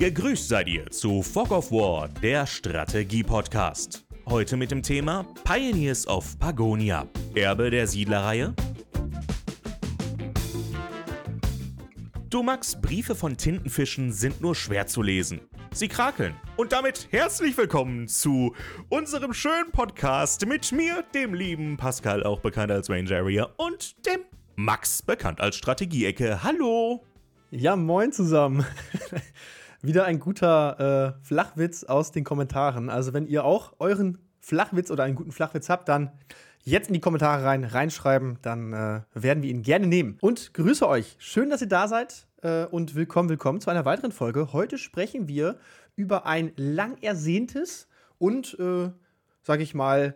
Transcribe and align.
Gegrüßt 0.00 0.48
seid 0.48 0.66
ihr 0.66 0.90
zu 0.90 1.22
Fog 1.22 1.50
of 1.50 1.70
War, 1.70 2.08
der 2.08 2.46
Strategie-Podcast. 2.46 4.06
Heute 4.26 4.56
mit 4.56 4.70
dem 4.70 4.82
Thema 4.82 5.26
Pioneers 5.44 6.08
of 6.08 6.38
Pagonia, 6.38 7.06
Erbe 7.34 7.68
der 7.68 7.86
Siedlerreihe. 7.86 8.54
Du 12.30 12.42
Max, 12.42 12.80
Briefe 12.80 13.14
von 13.14 13.36
Tintenfischen 13.36 14.10
sind 14.10 14.40
nur 14.40 14.54
schwer 14.54 14.86
zu 14.86 15.02
lesen. 15.02 15.42
Sie 15.70 15.88
krakeln. 15.88 16.34
Und 16.56 16.72
damit 16.72 17.08
herzlich 17.10 17.54
willkommen 17.58 18.08
zu 18.08 18.54
unserem 18.88 19.34
schönen 19.34 19.70
Podcast 19.70 20.46
mit 20.46 20.72
mir, 20.72 21.04
dem 21.14 21.34
lieben 21.34 21.76
Pascal, 21.76 22.22
auch 22.22 22.40
bekannt 22.40 22.72
als 22.72 22.88
Range 22.88 23.14
Area, 23.14 23.50
und 23.58 24.06
dem 24.06 24.20
Max, 24.56 25.02
bekannt 25.02 25.42
als 25.42 25.56
Strategieecke. 25.56 26.42
Hallo! 26.42 27.04
Ja, 27.50 27.76
moin 27.76 28.12
zusammen. 28.12 28.64
Wieder 29.82 30.04
ein 30.04 30.18
guter 30.18 31.16
äh, 31.22 31.24
Flachwitz 31.24 31.84
aus 31.84 32.12
den 32.12 32.22
Kommentaren. 32.22 32.90
Also, 32.90 33.14
wenn 33.14 33.26
ihr 33.26 33.44
auch 33.44 33.74
euren 33.78 34.18
Flachwitz 34.38 34.90
oder 34.90 35.04
einen 35.04 35.14
guten 35.14 35.32
Flachwitz 35.32 35.70
habt, 35.70 35.88
dann 35.88 36.10
jetzt 36.62 36.88
in 36.88 36.94
die 36.94 37.00
Kommentare 37.00 37.44
rein, 37.44 37.64
reinschreiben, 37.64 38.38
dann 38.42 38.72
äh, 38.74 39.00
werden 39.14 39.42
wir 39.42 39.50
ihn 39.50 39.62
gerne 39.62 39.86
nehmen. 39.86 40.18
Und 40.20 40.52
grüße 40.52 40.86
euch. 40.86 41.16
Schön, 41.18 41.48
dass 41.48 41.62
ihr 41.62 41.68
da 41.68 41.88
seid 41.88 42.26
äh, 42.42 42.66
und 42.66 42.94
willkommen, 42.94 43.30
willkommen 43.30 43.62
zu 43.62 43.70
einer 43.70 43.86
weiteren 43.86 44.12
Folge. 44.12 44.52
Heute 44.52 44.76
sprechen 44.76 45.28
wir 45.28 45.58
über 45.96 46.26
ein 46.26 46.52
lang 46.56 46.98
ersehntes 47.02 47.88
und, 48.18 48.58
äh, 48.58 48.90
sag 49.42 49.60
ich 49.60 49.74
mal, 49.74 50.14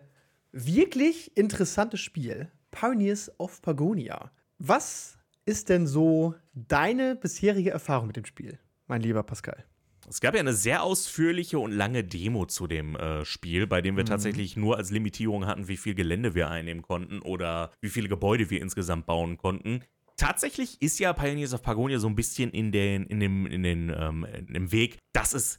wirklich 0.53 1.37
interessantes 1.37 2.01
Spiel. 2.01 2.51
Pioneers 2.71 3.33
of 3.39 3.62
Pagonia. 3.62 4.31
Was 4.59 5.17
ist 5.47 5.69
denn 5.69 5.87
so 5.87 6.35
deine 6.53 7.17
bisherige 7.17 7.71
Erfahrung 7.71 8.09
mit 8.09 8.17
dem 8.17 8.25
Spiel, 8.25 8.59
mein 8.87 9.03
lieber 9.03 9.23
Pascal? 9.23 9.65
Es 10.09 10.21
gab 10.21 10.35
ja 10.35 10.41
eine 10.41 10.53
sehr 10.53 10.83
ausführliche 10.83 11.59
und 11.59 11.73
lange 11.73 12.05
Demo 12.05 12.45
zu 12.47 12.67
dem 12.67 12.95
äh, 12.97 13.25
Spiel, 13.25 13.67
bei 13.67 13.81
dem 13.81 13.97
wir 13.97 14.05
mhm. 14.05 14.09
tatsächlich 14.09 14.57
nur 14.57 14.77
als 14.77 14.91
Limitierung 14.91 15.47
hatten, 15.47 15.69
wie 15.69 15.77
viel 15.77 15.95
Gelände 15.95 16.35
wir 16.35 16.51
einnehmen 16.51 16.83
konnten 16.83 17.21
oder 17.21 17.73
wie 17.81 17.89
viele 17.89 18.09
Gebäude 18.09 18.51
wir 18.51 18.61
insgesamt 18.61 19.07
bauen 19.07 19.39
konnten. 19.39 19.83
Tatsächlich 20.17 20.81
ist 20.81 20.99
ja 21.01 21.12
Pioneers 21.12 21.55
of 21.55 21.62
Pagonia 21.62 21.99
so 21.99 22.07
ein 22.07 22.15
bisschen 22.15 22.51
in, 22.51 22.71
den, 22.71 23.07
in 23.07 23.19
dem, 23.21 23.47
in 23.47 23.62
den, 23.62 23.93
ähm, 23.97 24.25
in 24.25 24.55
dem 24.55 24.73
Weg, 24.73 24.99
dass 25.12 25.33
es 25.33 25.59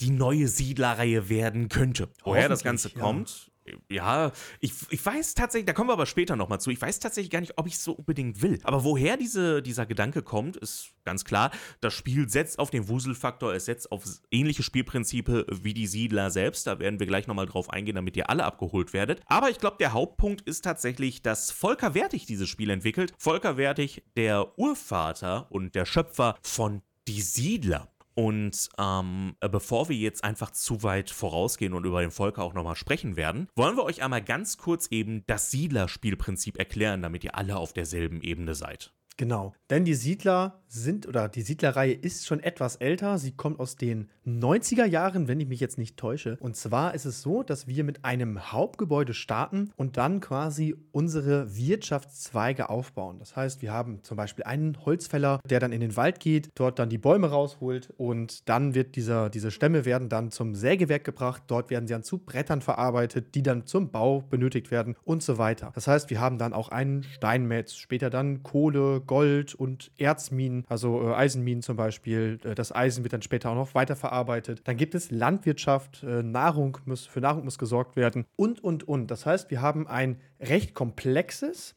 die 0.00 0.10
neue 0.10 0.48
Siedlerreihe 0.48 1.28
werden 1.28 1.68
könnte. 1.68 2.08
Woher 2.24 2.48
das 2.48 2.64
Ganze 2.64 2.90
ja. 2.90 3.00
kommt, 3.00 3.52
ja, 3.90 4.32
ich, 4.60 4.72
ich 4.90 5.04
weiß 5.04 5.34
tatsächlich, 5.34 5.66
da 5.66 5.72
kommen 5.72 5.88
wir 5.88 5.94
aber 5.94 6.06
später 6.06 6.36
nochmal 6.36 6.60
zu, 6.60 6.70
ich 6.70 6.80
weiß 6.80 7.00
tatsächlich 7.00 7.30
gar 7.30 7.40
nicht, 7.40 7.56
ob 7.56 7.66
ich 7.66 7.74
es 7.74 7.84
so 7.84 7.92
unbedingt 7.92 8.42
will. 8.42 8.60
Aber 8.62 8.84
woher 8.84 9.16
diese, 9.16 9.62
dieser 9.62 9.86
Gedanke 9.86 10.22
kommt, 10.22 10.56
ist 10.56 10.90
ganz 11.04 11.24
klar. 11.24 11.50
Das 11.80 11.94
Spiel 11.94 12.28
setzt 12.28 12.58
auf 12.58 12.70
den 12.70 12.88
Wuselfaktor, 12.88 13.54
es 13.54 13.64
setzt 13.66 13.90
auf 13.90 14.04
ähnliche 14.30 14.62
Spielprinzipe 14.62 15.46
wie 15.50 15.74
die 15.74 15.86
Siedler 15.86 16.30
selbst. 16.30 16.66
Da 16.66 16.78
werden 16.78 17.00
wir 17.00 17.06
gleich 17.06 17.26
nochmal 17.26 17.46
drauf 17.46 17.70
eingehen, 17.70 17.94
damit 17.94 18.16
ihr 18.16 18.28
alle 18.28 18.44
abgeholt 18.44 18.92
werdet. 18.92 19.22
Aber 19.26 19.50
ich 19.50 19.58
glaube, 19.58 19.76
der 19.78 19.92
Hauptpunkt 19.92 20.42
ist 20.42 20.62
tatsächlich, 20.62 21.22
dass 21.22 21.50
Volker 21.50 21.94
Wertig 21.94 22.26
dieses 22.26 22.48
Spiel 22.48 22.70
entwickelt. 22.70 23.12
Volker 23.18 23.56
Wertig, 23.56 24.04
der 24.16 24.58
Urvater 24.58 25.50
und 25.50 25.74
der 25.74 25.86
Schöpfer 25.86 26.36
von 26.42 26.82
Die 27.08 27.20
Siedler. 27.20 27.93
Und 28.14 28.68
ähm, 28.78 29.36
äh, 29.40 29.48
bevor 29.48 29.88
wir 29.88 29.96
jetzt 29.96 30.22
einfach 30.22 30.50
zu 30.50 30.82
weit 30.82 31.10
vorausgehen 31.10 31.74
und 31.74 31.84
über 31.84 32.00
den 32.00 32.10
Volker 32.10 32.42
auch 32.42 32.54
nochmal 32.54 32.76
sprechen 32.76 33.16
werden, 33.16 33.48
wollen 33.56 33.76
wir 33.76 33.84
euch 33.84 34.02
einmal 34.02 34.22
ganz 34.22 34.56
kurz 34.56 34.86
eben 34.90 35.24
das 35.26 35.50
Siedlerspielprinzip 35.50 36.58
erklären, 36.58 37.02
damit 37.02 37.24
ihr 37.24 37.34
alle 37.34 37.56
auf 37.56 37.72
derselben 37.72 38.22
Ebene 38.22 38.54
seid. 38.54 38.92
Genau, 39.16 39.54
denn 39.70 39.84
die 39.84 39.94
Siedler 39.94 40.60
sind 40.74 41.06
oder 41.06 41.28
die 41.28 41.42
Siedlerreihe 41.42 41.92
ist 41.92 42.26
schon 42.26 42.40
etwas 42.40 42.76
älter. 42.76 43.18
Sie 43.18 43.32
kommt 43.32 43.60
aus 43.60 43.76
den 43.76 44.10
90er 44.26 44.84
Jahren, 44.84 45.28
wenn 45.28 45.40
ich 45.40 45.46
mich 45.46 45.60
jetzt 45.60 45.78
nicht 45.78 45.96
täusche. 45.96 46.36
Und 46.40 46.56
zwar 46.56 46.94
ist 46.94 47.04
es 47.04 47.22
so, 47.22 47.42
dass 47.42 47.66
wir 47.66 47.84
mit 47.84 48.04
einem 48.04 48.52
Hauptgebäude 48.52 49.14
starten 49.14 49.70
und 49.76 49.96
dann 49.96 50.20
quasi 50.20 50.74
unsere 50.92 51.56
Wirtschaftszweige 51.56 52.70
aufbauen. 52.70 53.18
Das 53.18 53.36
heißt, 53.36 53.62
wir 53.62 53.72
haben 53.72 54.02
zum 54.02 54.16
Beispiel 54.16 54.44
einen 54.44 54.84
Holzfäller, 54.84 55.40
der 55.48 55.60
dann 55.60 55.72
in 55.72 55.80
den 55.80 55.96
Wald 55.96 56.20
geht, 56.20 56.50
dort 56.54 56.78
dann 56.78 56.88
die 56.88 56.98
Bäume 56.98 57.30
rausholt 57.30 57.92
und 57.96 58.48
dann 58.48 58.74
wird 58.74 58.96
dieser, 58.96 59.30
diese 59.30 59.50
Stämme 59.50 59.84
werden 59.84 60.08
dann 60.08 60.30
zum 60.30 60.54
Sägewerk 60.54 61.04
gebracht. 61.04 61.44
Dort 61.46 61.70
werden 61.70 61.86
sie 61.86 61.94
dann 61.94 62.02
zu 62.02 62.18
Brettern 62.18 62.62
verarbeitet, 62.62 63.34
die 63.34 63.42
dann 63.42 63.66
zum 63.66 63.90
Bau 63.90 64.22
benötigt 64.22 64.70
werden 64.70 64.96
und 65.04 65.22
so 65.22 65.38
weiter. 65.38 65.70
Das 65.74 65.86
heißt, 65.86 66.10
wir 66.10 66.20
haben 66.20 66.38
dann 66.38 66.52
auch 66.52 66.70
einen 66.70 67.04
Steinmetz, 67.04 67.74
später 67.76 68.10
dann 68.10 68.42
Kohle, 68.42 69.03
Gold 69.06 69.54
und 69.54 69.90
Erzminen, 69.98 70.64
also 70.68 71.02
äh, 71.08 71.14
Eisenminen 71.14 71.62
zum 71.62 71.76
Beispiel. 71.76 72.38
Äh, 72.44 72.54
das 72.54 72.74
Eisen 72.74 73.04
wird 73.04 73.12
dann 73.12 73.22
später 73.22 73.50
auch 73.50 73.54
noch 73.54 73.74
weiterverarbeitet. 73.74 74.62
Dann 74.64 74.76
gibt 74.76 74.94
es 74.94 75.10
Landwirtschaft, 75.10 76.02
äh, 76.02 76.22
Nahrung 76.22 76.78
muss, 76.84 77.06
für 77.06 77.20
Nahrung 77.20 77.44
muss 77.44 77.58
gesorgt 77.58 77.96
werden 77.96 78.26
und, 78.36 78.62
und, 78.62 78.86
und. 78.86 79.10
Das 79.10 79.26
heißt, 79.26 79.50
wir 79.50 79.62
haben 79.62 79.86
ein 79.86 80.18
recht 80.40 80.74
komplexes, 80.74 81.74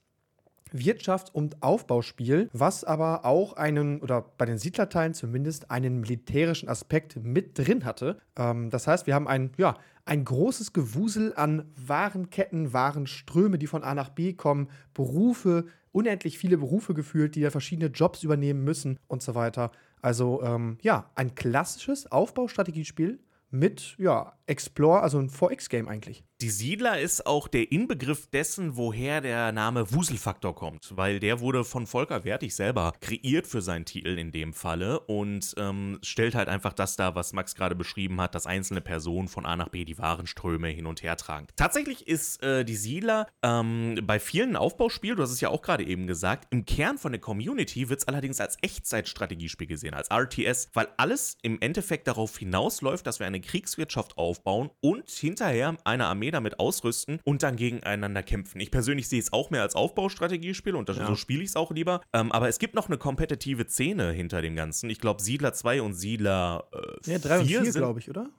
Wirtschafts- 0.74 1.32
und 1.32 1.62
Aufbauspiel, 1.64 2.50
was 2.54 2.84
aber 2.84 3.26
auch 3.26 3.54
einen, 3.54 4.02
oder 4.02 4.26
bei 4.38 4.46
den 4.46 4.58
Siedlerteilen 4.58 5.14
zumindest, 5.14 5.72
einen 5.72 6.00
militärischen 6.02 6.70
Aspekt 6.70 7.16
mit 7.24 7.58
drin 7.58 7.86
hatte. 7.86 8.20
Ähm, 8.38 8.70
das 8.70 8.88
heißt, 8.88 9.08
wir 9.08 9.16
haben 9.16 9.28
ein, 9.28 9.52
ja, 9.58 9.76
ein 10.06 10.24
großes 10.24 10.74
Gewusel 10.74 11.34
an 11.36 11.66
Warenketten, 11.76 12.74
Warenströme, 12.74 13.58
die 13.58 13.68
von 13.68 13.84
A 13.84 13.94
nach 13.94 14.10
B 14.10 14.34
kommen, 14.34 14.70
Berufe, 14.94 15.66
unendlich 15.92 16.38
viele 16.38 16.58
Berufe 16.58 16.94
gefühlt, 16.94 17.36
die 17.36 17.42
da 17.42 17.50
verschiedene 17.50 17.92
Jobs 17.92 18.24
übernehmen 18.24 18.64
müssen 18.64 19.00
und 19.08 19.22
so 19.22 19.36
weiter. 19.36 19.72
Also 20.02 20.42
ähm, 20.44 20.78
ja, 20.82 21.10
ein 21.16 21.36
klassisches 21.36 22.12
Aufbaustrategiespiel 22.12 23.20
mit 23.50 23.96
ja, 23.98 24.38
Explore, 24.46 25.02
also 25.02 25.20
ein 25.20 25.30
4X-Game 25.30 25.88
eigentlich. 25.88 26.24
Die 26.40 26.52
Siedler 26.52 27.00
ist 27.00 27.26
auch 27.26 27.48
der 27.48 27.72
Inbegriff 27.72 28.28
dessen, 28.28 28.78
woher 28.78 29.22
der 29.22 29.52
Name 29.52 29.92
Wuselfaktor 29.92 30.54
kommt, 30.54 30.96
weil 30.96 31.20
der 31.20 31.40
wurde 31.40 31.64
von 31.64 31.88
Volker 31.88 32.26
Wertig 32.26 32.54
selber 32.54 32.94
kreiert 33.02 33.48
für 33.48 33.64
seinen 33.64 33.86
Titel 33.86 34.20
in 34.20 34.32
dem 34.32 34.54
Falle 34.54 35.00
und 35.00 35.56
ähm, 35.58 35.98
stellt 36.04 36.36
halt 36.36 36.48
einfach 36.48 36.74
das 36.74 36.96
dar, 36.96 37.16
was 37.16 37.34
Max 37.34 37.56
gerade 37.56 37.74
beschrieben 37.74 38.22
hat, 38.22 38.36
dass 38.36 38.46
einzelne 38.46 38.82
Personen 38.82 39.30
von 39.30 39.48
A 39.48 39.56
nach 39.56 39.70
B 39.70 39.84
die 39.84 39.98
Warenströme 39.98 40.68
hin 40.68 40.86
und 40.86 41.02
her 41.02 41.18
tragen. 41.18 41.48
Tatsächlich 41.56 42.08
ist 42.08 42.44
äh, 42.44 42.64
die 42.64 42.76
Siedler 42.76 43.26
ähm, 43.42 44.00
bei 44.04 44.20
vielen 44.20 44.56
Aufbauspielen, 44.56 45.18
du 45.18 45.24
hast 45.24 45.32
es 45.32 45.42
ja 45.42 45.50
auch 45.50 45.64
gerade 45.64 45.88
eben 45.88 46.06
gesagt, 46.06 46.46
im 46.52 46.66
Kern 46.66 47.00
von 47.00 47.14
der 47.14 47.22
Community 47.22 47.90
wird 47.90 48.02
es 48.02 48.08
allerdings 48.08 48.40
als 48.40 48.58
Echtzeitstrategiespiel 48.62 49.66
gesehen, 49.66 49.96
als 49.96 50.12
RTS, 50.12 50.70
weil 50.74 50.88
alles 50.98 51.40
im 51.42 51.60
Endeffekt 51.62 52.08
darauf 52.08 52.38
hinausläuft, 52.38 53.08
dass 53.08 53.18
wir 53.18 53.26
eine 53.26 53.42
Kriegswirtschaft 53.42 54.20
aufbauen 54.20 54.70
und 54.82 55.10
hinterher 55.10 55.76
eine 55.84 56.06
Armee 56.06 56.27
Armee 56.28 56.32
damit 56.32 56.60
ausrüsten 56.60 57.20
und 57.24 57.44
dann 57.44 57.56
gegeneinander 57.56 58.24
kämpfen. 58.24 58.60
Ich 58.60 58.72
persönlich 58.72 59.08
sehe 59.08 59.20
es 59.20 59.34
auch 59.34 59.50
mehr 59.50 59.62
als 59.62 59.76
Aufbaustrategiespiel 59.76 60.76
und 60.76 60.90
das, 60.90 60.98
ja. 60.98 61.08
so 61.08 61.16
spiele 61.16 61.44
ich 61.44 61.50
es 61.50 61.56
auch 61.56 61.72
lieber. 61.72 62.02
Ähm, 62.14 62.32
aber 62.32 62.48
es 62.48 62.60
gibt 62.60 62.76
noch 62.76 62.88
eine 62.88 62.98
kompetitive 62.98 63.68
Szene 63.68 64.12
hinter 64.12 64.42
dem 64.42 64.56
Ganzen. 64.56 64.90
Ich 64.90 65.00
glaube, 65.00 65.22
Siedler 65.22 65.54
2 65.54 65.82
und 65.82 65.94
Siedler 65.94 66.68
äh, 67.06 67.12
ja, 67.12 67.20
3 67.20 67.40
und 67.40 67.48
4, 67.48 67.72
glaube 67.72 68.00
ich, 68.00 68.10
oder? 68.10 68.30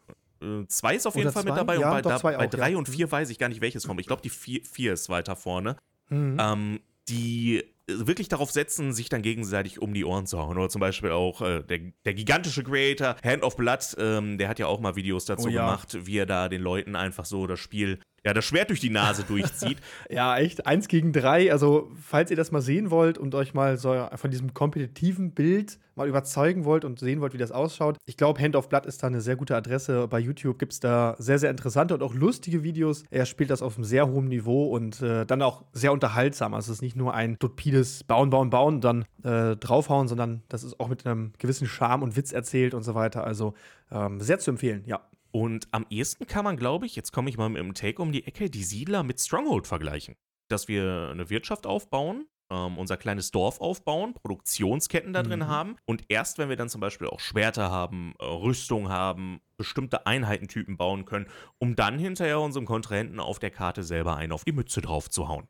Äh, 0.40 0.66
zwei 0.68 0.96
ist 0.96 1.06
auf 1.06 1.16
jeden 1.16 1.32
Fall 1.32 1.42
zwei? 1.42 1.50
mit 1.50 1.58
dabei 1.58 1.78
ja, 1.78 1.88
und 1.88 2.02
bei, 2.02 2.02
da, 2.02 2.18
bei 2.18 2.46
drei 2.46 2.76
und 2.76 2.88
vier 2.88 3.10
weiß 3.10 3.30
ich 3.30 3.38
gar 3.38 3.48
nicht, 3.48 3.60
welches 3.60 3.86
kommt. 3.86 4.00
Ich 4.00 4.06
glaube, 4.06 4.22
die 4.22 4.30
vier, 4.30 4.60
vier 4.64 4.92
ist 4.92 5.08
weiter 5.08 5.34
vorne. 5.34 5.76
Mhm. 6.10 6.36
Ähm, 6.40 6.80
die 7.08 7.64
wirklich 7.88 8.28
darauf 8.28 8.50
setzen, 8.50 8.92
sich 8.92 9.08
dann 9.08 9.22
gegenseitig 9.22 9.80
um 9.80 9.94
die 9.94 10.04
Ohren 10.04 10.26
zu 10.26 10.38
hauen. 10.38 10.58
Oder 10.58 10.68
zum 10.68 10.80
Beispiel 10.80 11.10
auch 11.10 11.40
äh, 11.40 11.62
der, 11.62 11.80
der, 12.04 12.14
gigantische 12.14 12.62
Creator 12.62 13.16
Hand 13.24 13.42
of 13.42 13.56
Blood, 13.56 13.96
ähm, 13.98 14.38
der 14.38 14.48
hat 14.48 14.58
ja 14.58 14.66
auch 14.66 14.80
mal 14.80 14.96
Videos 14.96 15.24
dazu 15.24 15.48
oh, 15.48 15.50
ja. 15.50 15.64
gemacht, 15.64 15.96
wie 16.06 16.18
er 16.18 16.26
da 16.26 16.48
den 16.48 16.60
Leuten 16.60 16.96
einfach 16.96 17.24
so 17.24 17.46
das 17.46 17.60
Spiel 17.60 17.98
ja, 18.24 18.34
das 18.34 18.44
Schwert 18.44 18.70
durch 18.70 18.80
die 18.80 18.90
Nase 18.90 19.22
durchzieht. 19.22 19.78
ja, 20.10 20.36
echt. 20.38 20.66
Eins 20.66 20.88
gegen 20.88 21.12
drei. 21.12 21.52
Also, 21.52 21.90
falls 22.00 22.30
ihr 22.30 22.36
das 22.36 22.50
mal 22.50 22.60
sehen 22.60 22.90
wollt 22.90 23.16
und 23.16 23.34
euch 23.34 23.54
mal 23.54 23.76
so 23.76 24.08
von 24.16 24.30
diesem 24.30 24.54
kompetitiven 24.54 25.32
Bild 25.32 25.78
mal 25.94 26.08
überzeugen 26.08 26.64
wollt 26.64 26.84
und 26.84 26.98
sehen 26.98 27.20
wollt, 27.20 27.32
wie 27.32 27.38
das 27.38 27.52
ausschaut, 27.52 27.96
ich 28.06 28.16
glaube, 28.16 28.40
Hand 28.40 28.56
of 28.56 28.68
Blood 28.68 28.86
ist 28.86 29.02
da 29.02 29.06
eine 29.06 29.20
sehr 29.20 29.36
gute 29.36 29.56
Adresse. 29.56 30.08
Bei 30.08 30.18
YouTube 30.18 30.58
gibt 30.58 30.72
es 30.72 30.80
da 30.80 31.14
sehr, 31.18 31.38
sehr 31.38 31.50
interessante 31.50 31.94
und 31.94 32.02
auch 32.02 32.14
lustige 32.14 32.62
Videos. 32.62 33.04
Er 33.10 33.24
spielt 33.24 33.50
das 33.50 33.62
auf 33.62 33.76
einem 33.76 33.84
sehr 33.84 34.08
hohen 34.08 34.28
Niveau 34.28 34.66
und 34.66 35.00
äh, 35.00 35.24
dann 35.24 35.40
auch 35.42 35.64
sehr 35.72 35.92
unterhaltsam. 35.92 36.54
Also, 36.54 36.72
es 36.72 36.78
ist 36.78 36.82
nicht 36.82 36.96
nur 36.96 37.14
ein 37.14 37.36
stupides 37.36 38.02
Bauen, 38.04 38.30
Bauen, 38.30 38.50
Bauen 38.50 38.76
und 38.76 38.84
dann 38.84 39.04
äh, 39.22 39.56
draufhauen, 39.56 40.08
sondern 40.08 40.42
das 40.48 40.64
ist 40.64 40.80
auch 40.80 40.88
mit 40.88 41.06
einem 41.06 41.32
gewissen 41.38 41.68
Charme 41.68 42.02
und 42.02 42.16
Witz 42.16 42.32
erzählt 42.32 42.74
und 42.74 42.82
so 42.82 42.94
weiter. 42.96 43.24
Also, 43.24 43.54
ähm, 43.92 44.20
sehr 44.20 44.40
zu 44.40 44.50
empfehlen, 44.50 44.82
ja. 44.86 45.00
Und 45.30 45.68
am 45.72 45.86
ehesten 45.90 46.26
kann 46.26 46.44
man, 46.44 46.56
glaube 46.56 46.86
ich, 46.86 46.96
jetzt 46.96 47.12
komme 47.12 47.28
ich 47.30 47.36
mal 47.36 47.48
mit 47.48 47.60
dem 47.60 47.74
Take 47.74 48.00
um 48.00 48.12
die 48.12 48.26
Ecke, 48.26 48.50
die 48.50 48.64
Siedler 48.64 49.02
mit 49.02 49.20
Stronghold 49.20 49.66
vergleichen. 49.66 50.16
Dass 50.48 50.68
wir 50.68 51.10
eine 51.10 51.28
Wirtschaft 51.28 51.66
aufbauen, 51.66 52.26
ähm, 52.50 52.78
unser 52.78 52.96
kleines 52.96 53.30
Dorf 53.30 53.60
aufbauen, 53.60 54.14
Produktionsketten 54.14 55.12
da 55.12 55.22
drin 55.22 55.40
mhm. 55.40 55.48
haben 55.48 55.76
und 55.84 56.04
erst 56.08 56.38
wenn 56.38 56.48
wir 56.48 56.56
dann 56.56 56.68
zum 56.68 56.80
Beispiel 56.80 57.06
auch 57.08 57.20
Schwerter 57.20 57.70
haben, 57.70 58.14
äh, 58.18 58.24
Rüstung 58.24 58.88
haben, 58.88 59.40
bestimmte 59.56 60.06
Einheitentypen 60.06 60.76
bauen 60.76 61.04
können, 61.04 61.26
um 61.58 61.76
dann 61.76 61.98
hinterher 61.98 62.40
unserem 62.40 62.66
Kontrahenten 62.66 63.20
auf 63.20 63.38
der 63.38 63.50
Karte 63.50 63.82
selber 63.82 64.16
einen 64.16 64.32
auf 64.32 64.44
die 64.44 64.52
Mütze 64.52 64.80
drauf 64.80 65.10
zu 65.10 65.28
hauen. 65.28 65.46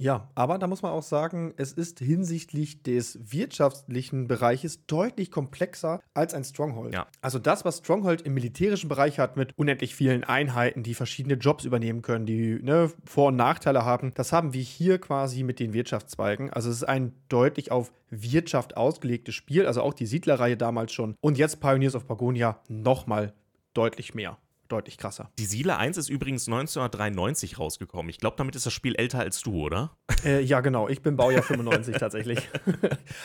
Ja, 0.00 0.30
aber 0.34 0.56
da 0.56 0.66
muss 0.66 0.80
man 0.80 0.92
auch 0.92 1.02
sagen, 1.02 1.52
es 1.58 1.72
ist 1.72 1.98
hinsichtlich 1.98 2.82
des 2.82 3.18
wirtschaftlichen 3.32 4.28
Bereiches 4.28 4.86
deutlich 4.86 5.30
komplexer 5.30 6.00
als 6.14 6.32
ein 6.32 6.42
Stronghold. 6.42 6.94
Ja. 6.94 7.06
Also 7.20 7.38
das, 7.38 7.66
was 7.66 7.78
Stronghold 7.78 8.22
im 8.22 8.32
militärischen 8.32 8.88
Bereich 8.88 9.18
hat, 9.18 9.36
mit 9.36 9.52
unendlich 9.58 9.94
vielen 9.94 10.24
Einheiten, 10.24 10.82
die 10.82 10.94
verschiedene 10.94 11.34
Jobs 11.34 11.66
übernehmen 11.66 12.00
können, 12.00 12.24
die 12.24 12.58
ne, 12.62 12.90
Vor- 13.04 13.28
und 13.28 13.36
Nachteile 13.36 13.84
haben, 13.84 14.14
das 14.14 14.32
haben 14.32 14.54
wir 14.54 14.62
hier 14.62 14.98
quasi 14.98 15.42
mit 15.42 15.60
den 15.60 15.74
Wirtschaftszweigen. 15.74 16.48
Also 16.48 16.70
es 16.70 16.76
ist 16.76 16.84
ein 16.84 17.12
deutlich 17.28 17.70
auf 17.70 17.92
Wirtschaft 18.08 18.78
ausgelegtes 18.78 19.34
Spiel, 19.34 19.66
also 19.66 19.82
auch 19.82 19.92
die 19.92 20.06
Siedlerreihe 20.06 20.56
damals 20.56 20.94
schon. 20.94 21.14
Und 21.20 21.36
jetzt 21.36 21.60
Pioneers 21.60 21.94
of 21.94 22.06
Pagonia 22.06 22.58
nochmal 22.68 23.34
deutlich 23.74 24.14
mehr 24.14 24.38
deutlich 24.70 24.98
krasser. 24.98 25.30
Die 25.38 25.44
Siedler 25.44 25.78
1 25.78 25.96
ist 25.96 26.08
übrigens 26.08 26.48
1993 26.48 27.58
rausgekommen. 27.58 28.10
Ich 28.10 28.18
glaube, 28.18 28.36
damit 28.36 28.56
ist 28.56 28.66
das 28.66 28.72
Spiel 28.72 28.94
älter 28.94 29.20
als 29.20 29.40
du, 29.42 29.54
oder? 29.54 29.96
Äh, 30.22 30.42
ja, 30.42 30.60
genau. 30.60 30.86
Ich 30.86 31.00
bin 31.00 31.16
Baujahr 31.16 31.42
95 31.42 31.96
tatsächlich. 31.98 32.46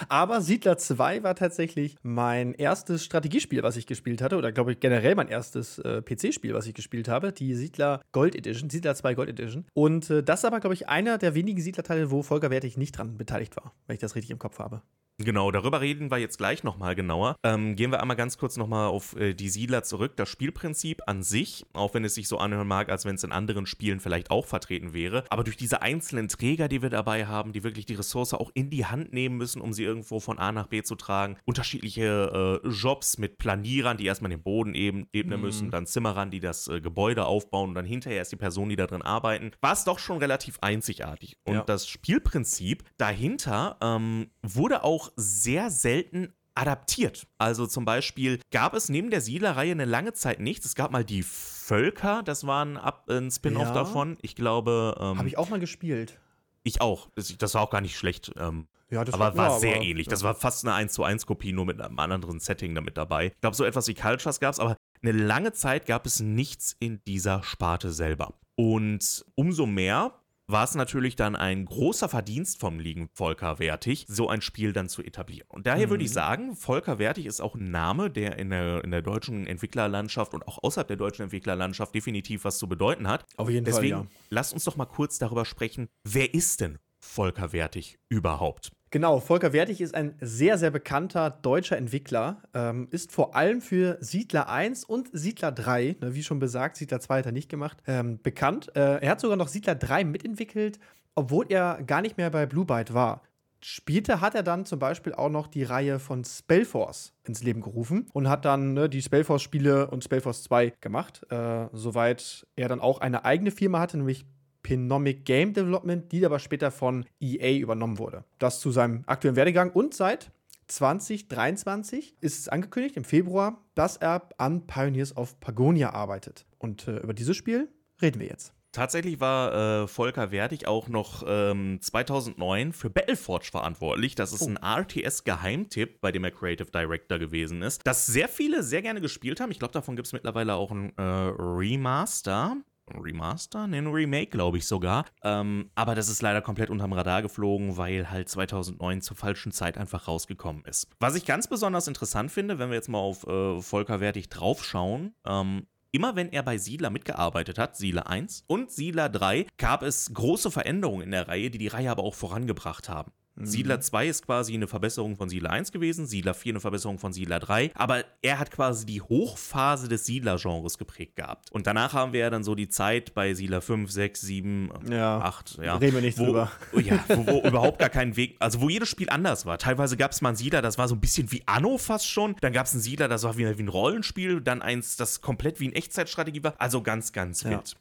Aber 0.07 0.39
Siedler 0.39 0.77
2 0.77 1.23
war 1.23 1.35
tatsächlich 1.35 1.97
mein 2.03 2.53
erstes 2.53 3.03
Strategiespiel, 3.03 3.63
was 3.63 3.75
ich 3.75 3.85
gespielt 3.85 4.21
hatte. 4.21 4.37
Oder 4.37 4.53
glaube 4.53 4.71
ich 4.71 4.79
generell 4.79 5.13
mein 5.15 5.27
erstes 5.27 5.77
äh, 5.79 6.01
PC-Spiel, 6.01 6.53
was 6.53 6.67
ich 6.67 6.73
gespielt 6.73 7.09
habe. 7.09 7.33
Die 7.33 7.53
Siedler 7.53 8.01
Gold 8.13 8.33
Edition, 8.33 8.69
Siedler 8.69 8.95
2 8.95 9.13
Gold 9.15 9.29
Edition. 9.29 9.65
Und 9.73 10.09
äh, 10.09 10.23
das 10.23 10.39
ist 10.39 10.45
aber, 10.45 10.61
glaube 10.61 10.73
ich, 10.73 10.87
einer 10.87 11.17
der 11.17 11.35
wenigen 11.35 11.59
Siedlerteile, 11.59 12.11
wo 12.11 12.23
Volker 12.23 12.49
Wertig 12.49 12.77
nicht 12.77 12.97
dran 12.97 13.17
beteiligt 13.17 13.57
war, 13.57 13.73
wenn 13.87 13.95
ich 13.95 13.99
das 13.99 14.15
richtig 14.15 14.31
im 14.31 14.39
Kopf 14.39 14.59
habe. 14.59 14.81
Genau, 15.17 15.49
darüber 15.49 15.79
reden 15.79 16.11
wir 16.11 16.17
jetzt 16.17 16.37
gleich 16.37 16.63
nochmal 16.65 16.93
genauer. 16.93 17.37
Ähm, 17.41 17.77
gehen 17.77 17.89
wir 17.89 18.01
einmal 18.01 18.17
ganz 18.17 18.37
kurz 18.37 18.57
nochmal 18.57 18.87
auf 18.89 19.15
äh, 19.15 19.33
die 19.33 19.47
Siedler 19.47 19.81
zurück. 19.83 20.17
Das 20.17 20.27
Spielprinzip 20.27 21.03
an 21.07 21.23
sich, 21.23 21.65
auch 21.71 21.93
wenn 21.93 22.03
es 22.03 22.15
sich 22.15 22.27
so 22.27 22.37
anhören 22.37 22.67
mag, 22.67 22.89
als 22.89 23.05
wenn 23.05 23.15
es 23.15 23.23
in 23.23 23.31
anderen 23.31 23.65
Spielen 23.65 24.01
vielleicht 24.01 24.29
auch 24.29 24.45
vertreten 24.45 24.93
wäre, 24.93 25.23
aber 25.29 25.45
durch 25.45 25.55
diese 25.55 25.81
einzelnen 25.81 26.27
Träger, 26.27 26.67
die 26.67 26.81
wir 26.81 26.89
dabei 26.89 27.27
haben, 27.27 27.53
die 27.53 27.63
wirklich 27.63 27.85
die 27.85 27.93
Ressource 27.93 28.33
auch 28.33 28.51
in 28.55 28.69
die 28.69 28.85
Hand 28.85 29.13
nehmen 29.13 29.37
müssen, 29.37 29.61
um 29.61 29.71
sie 29.71 29.85
irgendwo 29.85 30.19
von 30.19 30.37
A 30.37 30.51
nach 30.51 30.67
B 30.67 30.83
zu 30.83 30.95
tragen, 30.95 31.37
unterschiedliche 31.45 32.61
äh, 32.65 32.67
Jobs 32.67 33.17
mit 33.17 33.37
Planierern, 33.37 33.95
die 33.95 34.05
erstmal 34.07 34.31
den 34.31 34.43
Boden 34.43 34.73
eben 34.75 35.07
ebnen 35.13 35.39
Mhm. 35.39 35.45
müssen, 35.45 35.71
dann 35.71 35.85
Zimmerern, 35.85 36.29
die 36.29 36.41
das 36.41 36.67
äh, 36.67 36.81
Gebäude 36.81 37.25
aufbauen 37.25 37.69
und 37.69 37.75
dann 37.75 37.85
hinterher 37.85 38.21
ist 38.21 38.33
die 38.33 38.35
Person, 38.37 38.67
die 38.67 38.75
da 38.75 38.85
drin 38.85 39.01
arbeiten, 39.01 39.51
war 39.61 39.71
es 39.71 39.85
doch 39.85 39.97
schon 39.99 40.17
relativ 40.17 40.57
einzigartig. 40.59 41.37
Und 41.45 41.53
Ja. 41.55 41.63
das 41.63 41.87
Spielprinzip 41.87 42.83
dahinter 42.97 43.77
ähm, 43.81 44.29
wurde 44.43 44.83
auch 44.83 45.04
sehr 45.15 45.69
selten 45.69 46.33
adaptiert. 46.53 47.27
Also 47.37 47.67
zum 47.67 47.83
Beispiel 47.85 48.39
gab 48.51 48.73
es 48.73 48.87
neben 48.89 49.09
der 49.09 49.19
Siedlerreihe 49.21 49.71
eine 49.71 49.85
lange 49.85 50.13
Zeit 50.13 50.39
nichts. 50.39 50.65
Es 50.65 50.75
gab 50.75 50.91
mal 50.91 51.03
die 51.03 51.23
Völker, 51.23 52.23
das 52.23 52.47
war 52.47 52.63
ein, 52.63 52.77
Up- 52.77 53.09
ein 53.09 53.29
Spin-off 53.31 53.67
Ja. 53.67 53.73
davon. 53.73 54.17
Ich 54.21 54.35
glaube, 54.35 54.95
ähm, 54.99 55.17
Habe 55.17 55.27
ich 55.27 55.37
auch 55.37 55.49
mal 55.49 55.59
gespielt. 55.59 56.19
ich 56.63 56.79
auch. 56.81 57.09
Das, 57.15 57.53
war 57.53 57.61
auch 57.61 57.69
gar 57.69 57.81
nicht 57.81 57.97
schlecht. 57.97 58.31
Ähm, 58.37 58.67
Ja, 58.89 59.03
das 59.03 59.15
aber 59.15 59.35
war 59.35 59.49
ja, 59.53 59.59
sehr 59.59 59.75
aber- 59.75 59.83
ähnlich. 59.85 60.07
Das 60.07 60.23
war 60.23 60.33
fast 60.35 60.63
eine 60.63 60.73
1 60.73 60.93
zu 60.93 61.03
1 61.03 61.25
Kopie, 61.25 61.51
nur 61.51 61.65
mit 61.65 61.81
einem 61.81 61.99
anderen 61.99 62.39
Setting 62.39 62.73
damit 62.75 62.97
dabei. 62.97 63.27
Ich 63.27 63.41
glaube, 63.41 63.55
so 63.55 63.65
etwas 63.65 63.87
wie 63.87 63.93
Cultures 63.95 64.39
gab 64.39 64.53
es, 64.53 64.59
aber 64.59 64.77
eine 65.01 65.11
lange 65.11 65.51
Zeit 65.53 65.85
gab 65.87 66.05
es 66.05 66.19
nichts 66.21 66.75
in 66.79 67.01
dieser 67.05 67.43
Sparte 67.43 67.91
selber. 67.91 68.33
Und 68.55 69.25
umso 69.35 69.65
mehr 69.65 70.13
war 70.47 70.63
es 70.63 70.75
natürlich 70.75 71.15
dann 71.15 71.35
ein 71.35 71.65
großer 71.65 72.07
Verdienst 72.09 72.59
vom 72.59 72.79
lieben 72.79 73.09
Volker 73.13 73.57
Wertig, 73.59 74.05
so 74.07 74.29
ein 74.29 74.41
Spiel 74.41 74.73
dann 74.73 74.89
zu 74.89 75.01
etablieren. 75.03 75.47
Und 75.49 75.65
daher 75.65 75.89
würde 75.89 76.03
ich 76.03 76.11
Mhm. 76.11 76.13
sagen, 76.15 76.55
Volker 76.55 76.99
Wertig 76.99 77.25
ist 77.25 77.41
auch 77.41 77.55
ein 77.55 77.71
Name, 77.71 78.11
der 78.11 78.37
in 78.37 78.51
der, 78.51 78.83
in 78.83 78.91
der 78.91 79.01
deutschen 79.01 79.47
Entwicklerlandschaft 79.47 80.33
und 80.33 80.47
auch 80.47 80.61
außerhalb 80.63 80.87
der 80.87 80.97
deutschen 80.97 81.23
Entwicklerlandschaft 81.23 81.95
definitiv 81.95 82.43
was 82.45 82.57
zu 82.59 82.67
bedeuten 82.67 83.07
hat. 83.07 83.25
Auf 83.37 83.49
jeden 83.49 83.65
Deswegen 83.65 83.95
Fall, 83.97 84.05
ja. 84.05 84.11
lasst 84.29 84.53
uns 84.53 84.63
doch 84.65 84.75
mal 84.75 84.85
kurz 84.85 85.17
darüber 85.17 85.45
sprechen, 85.45 85.87
wer 86.03 86.33
ist 86.33 86.61
denn 86.61 86.77
Volker 86.99 87.51
Wertig 87.53 87.97
überhaupt? 88.09 88.71
Genau, 88.95 89.19
Volker 89.19 89.51
Wertig 89.51 89.81
ist 89.81 89.93
ein 89.93 90.15
sehr, 90.21 90.57
sehr 90.57 90.71
bekannter 90.71 91.29
deutscher 91.29 91.75
Entwickler, 91.75 92.41
ähm, 92.53 92.87
ist 92.91 93.11
vor 93.11 93.35
allem 93.35 93.59
für 93.59 93.97
Siedler 93.99 94.47
1 94.47 94.85
und 94.85 95.09
Siedler 95.11 95.51
3, 95.51 95.97
ne, 95.99 96.15
wie 96.15 96.23
schon 96.23 96.39
besagt, 96.39 96.77
Siedler 96.77 97.01
2 97.01 97.17
hat 97.17 97.25
er 97.25 97.33
nicht 97.33 97.49
gemacht, 97.49 97.83
ähm, 97.87 98.21
bekannt. 98.23 98.73
Äh, 98.73 99.01
er 99.01 99.09
hat 99.09 99.19
sogar 99.19 99.35
noch 99.35 99.49
Siedler 99.49 99.75
3 99.75 100.05
mitentwickelt, 100.05 100.79
obwohl 101.13 101.45
er 101.49 101.83
gar 101.85 102.01
nicht 102.01 102.15
mehr 102.15 102.29
bei 102.29 102.45
Blue 102.45 102.63
Byte 102.63 102.93
war. 102.93 103.21
Später 103.59 104.21
hat 104.21 104.33
er 104.33 104.43
dann 104.43 104.65
zum 104.65 104.79
Beispiel 104.79 105.13
auch 105.13 105.27
noch 105.27 105.47
die 105.47 105.63
Reihe 105.63 105.99
von 105.99 106.23
Spellforce 106.23 107.11
ins 107.25 107.43
Leben 107.43 107.59
gerufen 107.59 108.07
und 108.13 108.29
hat 108.29 108.45
dann 108.45 108.75
ne, 108.75 108.87
die 108.87 109.01
Spellforce-Spiele 109.01 109.89
und 109.89 110.05
Spellforce 110.05 110.43
2 110.43 110.71
gemacht, 110.79 111.29
äh, 111.31 111.67
soweit 111.73 112.47
er 112.55 112.69
dann 112.69 112.79
auch 112.79 113.01
eine 113.01 113.25
eigene 113.25 113.51
Firma 113.51 113.81
hatte, 113.81 113.97
nämlich 113.97 114.25
Pinomic 114.65 115.25
Game 115.25 115.53
Development, 115.53 116.11
die 116.11 116.25
aber 116.25 116.39
später 116.39 116.71
von 116.71 117.05
EA 117.19 117.59
übernommen 117.59 117.99
wurde. 117.99 118.23
Das 118.39 118.59
zu 118.59 118.71
seinem 118.71 119.03
aktuellen 119.05 119.35
Werdegang 119.35 119.69
und 119.71 119.93
seit 119.93 120.31
2023 120.67 122.15
ist 122.19 122.39
es 122.39 122.49
angekündigt 122.49 122.97
im 122.97 123.03
Februar, 123.03 123.61
dass 123.75 123.97
er 123.97 124.27
an 124.39 124.65
Pioneers 124.65 125.15
of 125.15 125.39
Pagonia 125.39 125.91
arbeitet. 125.93 126.47
Und 126.57 126.87
äh, 126.87 126.97
über 126.97 127.13
dieses 127.13 127.37
Spiel 127.37 127.69
reden 128.01 128.19
wir 128.19 128.25
jetzt. 128.27 128.53
Tatsächlich 128.71 129.19
war 129.19 129.83
äh, 129.83 129.87
Volker 129.87 130.31
Wertig 130.31 130.67
auch 130.67 130.87
noch 130.89 131.23
ähm, 131.27 131.77
2009 131.79 132.73
für 132.73 132.89
Battleforge 132.89 133.45
verantwortlich. 133.51 134.15
Das 134.15 134.33
ist 134.33 134.41
Oh. 134.41 134.47
ein 134.49 134.57
RTS-Geheimtipp, 134.57 136.01
bei 136.01 136.11
dem 136.11 136.23
er 136.23 136.31
Creative 136.31 136.71
Director 136.71 137.19
gewesen 137.19 137.61
ist, 137.61 137.81
das 137.85 138.07
sehr 138.07 138.27
viele 138.27 138.63
sehr 138.63 138.81
gerne 138.81 138.99
gespielt 138.99 139.39
haben. 139.39 139.51
Ich 139.51 139.59
glaube, 139.59 139.73
davon 139.73 139.95
gibt 139.95 140.07
es 140.07 140.13
mittlerweile 140.13 140.55
auch 140.55 140.71
ein 140.71 140.91
äh, 140.97 141.01
Remaster. 141.03 142.57
Remaster? 142.93 143.67
Ne, 143.67 143.77
ein 143.77 143.87
Remake, 143.87 144.31
glaube 144.31 144.57
ich 144.57 144.67
sogar. 144.67 145.05
Ähm, 145.23 145.69
aber 145.75 145.95
das 145.95 146.09
ist 146.09 146.21
leider 146.21 146.41
komplett 146.41 146.69
unterm 146.69 146.93
Radar 146.93 147.21
geflogen, 147.21 147.77
weil 147.77 148.09
halt 148.09 148.29
2009 148.29 149.01
zur 149.01 149.17
falschen 149.17 149.51
Zeit 149.51 149.77
einfach 149.77 150.07
rausgekommen 150.07 150.63
ist. 150.65 150.87
Was 150.99 151.15
ich 151.15 151.25
ganz 151.25 151.47
besonders 151.47 151.87
interessant 151.87 152.31
finde, 152.31 152.59
wenn 152.59 152.69
wir 152.69 152.75
jetzt 152.75 152.89
mal 152.89 152.99
auf 152.99 153.25
äh, 153.27 153.61
Volker 153.61 153.99
Wertig 153.99 154.29
draufschauen, 154.29 155.15
ähm, 155.25 155.67
Immer 155.95 156.17
wenn 156.17 156.33
er 156.33 156.43
bei 156.43 156.57
Siedler 156.57 156.89
mitgearbeitet 156.89 157.57
hat, 157.57 157.77
Siedler 157.77 158.09
1 158.09 158.43
und 158.47 158.69
Siedler 158.69 159.07
3, 159.07 159.47
gab 159.57 159.81
es 159.81 160.13
große 160.13 160.51
Veränderungen 160.51 161.03
in 161.03 161.11
der 161.11 161.29
Reihe, 161.29 161.49
die 161.49 161.57
die 161.57 161.69
Reihe 161.69 161.89
aber 161.89 162.03
auch 162.03 162.15
vorangebracht 162.15 162.89
haben. 162.89 163.13
Mhm. 163.35 163.45
Siedler 163.45 163.81
2 163.81 164.07
ist 164.07 164.25
quasi 164.25 164.53
eine 164.53 164.67
Verbesserung 164.67 165.15
von 165.17 165.27
Siedler 165.29 165.49
1 165.51 165.71
gewesen, 165.71 166.05
Siedler 166.05 166.33
4 166.33 166.53
eine 166.53 166.59
Verbesserung 166.61 166.99
von 166.99 167.11
Siedler 167.13 167.39
3, 167.39 167.71
aber 167.75 168.05
er 168.21 168.39
hat 168.39 168.51
quasi 168.51 168.85
die 168.85 169.01
Hochphase 169.01 169.87
des 169.87 170.05
Siedler-Genres 170.05 170.77
geprägt 170.77 171.15
gehabt. 171.17 171.51
Und 171.51 171.67
danach 171.67 171.93
haben 171.93 172.13
wir 172.13 172.21
ja 172.21 172.29
dann 172.29 172.43
so 172.43 172.55
die 172.55 172.69
Zeit 172.69 173.13
bei 173.13 173.33
Siedler 173.33 173.61
5, 173.61 173.91
6, 173.91 174.21
7, 174.21 174.69
Ja, 174.89 175.19
8, 175.19 175.57
ja. 175.61 175.75
reden 175.77 175.95
wir 175.95 176.01
nicht 176.01 176.17
wo, 176.17 176.25
drüber. 176.25 176.51
Ja, 176.81 177.03
wo, 177.09 177.25
wo 177.27 177.41
überhaupt 177.47 177.79
gar 177.79 177.89
kein 177.89 178.15
Weg, 178.15 178.35
also 178.39 178.61
wo 178.61 178.69
jedes 178.69 178.89
Spiel 178.89 179.09
anders 179.09 179.45
war. 179.45 179.57
Teilweise 179.57 179.97
gab 179.97 180.11
es 180.11 180.21
mal 180.21 180.29
einen 180.29 180.37
Siedler, 180.37 180.61
das 180.61 180.77
war 180.77 180.87
so 180.87 180.95
ein 180.95 181.01
bisschen 181.01 181.31
wie 181.31 181.43
Anno 181.45 181.77
fast 181.77 182.07
schon. 182.09 182.35
Dann 182.41 182.53
gab 182.53 182.65
es 182.67 182.73
einen 182.73 182.81
Siedler, 182.81 183.07
das 183.07 183.23
war 183.23 183.37
wie, 183.37 183.57
wie 183.57 183.63
ein 183.63 183.67
Rollenspiel. 183.67 184.41
Dann 184.41 184.61
eins, 184.61 184.95
das 184.95 185.21
komplett 185.21 185.59
wie 185.59 185.67
ein 185.67 185.73
Echtzeitstrategie 185.73 186.43
war. 186.43 186.53
Also 186.57 186.81
ganz, 186.81 187.11
ganz 187.11 187.43
Ja. 187.43 187.51
wild. 187.51 187.75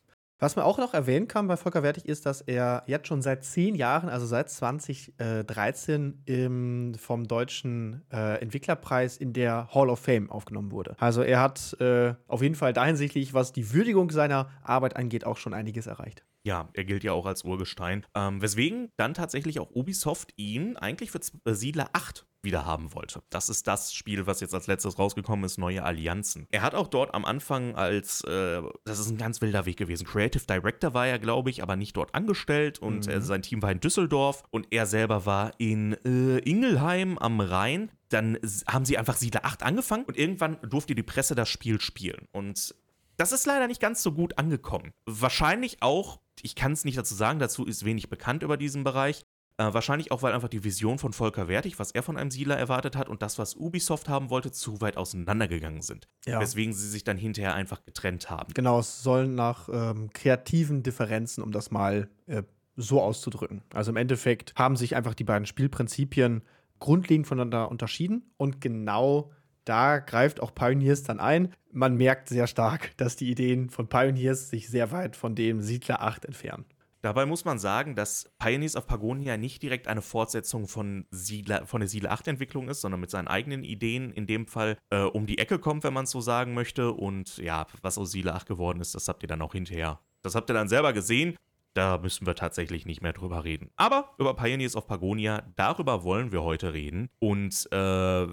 Was 0.44 0.56
man 0.56 0.66
auch 0.66 0.76
noch 0.76 0.92
erwähnen 0.92 1.26
kann 1.26 1.48
bei 1.48 1.56
Volker 1.56 1.82
Wertig 1.82 2.06
ist, 2.06 2.26
dass 2.26 2.42
er 2.42 2.82
jetzt 2.86 3.08
schon 3.08 3.22
seit 3.22 3.44
zehn 3.44 3.74
Jahren, 3.74 4.10
also 4.10 4.26
seit 4.26 4.50
2013, 4.50 6.20
im, 6.26 6.92
vom 6.98 7.26
deutschen 7.26 8.02
äh, 8.12 8.42
Entwicklerpreis 8.42 9.16
in 9.16 9.32
der 9.32 9.70
Hall 9.74 9.88
of 9.88 10.00
Fame 10.00 10.30
aufgenommen 10.30 10.70
wurde. 10.70 10.96
Also 10.98 11.22
er 11.22 11.40
hat 11.40 11.74
äh, 11.80 12.12
auf 12.28 12.42
jeden 12.42 12.56
Fall 12.56 12.74
da 12.74 12.84
hinsichtlich, 12.84 13.32
was 13.32 13.52
die 13.52 13.72
Würdigung 13.72 14.10
seiner 14.10 14.50
Arbeit 14.62 14.96
angeht, 14.96 15.24
auch 15.24 15.38
schon 15.38 15.54
einiges 15.54 15.86
erreicht. 15.86 16.26
Ja, 16.44 16.68
er 16.74 16.84
gilt 16.84 17.04
ja 17.04 17.12
auch 17.12 17.26
als 17.26 17.42
Urgestein. 17.44 18.04
Ähm, 18.14 18.42
weswegen 18.42 18.90
dann 18.96 19.14
tatsächlich 19.14 19.58
auch 19.60 19.70
Ubisoft 19.70 20.32
ihn 20.36 20.76
eigentlich 20.76 21.10
für 21.10 21.20
äh, 21.46 21.54
Siedler 21.54 21.88
8 21.94 22.26
wieder 22.42 22.66
haben 22.66 22.92
wollte. 22.92 23.22
Das 23.30 23.48
ist 23.48 23.66
das 23.66 23.94
Spiel, 23.94 24.26
was 24.26 24.40
jetzt 24.40 24.52
als 24.52 24.66
letztes 24.66 24.98
rausgekommen 24.98 25.46
ist, 25.46 25.56
Neue 25.56 25.82
Allianzen. 25.82 26.46
Er 26.50 26.60
hat 26.60 26.74
auch 26.74 26.88
dort 26.88 27.14
am 27.14 27.24
Anfang 27.24 27.74
als, 27.76 28.20
äh, 28.24 28.60
das 28.84 28.98
ist 28.98 29.08
ein 29.08 29.16
ganz 29.16 29.40
wilder 29.40 29.64
Weg 29.64 29.78
gewesen. 29.78 30.06
Creative 30.06 30.44
Director 30.44 30.92
war 30.92 31.06
er, 31.06 31.18
glaube 31.18 31.48
ich, 31.48 31.62
aber 31.62 31.76
nicht 31.76 31.96
dort 31.96 32.14
angestellt 32.14 32.78
und 32.78 33.06
Mhm. 33.06 33.12
äh, 33.12 33.20
sein 33.22 33.40
Team 33.40 33.62
war 33.62 33.72
in 33.72 33.80
Düsseldorf 33.80 34.42
und 34.50 34.66
er 34.70 34.84
selber 34.84 35.24
war 35.24 35.52
in 35.56 35.94
äh, 36.04 36.38
Ingelheim 36.40 37.16
am 37.16 37.40
Rhein. 37.40 37.90
Dann 38.10 38.38
haben 38.68 38.84
sie 38.84 38.98
einfach 38.98 39.16
Siedler 39.16 39.46
8 39.46 39.62
angefangen 39.62 40.04
und 40.04 40.18
irgendwann 40.18 40.58
durfte 40.68 40.94
die 40.94 41.02
Presse 41.02 41.34
das 41.34 41.48
Spiel 41.48 41.80
spielen. 41.80 42.28
Und 42.32 42.74
das 43.16 43.32
ist 43.32 43.46
leider 43.46 43.66
nicht 43.66 43.80
ganz 43.80 44.02
so 44.02 44.12
gut 44.12 44.38
angekommen. 44.38 44.92
Wahrscheinlich 45.06 45.82
auch, 45.82 46.20
ich 46.42 46.54
kann 46.54 46.72
es 46.72 46.84
nicht 46.84 46.98
dazu 46.98 47.14
sagen, 47.14 47.38
dazu 47.38 47.64
ist 47.64 47.84
wenig 47.84 48.08
bekannt 48.08 48.42
über 48.42 48.56
diesen 48.56 48.84
Bereich. 48.84 49.24
Äh, 49.56 49.72
wahrscheinlich 49.72 50.10
auch, 50.10 50.22
weil 50.22 50.32
einfach 50.32 50.48
die 50.48 50.64
Vision 50.64 50.98
von 50.98 51.12
Volker 51.12 51.46
Wertig, 51.46 51.78
was 51.78 51.92
er 51.92 52.02
von 52.02 52.16
einem 52.16 52.32
Siedler 52.32 52.56
erwartet 52.56 52.96
hat 52.96 53.08
und 53.08 53.22
das, 53.22 53.38
was 53.38 53.54
Ubisoft 53.54 54.08
haben 54.08 54.28
wollte, 54.28 54.50
zu 54.50 54.80
weit 54.80 54.96
auseinandergegangen 54.96 55.80
sind. 55.80 56.08
Ja. 56.26 56.40
Weswegen 56.40 56.72
sie 56.72 56.88
sich 56.88 57.04
dann 57.04 57.16
hinterher 57.16 57.54
einfach 57.54 57.84
getrennt 57.84 58.30
haben. 58.30 58.52
Genau, 58.52 58.80
es 58.80 59.04
sollen 59.04 59.36
nach 59.36 59.68
ähm, 59.72 60.10
kreativen 60.12 60.82
Differenzen, 60.82 61.44
um 61.44 61.52
das 61.52 61.70
mal 61.70 62.08
äh, 62.26 62.42
so 62.74 63.00
auszudrücken. 63.00 63.62
Also 63.72 63.92
im 63.92 63.96
Endeffekt 63.96 64.54
haben 64.56 64.74
sich 64.74 64.96
einfach 64.96 65.14
die 65.14 65.24
beiden 65.24 65.46
Spielprinzipien 65.46 66.42
grundlegend 66.80 67.28
voneinander 67.28 67.70
unterschieden 67.70 68.32
und 68.36 68.60
genau 68.60 69.30
da 69.64 69.98
greift 69.98 70.40
auch 70.40 70.54
Pioneers 70.54 71.02
dann 71.02 71.20
ein. 71.20 71.52
Man 71.72 71.96
merkt 71.96 72.28
sehr 72.28 72.46
stark, 72.46 72.96
dass 72.96 73.16
die 73.16 73.30
Ideen 73.30 73.70
von 73.70 73.88
Pioneers 73.88 74.50
sich 74.50 74.68
sehr 74.68 74.92
weit 74.92 75.16
von 75.16 75.34
dem 75.34 75.60
Siedler 75.60 76.02
8 76.02 76.24
entfernen. 76.24 76.64
Dabei 77.04 77.26
muss 77.26 77.44
man 77.44 77.58
sagen, 77.58 77.96
dass 77.96 78.32
Pioneers 78.38 78.76
of 78.76 78.86
Pagonia 78.86 79.36
nicht 79.36 79.62
direkt 79.62 79.88
eine 79.88 80.00
Fortsetzung 80.00 80.66
von, 80.66 81.04
Siedler, 81.10 81.66
von 81.66 81.80
der 81.80 81.88
Siedler 81.88 82.12
8 82.12 82.28
Entwicklung 82.28 82.70
ist, 82.70 82.80
sondern 82.80 82.98
mit 82.98 83.10
seinen 83.10 83.28
eigenen 83.28 83.62
Ideen 83.62 84.10
in 84.10 84.26
dem 84.26 84.46
Fall 84.46 84.78
äh, 84.88 85.02
um 85.02 85.26
die 85.26 85.36
Ecke 85.36 85.58
kommt, 85.58 85.84
wenn 85.84 85.92
man 85.92 86.04
es 86.04 86.10
so 86.10 86.22
sagen 86.22 86.54
möchte. 86.54 86.92
Und 86.92 87.36
ja, 87.36 87.66
was 87.82 87.98
aus 87.98 88.12
Siedler 88.12 88.34
8 88.36 88.46
geworden 88.48 88.80
ist, 88.80 88.94
das 88.94 89.06
habt 89.06 89.22
ihr 89.22 89.26
dann 89.26 89.42
auch 89.42 89.52
hinterher. 89.52 90.00
Das 90.22 90.34
habt 90.34 90.48
ihr 90.48 90.54
dann 90.54 90.68
selber 90.70 90.94
gesehen. 90.94 91.36
Da 91.74 91.98
müssen 91.98 92.24
wir 92.26 92.36
tatsächlich 92.36 92.86
nicht 92.86 93.02
mehr 93.02 93.12
drüber 93.12 93.44
reden. 93.44 93.68
Aber 93.76 94.14
über 94.16 94.32
Pioneers 94.34 94.74
of 94.74 94.86
Pagonia, 94.86 95.42
darüber 95.56 96.04
wollen 96.04 96.32
wir 96.32 96.42
heute 96.42 96.72
reden. 96.72 97.10
Und 97.18 97.68
äh, 97.70 98.26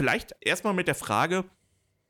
vielleicht 0.00 0.34
erstmal 0.40 0.74
mit 0.74 0.88
der 0.88 0.94
Frage, 0.94 1.44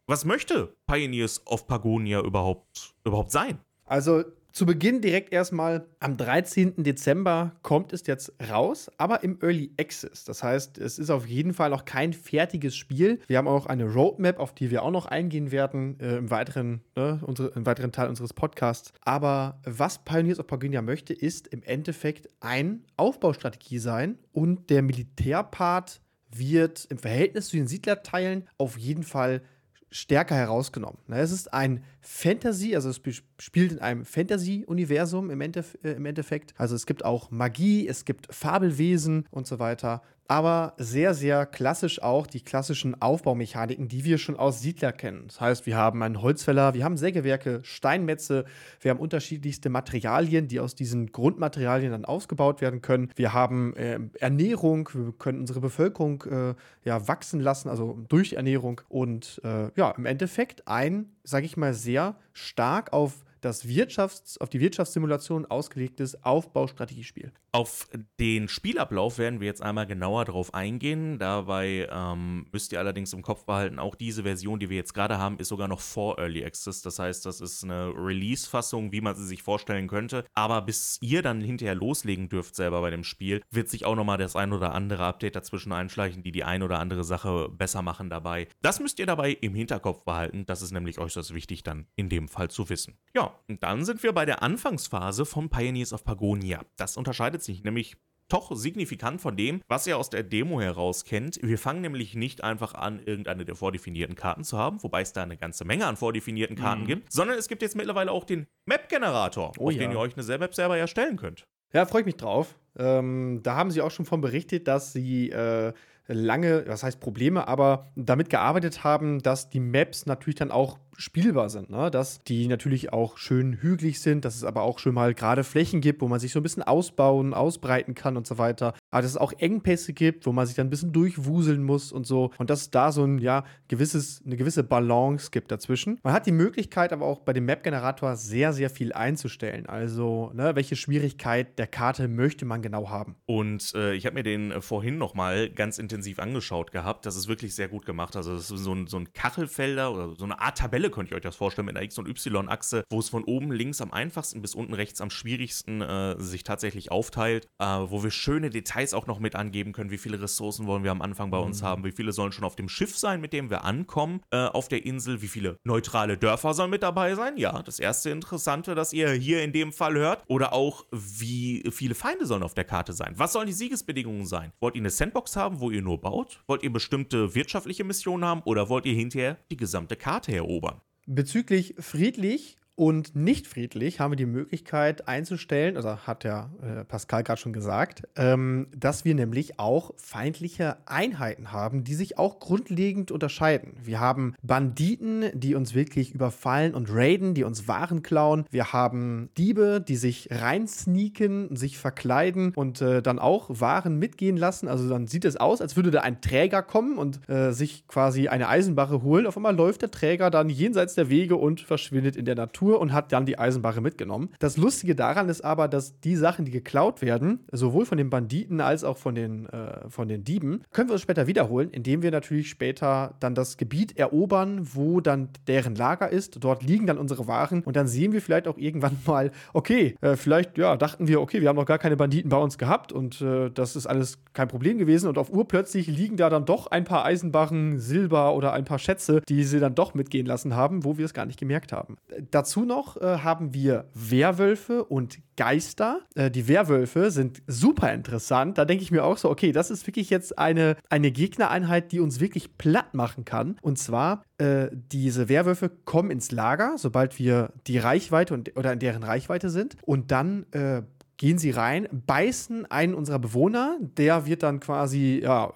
was 0.07 0.25
möchte 0.25 0.75
Pioneers 0.87 1.45
of 1.47 1.67
Pagonia 1.67 2.21
überhaupt, 2.21 2.95
überhaupt 3.05 3.33
sein? 3.33 3.59
Also 3.85 4.25
zu 4.53 4.67
Beginn 4.67 5.01
direkt 5.01 5.33
erstmal 5.33 5.87
am 6.01 6.17
13. 6.17 6.83
Dezember 6.83 7.53
kommt 7.63 7.93
es 7.93 8.07
jetzt 8.07 8.33
raus, 8.51 8.91
aber 8.99 9.23
im 9.23 9.39
Early 9.41 9.73
Access. 9.79 10.25
Das 10.25 10.43
heißt, 10.43 10.79
es 10.79 10.99
ist 10.99 11.11
auf 11.11 11.27
jeden 11.27 11.55
Fall 11.55 11.71
noch 11.71 11.85
kein 11.85 12.13
fertiges 12.13 12.77
Spiel. 12.77 13.21
Wir 13.29 13.39
haben 13.39 13.47
auch 13.47 13.67
eine 13.67 13.93
Roadmap, 13.93 14.41
auf 14.41 14.55
die 14.55 14.71
wir 14.71 14.83
auch 14.83 14.91
noch 14.91 15.07
eingehen 15.07 15.53
werden 15.53 15.99
äh, 16.01 16.17
im, 16.17 16.31
weiteren, 16.31 16.83
ne, 16.97 17.21
unsere, 17.25 17.51
im 17.51 17.65
weiteren 17.67 17.93
Teil 17.93 18.09
unseres 18.09 18.33
Podcasts. 18.33 18.93
Aber 19.03 19.61
was 19.65 20.05
Pioneers 20.05 20.41
of 20.41 20.47
Pagonia 20.47 20.83
möchte, 20.83 21.13
ist 21.13 21.47
im 21.49 21.63
Endeffekt 21.63 22.29
ein 22.41 22.85
Aufbaustrategie 22.97 23.79
sein 23.79 24.19
und 24.33 24.71
der 24.71 24.83
Militärpart 24.83 26.01
wird 26.31 26.87
im 26.91 26.99
Verhältnis 26.99 27.49
zu 27.49 27.57
den 27.57 27.67
Siedlerteilen 27.67 28.49
auf 28.57 28.79
jeden 28.79 29.03
Fall 29.03 29.43
stärker 29.91 30.37
herausgenommen. 30.37 30.99
Es 31.09 31.33
ist 31.33 31.53
ein 31.53 31.83
Fantasy, 32.01 32.75
also 32.77 32.89
es 32.89 33.01
spielt 33.39 33.73
in 33.73 33.79
einem 33.81 34.05
Fantasy-Universum 34.05 35.31
im, 35.31 35.41
Endeff 35.41 35.77
äh, 35.83 35.93
im, 35.93 36.07
Endeffekt. 36.07 36.55
Also 36.57 36.77
es 36.77 36.87
gibt 36.87 37.05
auch 37.05 37.31
Magie, 37.31 37.89
es 37.89 38.05
gibt 38.05 38.33
Fabelwesen 38.33 39.27
und 39.31 39.47
so 39.47 39.59
weiter 39.59 40.03
aber 40.31 40.75
sehr, 40.77 41.13
sehr 41.13 41.45
klassisch 41.45 42.01
auch 42.01 42.29
die 42.29 42.41
klassischen 42.41 43.03
Aufbaumechaniken, 43.03 43.89
die 43.89 44.05
wir 44.05 44.17
schon 44.17 44.37
aus 44.37 44.61
Siedler 44.61 44.93
kennen. 44.93 45.25
Das 45.27 45.41
heißt, 45.41 45.67
wir 45.67 45.77
haben 45.77 46.05
einen 46.05 46.23
Holzfäller, 46.23 46.73
wir 46.73 46.85
haben 46.85 46.97
Sägewerke, 46.97 47.59
Steinmetze, 47.65 48.45
wir 48.81 48.93
haben 48.93 49.01
unterschiedlichste 49.01 49.71
Materialien, 49.71 50.47
die 50.47 50.61
aus 50.61 50.77
diesen 50.77 51.11
Grundmaterialien 51.11 51.91
dann 51.91 52.05
ausgebaut 52.05 52.61
werden 52.61 52.81
können. 52.81 53.11
Wir 53.17 53.33
haben 53.33 53.75
äh, 53.75 53.99
Ernährung, 54.21 54.89
wir 54.93 55.13
können 55.19 55.41
unsere 55.41 55.59
Bevölkerung 55.59 56.23
äh, 56.31 56.55
ja, 56.85 57.09
wachsen 57.09 57.41
lassen, 57.41 57.69
also 57.69 57.99
durch 58.09 58.35
Ernährung 58.35 58.83
und 58.89 59.41
äh, 59.43 59.73
ja, 59.75 59.91
im 59.91 60.07
Endeffekt 60.07 60.69
ein, 60.69 61.07
sage 61.25 61.45
ich 61.45 61.57
mal, 61.57 61.75
sehr 61.75 62.15
stark 62.35 62.93
auf 62.93 63.25
das 63.41 63.67
Wirtschafts-, 63.67 64.39
auf 64.39 64.49
die 64.49 64.61
Wirtschaftssimulation 64.61 65.47
ausgelegtes 65.47 66.23
Aufbaustrategiespiel. 66.23 67.33
Auf 67.53 67.89
den 68.21 68.49
Spielablauf 68.49 69.19
werden 69.19 69.41
wir 69.41 69.47
jetzt 69.47 69.63
einmal 69.63 69.87
genauer 69.87 70.25
drauf 70.25 70.55
eingehen. 70.55 71.19
Dabei 71.19 71.89
ähm, 71.91 72.47
müsst 72.53 72.73
ihr 72.73 72.79
allerdings 72.79 73.13
im 73.13 73.23
Kopf 73.23 73.45
behalten, 73.45 73.79
auch 73.79 73.95
diese 73.95 74.23
Version, 74.23 74.61
die 74.61 74.71
wir 74.71 74.77
jetzt 74.77 74.95
gerade 74.95 75.19
haben, 75.19 75.39
ist 75.39 75.49
sogar 75.49 75.69
noch 75.69 75.81
vor 75.81 76.19
Early 76.19 76.45
Access. 76.45 76.83
Das 76.83 76.99
heißt, 76.99 77.27
das 77.27 77.41
ist 77.41 77.65
eine 77.65 77.93
Release-Fassung, 77.97 78.93
wie 78.93 79.01
man 79.01 79.17
sie 79.17 79.27
sich 79.27 79.43
vorstellen 79.43 79.89
könnte. 79.89 80.25
Aber 80.35 80.63
bis 80.63 80.99
ihr 81.01 81.23
dann 81.23 81.41
hinterher 81.41 81.75
loslegen 81.75 82.29
dürft 82.29 82.55
selber 82.55 82.81
bei 82.81 82.91
dem 82.91 83.05
Spiel, 83.05 83.43
wird 83.51 83.69
sich 83.69 83.85
auch 83.85 83.97
nochmal 83.97 84.19
das 84.19 84.37
ein 84.37 84.53
oder 84.53 84.75
andere 84.75 85.05
Update 85.05 85.37
dazwischen 85.37 85.73
einschleichen, 85.73 86.23
die 86.23 86.33
die 86.33 86.45
ein 86.45 86.63
oder 86.63 86.79
andere 86.79 87.05
Sache 87.05 87.49
besser 87.49 87.83
machen 87.83 88.11
dabei. 88.11 88.49
Das 88.63 88.81
müsst 88.81 88.99
ihr 88.99 89.07
dabei 89.07 89.33
im 89.33 89.55
Hinterkopf 89.55 90.05
behalten. 90.05 90.47
Das 90.47 90.63
ist 90.63 90.73
nämlich 90.73 90.99
äußerst 90.99 91.35
wichtig 91.35 91.63
dann 91.63 91.87
in 91.97 92.09
dem 92.09 92.29
Fall 92.29 92.51
zu 92.51 92.69
wissen. 92.69 92.99
Ja, 93.15 93.30
und 93.49 93.63
dann 93.63 93.85
sind 93.85 94.03
wir 94.03 94.13
bei 94.13 94.25
der 94.27 94.43
Anfangsphase 94.43 95.25
von 95.25 95.49
Pioneers 95.49 95.93
of 95.93 96.05
Pagonia. 96.05 96.63
Das 96.77 96.97
unterscheidet 96.97 97.43
sich 97.43 97.65
nämlich 97.65 97.97
doch 98.31 98.55
signifikant 98.55 99.21
von 99.21 99.37
dem, 99.37 99.61
was 99.69 99.87
ihr 99.87 99.99
aus 99.99 100.09
der 100.11 100.23
Demo 100.23 100.61
heraus 100.61 101.05
kennt. 101.05 101.39
Wir 101.43 101.59
fangen 101.59 101.83
nämlich 101.83 102.15
nicht 102.15 102.43
einfach 102.43 102.75
an, 102.75 103.01
irgendeine 103.05 103.45
der 103.45 103.57
vordefinierten 103.57 104.15
Karten 104.15 104.45
zu 104.45 104.57
haben, 104.57 104.83
wobei 104.83 105.03
es 105.03 105.13
da 105.13 105.23
eine 105.23 105.37
ganze 105.37 105.65
Menge 105.65 105.87
an 105.87 105.97
vordefinierten 105.97 106.57
Karten 106.57 106.83
mhm. 106.83 106.87
gibt, 106.87 107.13
sondern 107.13 107.39
es 107.39 107.49
gibt 107.49 107.63
jetzt 107.63 107.77
mittlerweile 107.77 108.13
auch 108.13 108.25
den 108.25 108.47
Map-Generator, 108.67 109.53
oh, 109.59 109.69
auf 109.69 109.73
ja. 109.73 109.81
den 109.81 109.93
ihr 109.93 109.99
euch 109.99 110.17
eine 110.17 110.39
Map 110.39 110.55
selber 110.55 110.79
erstellen 110.79 111.17
könnt. 111.17 111.47
Ja, 111.73 111.87
freue 111.87 112.01
ich 112.01 112.07
mich 112.07 112.17
drauf. 112.17 112.57
Ähm, 112.77 113.41
da 113.43 113.57
haben 113.57 113.71
sie 113.71 113.83
auch 113.83 113.91
schon 113.91 114.07
von 114.07 114.21
berichtet, 114.21 114.67
dass 114.67 114.93
sie 114.93 115.31
äh, 115.31 115.73
lange, 116.07 116.65
was 116.67 116.83
heißt 116.83 117.01
Probleme, 117.01 117.47
aber 117.47 117.93
damit 117.95 118.31
gearbeitet 118.31 118.83
haben, 118.83 119.21
dass 119.23 119.51
die 119.51 119.61
Maps 119.61 120.07
natürlich 120.07 120.37
dann 120.37 120.51
auch 120.51 120.79
spielbar 121.01 121.49
sind, 121.49 121.71
ne? 121.71 121.91
dass 121.91 122.23
die 122.25 122.47
natürlich 122.47 122.93
auch 122.93 123.17
schön 123.17 123.55
hügelig 123.55 124.01
sind, 124.01 124.25
dass 124.25 124.37
es 124.37 124.45
aber 124.45 124.63
auch 124.63 124.79
schon 124.79 124.95
mal 124.95 125.15
gerade 125.15 125.45
Flächen 125.45 125.81
gibt, 125.81 126.03
wo 126.03 126.09
man 126.09 126.21
sich 126.21 126.33
so 126.33 126.41
ein 126.41 126.43
bisschen 126.43 126.63
ausbauen, 126.63 127.33
ausbreiten 127.33 127.95
kann 127.95 128.17
und 128.17 128.27
so 128.27 128.37
weiter. 128.37 128.75
Aber 128.91 129.03
dass 129.03 129.13
es 129.13 129.17
auch 129.17 129.33
Engpässe 129.39 129.95
gibt, 129.95 130.27
wo 130.27 130.33
man 130.33 130.47
sich 130.47 130.57
dann 130.57 130.67
ein 130.67 130.71
bisschen 130.71 130.93
durchwuseln 130.93 131.63
muss 131.63 131.91
und 131.91 132.07
so. 132.07 132.31
Und 132.39 132.51
dass 132.51 132.63
es 132.63 132.71
da 132.71 132.93
so 132.93 133.05
ein, 133.05 133.19
ja, 133.19 133.45
gewisses, 133.69 134.23
eine 134.27 134.37
gewisse 134.37 134.63
Balance 134.63 135.31
gibt 135.31 135.51
dazwischen. 135.51 135.99
Man 136.03 136.13
hat 136.13 136.27
die 136.27 136.33
Möglichkeit 136.33 136.93
aber 136.93 137.07
auch 137.07 137.21
bei 137.21 137.33
dem 137.33 137.47
Map-Generator 137.47 138.17
sehr, 138.17 138.53
sehr 138.53 138.69
viel 138.69 138.93
einzustellen. 138.93 139.67
Also, 139.67 140.31
ne, 140.35 140.55
welche 140.55 140.77
Schwierigkeit 140.77 141.59
der 141.59 141.67
Karte 141.67 142.09
möchte 142.09 142.45
man 142.45 142.61
genau 142.61 142.91
haben. 142.91 143.17
Und 143.25 143.73
äh, 143.75 143.95
ich 143.95 144.05
habe 144.05 144.15
mir 144.15 144.23
den 144.23 144.51
äh, 144.51 144.61
vorhin 144.61 144.99
noch 144.99 145.15
mal 145.15 145.49
ganz 145.49 145.79
intensiv 145.79 146.19
angeschaut 146.19 146.73
gehabt. 146.73 147.07
Das 147.07 147.17
ist 147.17 147.27
wirklich 147.27 147.55
sehr 147.55 147.69
gut 147.69 147.87
gemacht. 147.87 148.17
Also, 148.17 148.35
das 148.35 148.51
ist 148.51 148.65
so 148.65 148.75
ein, 148.75 148.87
so 148.87 148.99
ein 148.99 149.13
Kachelfelder 149.15 149.93
oder 149.93 150.15
so 150.15 150.25
eine 150.25 150.41
Art 150.41 150.59
Tabelle 150.59 150.90
könnt 150.91 151.11
ihr 151.11 151.17
euch 151.17 151.23
das 151.23 151.37
vorstellen, 151.37 151.67
mit 151.67 151.77
einer 151.77 151.85
X- 151.85 151.99
und 151.99 152.09
Y-Achse, 152.09 152.85
wo 152.91 152.99
es 152.99 153.09
von 153.09 153.25
oben 153.25 153.53
links 153.53 153.81
am 153.81 153.93
einfachsten 153.93 154.43
bis 154.43 154.55
unten 154.55 154.75
rechts 154.75 155.01
am 155.01 155.11
schwierigsten 155.11 155.81
äh, 155.81 156.21
sich 156.21 156.45
tatsächlich 156.45 156.91
aufteilt, 156.91 157.47
äh, 157.59 157.65
wo 157.65 158.03
wir 158.03 158.11
schöne 158.11 158.51
Details 158.51 158.95
auch 158.95 159.07
noch 159.07 159.19
mit 159.19 159.37
angeben 159.37 159.73
können, 159.73 159.91
wie 159.91 159.99
viele 159.99 160.21
Ressourcen 160.21 160.67
wollen 160.67 160.85
wir 160.85 160.91
am 160.91 161.03
Anfang 161.03 161.31
bei 161.31 161.39
uns 161.39 161.63
mhm. 161.63 161.67
haben, 161.67 161.85
wie 161.85 161.93
viele 161.93 162.13
sollen 162.13 162.33
schon 162.33 162.45
auf 162.45 162.57
dem 162.57 162.69
Schiff 162.69 162.97
sein, 162.97 163.21
mit 163.21 163.33
dem 163.33 163.51
wir 163.51 163.65
ankommen 163.65 164.21
äh, 164.31 164.47
auf 164.47 164.69
der 164.69 164.85
Insel, 164.85 165.23
wie 165.23 165.29
viele 165.29 165.57
neutrale 165.65 166.17
Dörfer 166.17 166.55
sollen 166.55 166.71
mit 166.71 166.83
dabei 166.83 167.15
sein. 167.15 167.37
Ja, 167.37 167.63
das 167.63 167.79
erste 167.79 168.11
Interessante, 168.11 168.75
das 168.75 168.93
ihr 168.93 169.11
hier 169.13 169.43
in 169.43 169.53
dem 169.53 169.73
Fall 169.73 169.95
hört. 169.95 170.25
Oder 170.27 170.53
auch, 170.53 170.87
wie 170.91 171.65
viele 171.71 171.95
Feinde 171.95 172.27
sollen 172.27 172.43
auf 172.43 172.55
der 172.55 172.65
Karte 172.65 172.93
sein. 172.93 173.15
Was 173.17 173.33
sollen 173.33 173.47
die 173.47 173.53
Siegesbedingungen 173.53 174.27
sein? 174.27 174.53
Wollt 174.61 174.75
ihr 174.75 174.83
eine 174.83 174.91
Sandbox 174.91 175.37
haben, 175.37 175.61
wo 175.61 175.71
ihr 175.71 175.83
nur 175.83 176.01
baut? 176.01 176.43
Wollt 176.47 176.63
ihr 176.63 176.73
bestimmte 176.73 177.35
wirtschaftliche 177.35 177.85
Missionen 177.85 178.25
haben? 178.25 178.43
Oder 178.45 178.69
wollt 178.69 178.87
ihr 178.87 178.95
hinterher 178.95 179.39
die 179.51 179.57
gesamte 179.57 179.97
Karte 179.97 180.35
erobern? 180.35 180.80
Bezüglich 181.13 181.75
friedlich 181.81 182.57
und 182.81 183.15
nicht 183.15 183.47
friedlich 183.47 184.01
haben 184.01 184.13
wir 184.13 184.17
die 184.17 184.25
Möglichkeit 184.25 185.07
einzustellen, 185.07 185.77
also 185.77 185.97
hat 186.07 186.25
ja 186.25 186.51
äh, 186.63 186.85
Pascal 186.85 187.23
gerade 187.23 187.39
schon 187.39 187.53
gesagt, 187.53 188.05
ähm, 188.17 188.69
dass 188.75 189.05
wir 189.05 189.15
nämlich 189.15 189.59
auch 189.59 189.93
feindliche 189.99 190.79
Einheiten 190.87 191.53
haben, 191.53 191.85
die 191.85 191.95
sich 191.95 192.17
auch 192.17 192.41
grundlegend 192.41 193.11
unterscheiden. 193.11 193.75
Wir 193.83 194.01
haben 194.01 194.35
Banditen, 194.43 195.27
die 195.35 195.55
uns 195.55 195.75
wirklich 195.75 196.15
überfallen 196.15 196.75
und 196.75 196.89
raiden, 196.91 197.35
die 197.35 197.45
uns 197.45 197.69
Waren 197.69 198.03
klauen. 198.03 198.47
Wir 198.51 198.73
haben 198.73 199.29
Diebe, 199.37 199.85
die 199.87 199.97
sich 199.97 200.29
reinsneaken, 200.31 201.55
sich 201.57 201.77
verkleiden 201.77 202.55
und 202.55 202.81
äh, 202.81 203.03
dann 203.03 203.19
auch 203.19 203.61
Waren 203.61 203.99
mitgehen 203.99 204.39
lassen. 204.39 204.69
Also 204.69 204.89
dann 204.89 205.07
sieht 205.07 205.27
es 205.27 205.37
aus, 205.37 205.61
als 205.61 205.77
würde 205.77 205.91
da 205.91 206.01
ein 206.01 206.23
Träger 206.23 206.63
kommen 206.63 206.97
und 206.97 207.29
äh, 207.29 207.53
sich 207.53 207.87
quasi 207.89 208.29
eine 208.29 208.49
Eisenbarre 208.49 209.03
holen. 209.03 209.27
Auf 209.27 209.37
einmal 209.37 209.55
läuft 209.55 209.83
der 209.83 209.91
Träger 209.91 210.31
dann 210.31 210.49
jenseits 210.49 210.95
der 210.95 211.11
Wege 211.11 211.37
und 211.37 211.61
verschwindet 211.61 212.17
in 212.17 212.25
der 212.25 212.37
Natur 212.37 212.70
Tour 212.71 212.81
und 212.81 212.93
hat 212.93 213.13
dann 213.13 213.27
die 213.27 213.39
Eisenbarre 213.39 213.81
mitgenommen. 213.81 214.31
Das 214.39 214.57
Lustige 214.57 214.95
daran 214.95 215.29
ist 215.29 215.43
aber, 215.43 215.69
dass 215.69 216.01
die 216.01 216.17
Sachen, 216.17 216.45
die 216.45 216.51
geklaut 216.51 217.03
werden, 217.03 217.41
sowohl 217.51 217.85
von 217.85 217.99
den 217.99 218.11
Banditen 218.11 218.61
als 218.61 218.85
auch 218.85 218.97
von 218.97 219.15
den, 219.15 219.47
äh, 219.49 219.89
von 219.89 220.09
den 220.09 220.25
Dieben, 220.25 220.63
können 220.73 220.89
wir 220.89 220.95
uns 220.95 221.03
später 221.03 221.27
wiederholen, 221.27 221.71
indem 221.71 222.03
wir 222.03 222.11
natürlich 222.11 222.49
später 222.49 223.15
dann 223.21 223.35
das 223.35 223.57
Gebiet 223.57 223.99
erobern, 223.99 224.69
wo 224.75 225.01
dann 225.01 225.31
deren 225.49 225.75
Lager 225.75 226.11
ist. 226.11 226.43
Dort 226.45 226.63
liegen 226.63 226.87
dann 226.87 226.99
unsere 226.99 227.27
Waren 227.27 227.63
und 227.63 227.77
dann 227.77 227.89
sehen 227.89 228.13
wir 228.13 228.23
vielleicht 228.23 228.47
auch 228.47 228.59
irgendwann 228.59 228.97
mal, 229.07 229.33
okay, 229.53 229.97
äh, 230.01 230.17
vielleicht 230.17 230.57
ja, 230.59 230.77
dachten 230.77 231.09
wir, 231.09 231.21
okay, 231.21 231.41
wir 231.41 231.49
haben 231.49 231.57
noch 231.57 231.67
gar 231.67 231.79
keine 231.79 231.97
Banditen 231.97 232.31
bei 232.31 232.39
uns 232.39 232.59
gehabt 232.59 232.93
und 232.93 233.21
äh, 233.21 233.51
das 233.51 233.77
ist 233.77 233.87
alles 233.87 234.19
kein 234.33 234.49
Problem 234.49 234.79
gewesen 234.79 235.09
und 235.09 235.19
auf 235.19 235.31
urplötzlich 235.31 235.89
liegen 235.89 236.17
da 236.17 236.31
dann 236.31 236.45
doch 236.45 236.69
ein 236.69 236.85
paar 236.85 237.05
Eisenbarren, 237.05 237.81
Silber 237.81 238.35
oder 238.35 238.53
ein 238.53 238.65
paar 238.65 238.79
Schätze, 238.79 239.23
die 239.29 239.43
sie 239.45 239.59
dann 239.59 239.75
doch 239.75 239.95
mitgehen 239.95 240.27
lassen 240.27 240.55
haben, 240.55 240.85
wo 240.85 240.99
wir 240.99 241.05
es 241.05 241.15
gar 241.15 241.27
nicht 241.27 241.39
gemerkt 241.39 241.73
haben. 241.73 241.97
Dazu 242.31 242.50
Dazu 242.51 242.65
noch 242.65 242.97
äh, 242.97 243.19
haben 243.19 243.55
wir 243.55 243.85
Werwölfe 243.95 244.83
und 244.83 245.21
Geister. 245.37 246.01
Äh, 246.17 246.33
die 246.33 246.49
Werwölfe 246.49 247.13
sind 247.13 247.45
super 247.47 247.93
interessant. 247.93 248.59
Da 248.59 248.65
denke 248.65 248.83
ich 248.83 248.91
mir 248.91 249.05
auch 249.05 249.19
so, 249.19 249.31
okay, 249.31 249.53
das 249.53 249.71
ist 249.71 249.87
wirklich 249.87 250.11
jetzt 250.11 250.37
eine, 250.37 250.77
eine 250.89 251.13
Gegnereinheit, 251.13 251.93
die 251.93 252.01
uns 252.01 252.19
wirklich 252.19 252.59
platt 252.59 252.93
machen 252.93 253.25
kann. 253.25 253.57
Und 253.63 253.79
zwar, 253.79 254.25
äh, 254.39 254.67
diese 254.73 255.29
Werwölfe 255.29 255.69
kommen 255.85 256.11
ins 256.11 256.33
Lager, 256.33 256.75
sobald 256.77 257.21
wir 257.21 257.53
die 257.69 257.79
Reichweite 257.79 258.35
und, 258.35 258.57
oder 258.57 258.73
in 258.73 258.81
deren 258.81 259.05
Reichweite 259.05 259.49
sind. 259.49 259.77
Und 259.83 260.11
dann 260.11 260.45
äh, 260.51 260.83
gehen 261.19 261.39
sie 261.39 261.51
rein, 261.51 261.87
beißen 261.93 262.69
einen 262.69 262.95
unserer 262.95 263.21
Bewohner, 263.21 263.79
der 263.81 264.27
wird 264.27 264.43
dann 264.43 264.59
quasi 264.59 265.21
ja, 265.23 265.53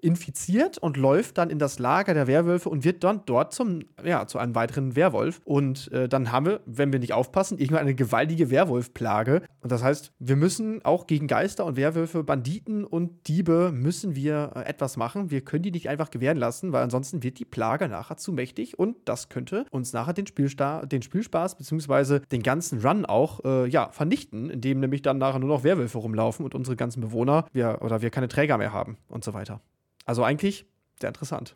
infiziert 0.00 0.78
und 0.78 0.96
läuft 0.96 1.38
dann 1.38 1.50
in 1.50 1.58
das 1.58 1.78
Lager 1.78 2.14
der 2.14 2.26
Werwölfe 2.26 2.68
und 2.68 2.84
wird 2.84 3.04
dann 3.04 3.22
dort 3.26 3.52
zum, 3.52 3.80
ja, 4.04 4.26
zu 4.26 4.38
einem 4.38 4.54
weiteren 4.54 4.96
Werwolf. 4.96 5.40
Und 5.44 5.90
äh, 5.92 6.08
dann 6.08 6.32
haben 6.32 6.46
wir, 6.46 6.60
wenn 6.66 6.92
wir 6.92 7.00
nicht 7.00 7.12
aufpassen, 7.12 7.58
irgendwann 7.58 7.82
eine 7.82 7.94
gewaltige 7.94 8.50
Werwolfplage. 8.50 9.42
Und 9.60 9.72
das 9.72 9.82
heißt, 9.82 10.12
wir 10.18 10.36
müssen 10.36 10.84
auch 10.84 11.06
gegen 11.06 11.26
Geister 11.26 11.64
und 11.64 11.76
Werwölfe, 11.76 12.22
Banditen 12.22 12.84
und 12.84 13.28
Diebe 13.28 13.70
müssen 13.72 14.14
wir 14.14 14.52
äh, 14.54 14.60
etwas 14.62 14.96
machen. 14.96 15.30
Wir 15.30 15.40
können 15.40 15.62
die 15.62 15.70
nicht 15.70 15.88
einfach 15.88 16.10
gewähren 16.10 16.38
lassen, 16.38 16.72
weil 16.72 16.82
ansonsten 16.82 17.22
wird 17.22 17.38
die 17.38 17.44
Plage 17.44 17.88
nachher 17.88 18.16
zu 18.16 18.32
mächtig 18.32 18.78
und 18.78 18.96
das 19.04 19.28
könnte 19.28 19.64
uns 19.70 19.92
nachher 19.92 20.12
den, 20.12 20.26
Spielsta 20.26 20.86
den 20.86 21.02
Spielspaß 21.02 21.56
bzw. 21.56 22.20
den 22.20 22.42
ganzen 22.42 22.80
Run 22.80 23.04
auch 23.04 23.44
äh, 23.44 23.68
ja, 23.68 23.90
vernichten, 23.90 24.50
indem 24.50 24.80
nämlich 24.80 25.02
dann 25.02 25.18
nachher 25.18 25.38
nur 25.38 25.48
noch 25.48 25.64
Werwölfe 25.64 25.98
rumlaufen 25.98 26.44
und 26.44 26.54
unsere 26.54 26.76
ganzen 26.76 27.00
Bewohner 27.00 27.46
wir, 27.52 27.78
oder 27.82 28.02
wir 28.02 28.10
keine 28.10 28.28
Träger 28.28 28.58
mehr 28.58 28.72
haben 28.72 28.96
und 29.08 29.24
so 29.24 29.34
weiter. 29.34 29.60
Also 30.08 30.24
eigentlich 30.24 30.64
sehr 30.98 31.08
interessant. 31.10 31.54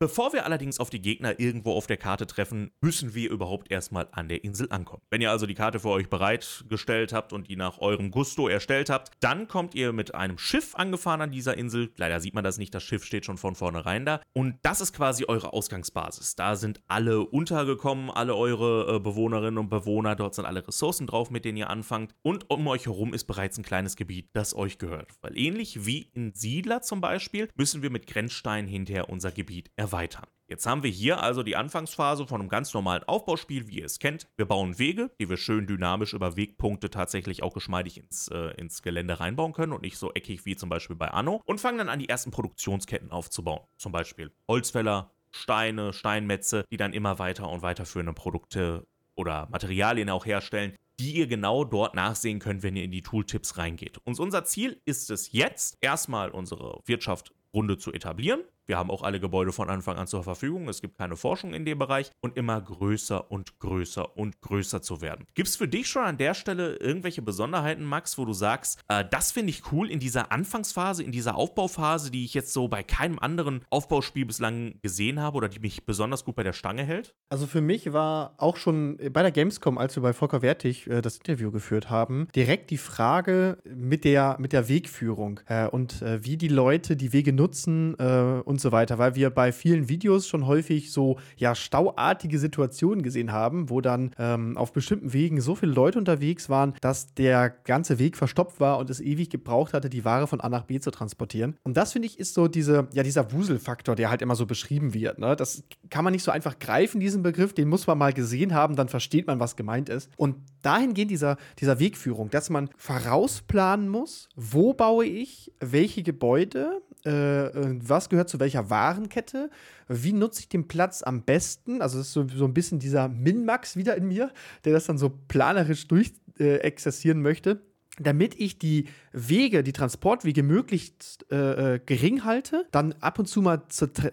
Bevor 0.00 0.32
wir 0.32 0.44
allerdings 0.44 0.78
auf 0.78 0.90
die 0.90 1.02
Gegner 1.02 1.40
irgendwo 1.40 1.72
auf 1.72 1.88
der 1.88 1.96
Karte 1.96 2.24
treffen, 2.28 2.70
müssen 2.80 3.16
wir 3.16 3.30
überhaupt 3.30 3.68
erstmal 3.68 4.06
an 4.12 4.28
der 4.28 4.44
Insel 4.44 4.68
ankommen. 4.70 5.02
Wenn 5.10 5.20
ihr 5.20 5.32
also 5.32 5.44
die 5.44 5.56
Karte 5.56 5.80
für 5.80 5.88
euch 5.88 6.08
bereitgestellt 6.08 7.12
habt 7.12 7.32
und 7.32 7.48
die 7.48 7.56
nach 7.56 7.78
eurem 7.78 8.12
Gusto 8.12 8.46
erstellt 8.46 8.90
habt, 8.90 9.10
dann 9.18 9.48
kommt 9.48 9.74
ihr 9.74 9.92
mit 9.92 10.14
einem 10.14 10.38
Schiff 10.38 10.76
angefahren 10.76 11.20
an 11.20 11.32
dieser 11.32 11.56
Insel. 11.56 11.90
Leider 11.96 12.20
sieht 12.20 12.32
man 12.32 12.44
das 12.44 12.58
nicht, 12.58 12.72
das 12.76 12.84
Schiff 12.84 13.04
steht 13.04 13.24
schon 13.24 13.38
von 13.38 13.56
vornherein 13.56 14.06
da. 14.06 14.20
Und 14.32 14.54
das 14.62 14.80
ist 14.80 14.92
quasi 14.92 15.24
eure 15.26 15.52
Ausgangsbasis. 15.52 16.36
Da 16.36 16.54
sind 16.54 16.80
alle 16.86 17.22
untergekommen, 17.22 18.08
alle 18.08 18.36
eure 18.36 18.94
äh, 18.94 19.00
Bewohnerinnen 19.00 19.58
und 19.58 19.68
Bewohner. 19.68 20.14
Dort 20.14 20.36
sind 20.36 20.44
alle 20.44 20.64
Ressourcen 20.64 21.08
drauf, 21.08 21.32
mit 21.32 21.44
denen 21.44 21.58
ihr 21.58 21.70
anfangt. 21.70 22.14
Und 22.22 22.48
um 22.50 22.68
euch 22.68 22.86
herum 22.86 23.14
ist 23.14 23.24
bereits 23.24 23.58
ein 23.58 23.64
kleines 23.64 23.96
Gebiet, 23.96 24.28
das 24.32 24.54
euch 24.54 24.78
gehört. 24.78 25.10
Weil 25.22 25.36
ähnlich 25.36 25.86
wie 25.86 26.02
in 26.14 26.34
Siedler 26.34 26.82
zum 26.82 27.00
Beispiel, 27.00 27.48
müssen 27.56 27.82
wir 27.82 27.90
mit 27.90 28.06
Grenzsteinen 28.06 28.70
hinterher 28.70 29.08
unser 29.08 29.32
Gebiet 29.32 29.72
erweitern 29.74 29.87
erweitern. 29.88 30.26
Jetzt 30.48 30.66
haben 30.66 30.82
wir 30.82 30.90
hier 30.90 31.22
also 31.22 31.42
die 31.42 31.56
Anfangsphase 31.56 32.26
von 32.26 32.40
einem 32.40 32.48
ganz 32.48 32.72
normalen 32.72 33.04
Aufbauspiel, 33.04 33.68
wie 33.68 33.80
ihr 33.80 33.84
es 33.84 33.98
kennt. 33.98 34.28
Wir 34.36 34.46
bauen 34.46 34.78
Wege, 34.78 35.10
die 35.20 35.28
wir 35.28 35.36
schön 35.36 35.66
dynamisch 35.66 36.14
über 36.14 36.36
Wegpunkte 36.36 36.88
tatsächlich 36.90 37.42
auch 37.42 37.52
geschmeidig 37.52 37.98
ins, 37.98 38.28
äh, 38.28 38.54
ins 38.56 38.82
Gelände 38.82 39.20
reinbauen 39.20 39.52
können 39.52 39.72
und 39.72 39.82
nicht 39.82 39.98
so 39.98 40.12
eckig 40.14 40.46
wie 40.46 40.56
zum 40.56 40.70
Beispiel 40.70 40.96
bei 40.96 41.08
Anno. 41.08 41.42
Und 41.44 41.60
fangen 41.60 41.78
dann 41.78 41.90
an, 41.90 41.98
die 41.98 42.08
ersten 42.08 42.30
Produktionsketten 42.30 43.10
aufzubauen. 43.10 43.60
Zum 43.76 43.92
Beispiel 43.92 44.30
Holzfäller, 44.48 45.10
Steine, 45.30 45.92
Steinmetze, 45.92 46.64
die 46.70 46.78
dann 46.78 46.94
immer 46.94 47.18
weiter 47.18 47.50
und 47.50 47.60
weiterführende 47.60 48.14
Produkte 48.14 48.86
oder 49.16 49.48
Materialien 49.50 50.08
auch 50.08 50.24
herstellen, 50.24 50.74
die 50.98 51.12
ihr 51.12 51.26
genau 51.26 51.64
dort 51.64 51.94
nachsehen 51.94 52.38
könnt, 52.38 52.62
wenn 52.62 52.74
ihr 52.74 52.84
in 52.84 52.90
die 52.90 53.02
Tooltips 53.02 53.58
reingeht. 53.58 53.98
Und 54.04 54.18
unser 54.18 54.44
Ziel 54.44 54.80
ist 54.86 55.10
es 55.10 55.32
jetzt, 55.32 55.76
erstmal 55.82 56.30
unsere 56.30 56.80
Wirtschaft 56.86 57.34
Runde 57.52 57.78
zu 57.78 57.92
etablieren, 57.92 58.40
wir 58.68 58.76
haben 58.76 58.90
auch 58.90 59.02
alle 59.02 59.18
Gebäude 59.18 59.52
von 59.52 59.70
Anfang 59.70 59.96
an 59.96 60.06
zur 60.06 60.22
Verfügung. 60.22 60.68
Es 60.68 60.82
gibt 60.82 60.98
keine 60.98 61.16
Forschung 61.16 61.54
in 61.54 61.64
dem 61.64 61.78
Bereich 61.78 62.10
und 62.20 62.36
immer 62.36 62.60
größer 62.60 63.30
und 63.30 63.58
größer 63.58 64.16
und 64.16 64.40
größer 64.42 64.82
zu 64.82 65.00
werden. 65.00 65.24
Gibt 65.34 65.48
es 65.48 65.56
für 65.56 65.66
dich 65.66 65.88
schon 65.88 66.04
an 66.04 66.18
der 66.18 66.34
Stelle 66.34 66.76
irgendwelche 66.76 67.22
Besonderheiten, 67.22 67.82
Max, 67.82 68.18
wo 68.18 68.26
du 68.26 68.34
sagst, 68.34 68.80
äh, 68.88 69.04
das 69.10 69.32
finde 69.32 69.50
ich 69.50 69.72
cool 69.72 69.90
in 69.90 70.00
dieser 70.00 70.30
Anfangsphase, 70.32 71.02
in 71.02 71.12
dieser 71.12 71.36
Aufbauphase, 71.36 72.10
die 72.10 72.26
ich 72.26 72.34
jetzt 72.34 72.52
so 72.52 72.68
bei 72.68 72.82
keinem 72.82 73.18
anderen 73.18 73.64
Aufbauspiel 73.70 74.26
bislang 74.26 74.74
gesehen 74.82 75.20
habe 75.20 75.38
oder 75.38 75.48
die 75.48 75.60
mich 75.60 75.86
besonders 75.86 76.26
gut 76.26 76.36
bei 76.36 76.42
der 76.42 76.52
Stange 76.52 76.84
hält? 76.84 77.14
Also 77.30 77.46
für 77.46 77.62
mich 77.62 77.94
war 77.94 78.34
auch 78.36 78.58
schon 78.58 78.98
bei 79.12 79.22
der 79.22 79.32
Gamescom, 79.32 79.78
als 79.78 79.96
wir 79.96 80.02
bei 80.02 80.12
Volker 80.12 80.42
Wertig 80.42 80.86
äh, 80.88 81.00
das 81.00 81.16
Interview 81.16 81.50
geführt 81.50 81.88
haben, 81.88 82.28
direkt 82.36 82.70
die 82.70 82.76
Frage 82.76 83.56
mit 83.64 84.04
der, 84.04 84.36
mit 84.38 84.52
der 84.52 84.68
Wegführung 84.68 85.40
äh, 85.46 85.66
und 85.66 86.02
äh, 86.02 86.22
wie 86.22 86.36
die 86.36 86.48
Leute 86.48 86.96
die 86.96 87.14
Wege 87.14 87.32
nutzen 87.32 87.98
äh, 87.98 88.42
und 88.44 88.57
und 88.58 88.62
so 88.62 88.72
weiter, 88.72 88.98
weil 88.98 89.14
wir 89.14 89.30
bei 89.30 89.52
vielen 89.52 89.88
Videos 89.88 90.26
schon 90.26 90.48
häufig 90.48 90.90
so 90.90 91.16
ja 91.36 91.54
stauartige 91.54 92.40
Situationen 92.40 93.04
gesehen 93.04 93.30
haben, 93.30 93.70
wo 93.70 93.80
dann 93.80 94.10
ähm, 94.18 94.56
auf 94.56 94.72
bestimmten 94.72 95.12
Wegen 95.12 95.40
so 95.40 95.54
viele 95.54 95.70
Leute 95.70 95.96
unterwegs 95.96 96.48
waren, 96.48 96.74
dass 96.80 97.14
der 97.14 97.50
ganze 97.50 98.00
Weg 98.00 98.16
verstopft 98.16 98.58
war 98.58 98.78
und 98.78 98.90
es 98.90 99.00
ewig 99.00 99.30
gebraucht 99.30 99.74
hatte, 99.74 99.88
die 99.88 100.04
Ware 100.04 100.26
von 100.26 100.40
A 100.40 100.48
nach 100.48 100.64
B 100.64 100.80
zu 100.80 100.90
transportieren. 100.90 101.56
Und 101.62 101.76
das 101.76 101.92
finde 101.92 102.06
ich 102.06 102.18
ist 102.18 102.34
so 102.34 102.48
diese 102.48 102.88
ja 102.92 103.04
dieser 103.04 103.30
Wuselfaktor, 103.30 103.94
der 103.94 104.10
halt 104.10 104.22
immer 104.22 104.34
so 104.34 104.44
beschrieben 104.44 104.92
wird. 104.92 105.20
Ne? 105.20 105.36
Das 105.36 105.62
kann 105.88 106.02
man 106.02 106.12
nicht 106.12 106.24
so 106.24 106.32
einfach 106.32 106.58
greifen, 106.58 106.98
diesen 106.98 107.22
Begriff, 107.22 107.52
den 107.52 107.68
muss 107.68 107.86
man 107.86 107.96
mal 107.96 108.12
gesehen 108.12 108.54
haben, 108.54 108.74
dann 108.74 108.88
versteht 108.88 109.28
man, 109.28 109.38
was 109.38 109.54
gemeint 109.54 109.88
ist. 109.88 110.10
Und 110.16 110.34
dahingehend 110.62 111.12
dieser, 111.12 111.36
dieser 111.60 111.78
Wegführung, 111.78 112.30
dass 112.30 112.50
man 112.50 112.70
vorausplanen 112.76 113.88
muss, 113.88 114.28
wo 114.34 114.74
baue 114.74 115.04
ich 115.04 115.52
welche 115.60 116.02
Gebäude, 116.02 116.82
was 117.10 118.08
gehört 118.08 118.28
zu 118.28 118.40
welcher 118.40 118.70
Warenkette, 118.70 119.50
wie 119.88 120.12
nutze 120.12 120.40
ich 120.40 120.48
den 120.48 120.68
Platz 120.68 121.02
am 121.02 121.22
besten. 121.22 121.82
Also, 121.82 121.98
das 121.98 122.08
ist 122.08 122.12
so, 122.12 122.26
so 122.28 122.44
ein 122.44 122.54
bisschen 122.54 122.78
dieser 122.78 123.08
Min-Max 123.08 123.76
wieder 123.76 123.96
in 123.96 124.08
mir, 124.08 124.32
der 124.64 124.72
das 124.72 124.86
dann 124.86 124.98
so 124.98 125.10
planerisch 125.28 125.88
durchexerzieren 125.88 127.20
äh, 127.20 127.22
möchte 127.22 127.60
damit 128.00 128.38
ich 128.38 128.58
die 128.58 128.86
Wege, 129.12 129.62
die 129.62 129.72
Transportwege 129.72 130.42
möglichst 130.42 131.26
äh, 131.30 131.74
äh 131.74 131.80
gering 131.84 132.24
halte, 132.24 132.66
dann 132.70 132.94
ab 133.00 133.18
und 133.18 133.26
zu 133.26 133.42
mal 133.42 133.62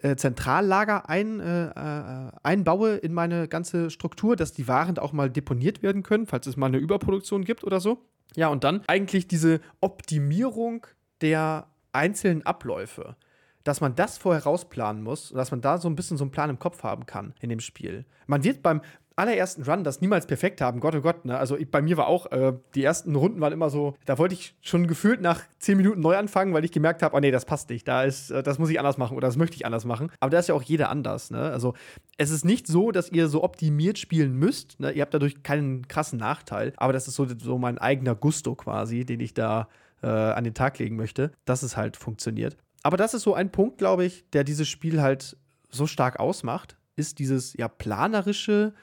äh, 0.01 0.15
Zentrallager 0.15 1.09
ein, 1.09 1.39
äh, 1.39 1.67
äh, 1.67 2.31
einbaue 2.43 2.95
in 2.95 3.13
meine 3.13 3.47
ganze 3.47 3.89
Struktur, 3.89 4.35
dass 4.35 4.53
die 4.53 4.67
Waren 4.67 4.97
auch 4.97 5.13
mal 5.13 5.29
deponiert 5.29 5.83
werden 5.83 6.03
können, 6.03 6.25
falls 6.25 6.47
es 6.47 6.57
mal 6.57 6.67
eine 6.67 6.77
Überproduktion 6.77 7.43
gibt 7.43 7.63
oder 7.63 7.79
so. 7.79 7.99
Ja, 8.35 8.49
und 8.49 8.63
dann 8.63 8.81
eigentlich 8.87 9.27
diese 9.27 9.61
Optimierung 9.81 10.87
der 11.21 11.67
einzelnen 11.95 12.45
Abläufe, 12.45 13.15
dass 13.63 13.81
man 13.81 13.95
das 13.95 14.17
vorher 14.17 14.43
rausplanen 14.43 15.01
muss 15.01 15.31
und 15.31 15.37
dass 15.37 15.51
man 15.51 15.61
da 15.61 15.79
so 15.79 15.89
ein 15.89 15.95
bisschen 15.95 16.17
so 16.17 16.23
einen 16.23 16.31
Plan 16.31 16.49
im 16.49 16.59
Kopf 16.59 16.83
haben 16.83 17.05
kann 17.05 17.33
in 17.41 17.49
dem 17.49 17.59
Spiel. 17.59 18.05
Man 18.27 18.43
wird 18.43 18.61
beim 18.61 18.81
allerersten 19.15 19.63
Run 19.63 19.83
das 19.83 20.01
niemals 20.01 20.27
perfekt 20.27 20.61
haben, 20.61 20.79
Gott 20.79 20.95
oh 20.95 21.01
Gott, 21.01 21.25
ne? 21.25 21.37
Also 21.37 21.57
ich, 21.57 21.71
bei 21.71 21.81
mir 21.81 21.97
war 21.97 22.07
auch, 22.07 22.31
äh, 22.31 22.53
die 22.75 22.83
ersten 22.83 23.15
Runden 23.15 23.39
waren 23.39 23.53
immer 23.53 23.69
so, 23.69 23.95
da 24.05 24.17
wollte 24.17 24.35
ich 24.35 24.55
schon 24.61 24.87
gefühlt 24.87 25.21
nach 25.21 25.41
zehn 25.59 25.77
Minuten 25.77 26.01
neu 26.01 26.17
anfangen, 26.17 26.53
weil 26.53 26.65
ich 26.65 26.71
gemerkt 26.71 27.01
habe, 27.01 27.15
oh 27.15 27.19
nee, 27.19 27.31
das 27.31 27.45
passt 27.45 27.69
nicht, 27.69 27.87
da 27.87 28.03
ist, 28.03 28.31
äh, 28.31 28.43
das 28.43 28.59
muss 28.59 28.69
ich 28.69 28.79
anders 28.79 28.97
machen 28.97 29.15
oder 29.15 29.27
das 29.27 29.37
möchte 29.37 29.55
ich 29.55 29.65
anders 29.65 29.85
machen. 29.85 30.11
Aber 30.19 30.31
da 30.31 30.39
ist 30.39 30.49
ja 30.49 30.55
auch 30.55 30.61
jeder 30.61 30.89
anders, 30.89 31.31
ne? 31.31 31.39
Also 31.39 31.73
es 32.17 32.29
ist 32.29 32.43
nicht 32.43 32.67
so, 32.67 32.91
dass 32.91 33.11
ihr 33.11 33.27
so 33.29 33.43
optimiert 33.43 33.97
spielen 33.97 34.33
müsst, 34.33 34.79
ne? 34.79 34.91
Ihr 34.91 35.01
habt 35.01 35.13
dadurch 35.13 35.43
keinen 35.43 35.87
krassen 35.87 36.19
Nachteil, 36.19 36.73
aber 36.75 36.91
das 36.91 37.07
ist 37.07 37.15
so, 37.15 37.25
so 37.37 37.57
mein 37.57 37.77
eigener 37.77 38.15
Gusto 38.15 38.55
quasi, 38.55 39.05
den 39.05 39.21
ich 39.21 39.33
da 39.33 39.69
äh, 40.01 40.07
an 40.07 40.43
den 40.43 40.53
Tag 40.53 40.79
legen 40.79 40.95
möchte, 40.95 41.31
dass 41.45 41.63
es 41.63 41.77
halt 41.77 41.97
funktioniert. 41.97 42.57
Aber 42.83 42.97
das 42.97 43.13
ist 43.13 43.23
so 43.23 43.33
ein 43.33 43.51
Punkt, 43.51 43.77
glaube 43.77 44.05
ich, 44.05 44.29
der 44.31 44.43
dieses 44.43 44.67
Spiel 44.67 45.01
halt 45.01 45.37
so 45.69 45.87
stark 45.87 46.19
ausmacht, 46.19 46.77
ist 46.95 47.19
dieses 47.19 47.53
ja 47.53 47.67
planerische 47.67 48.73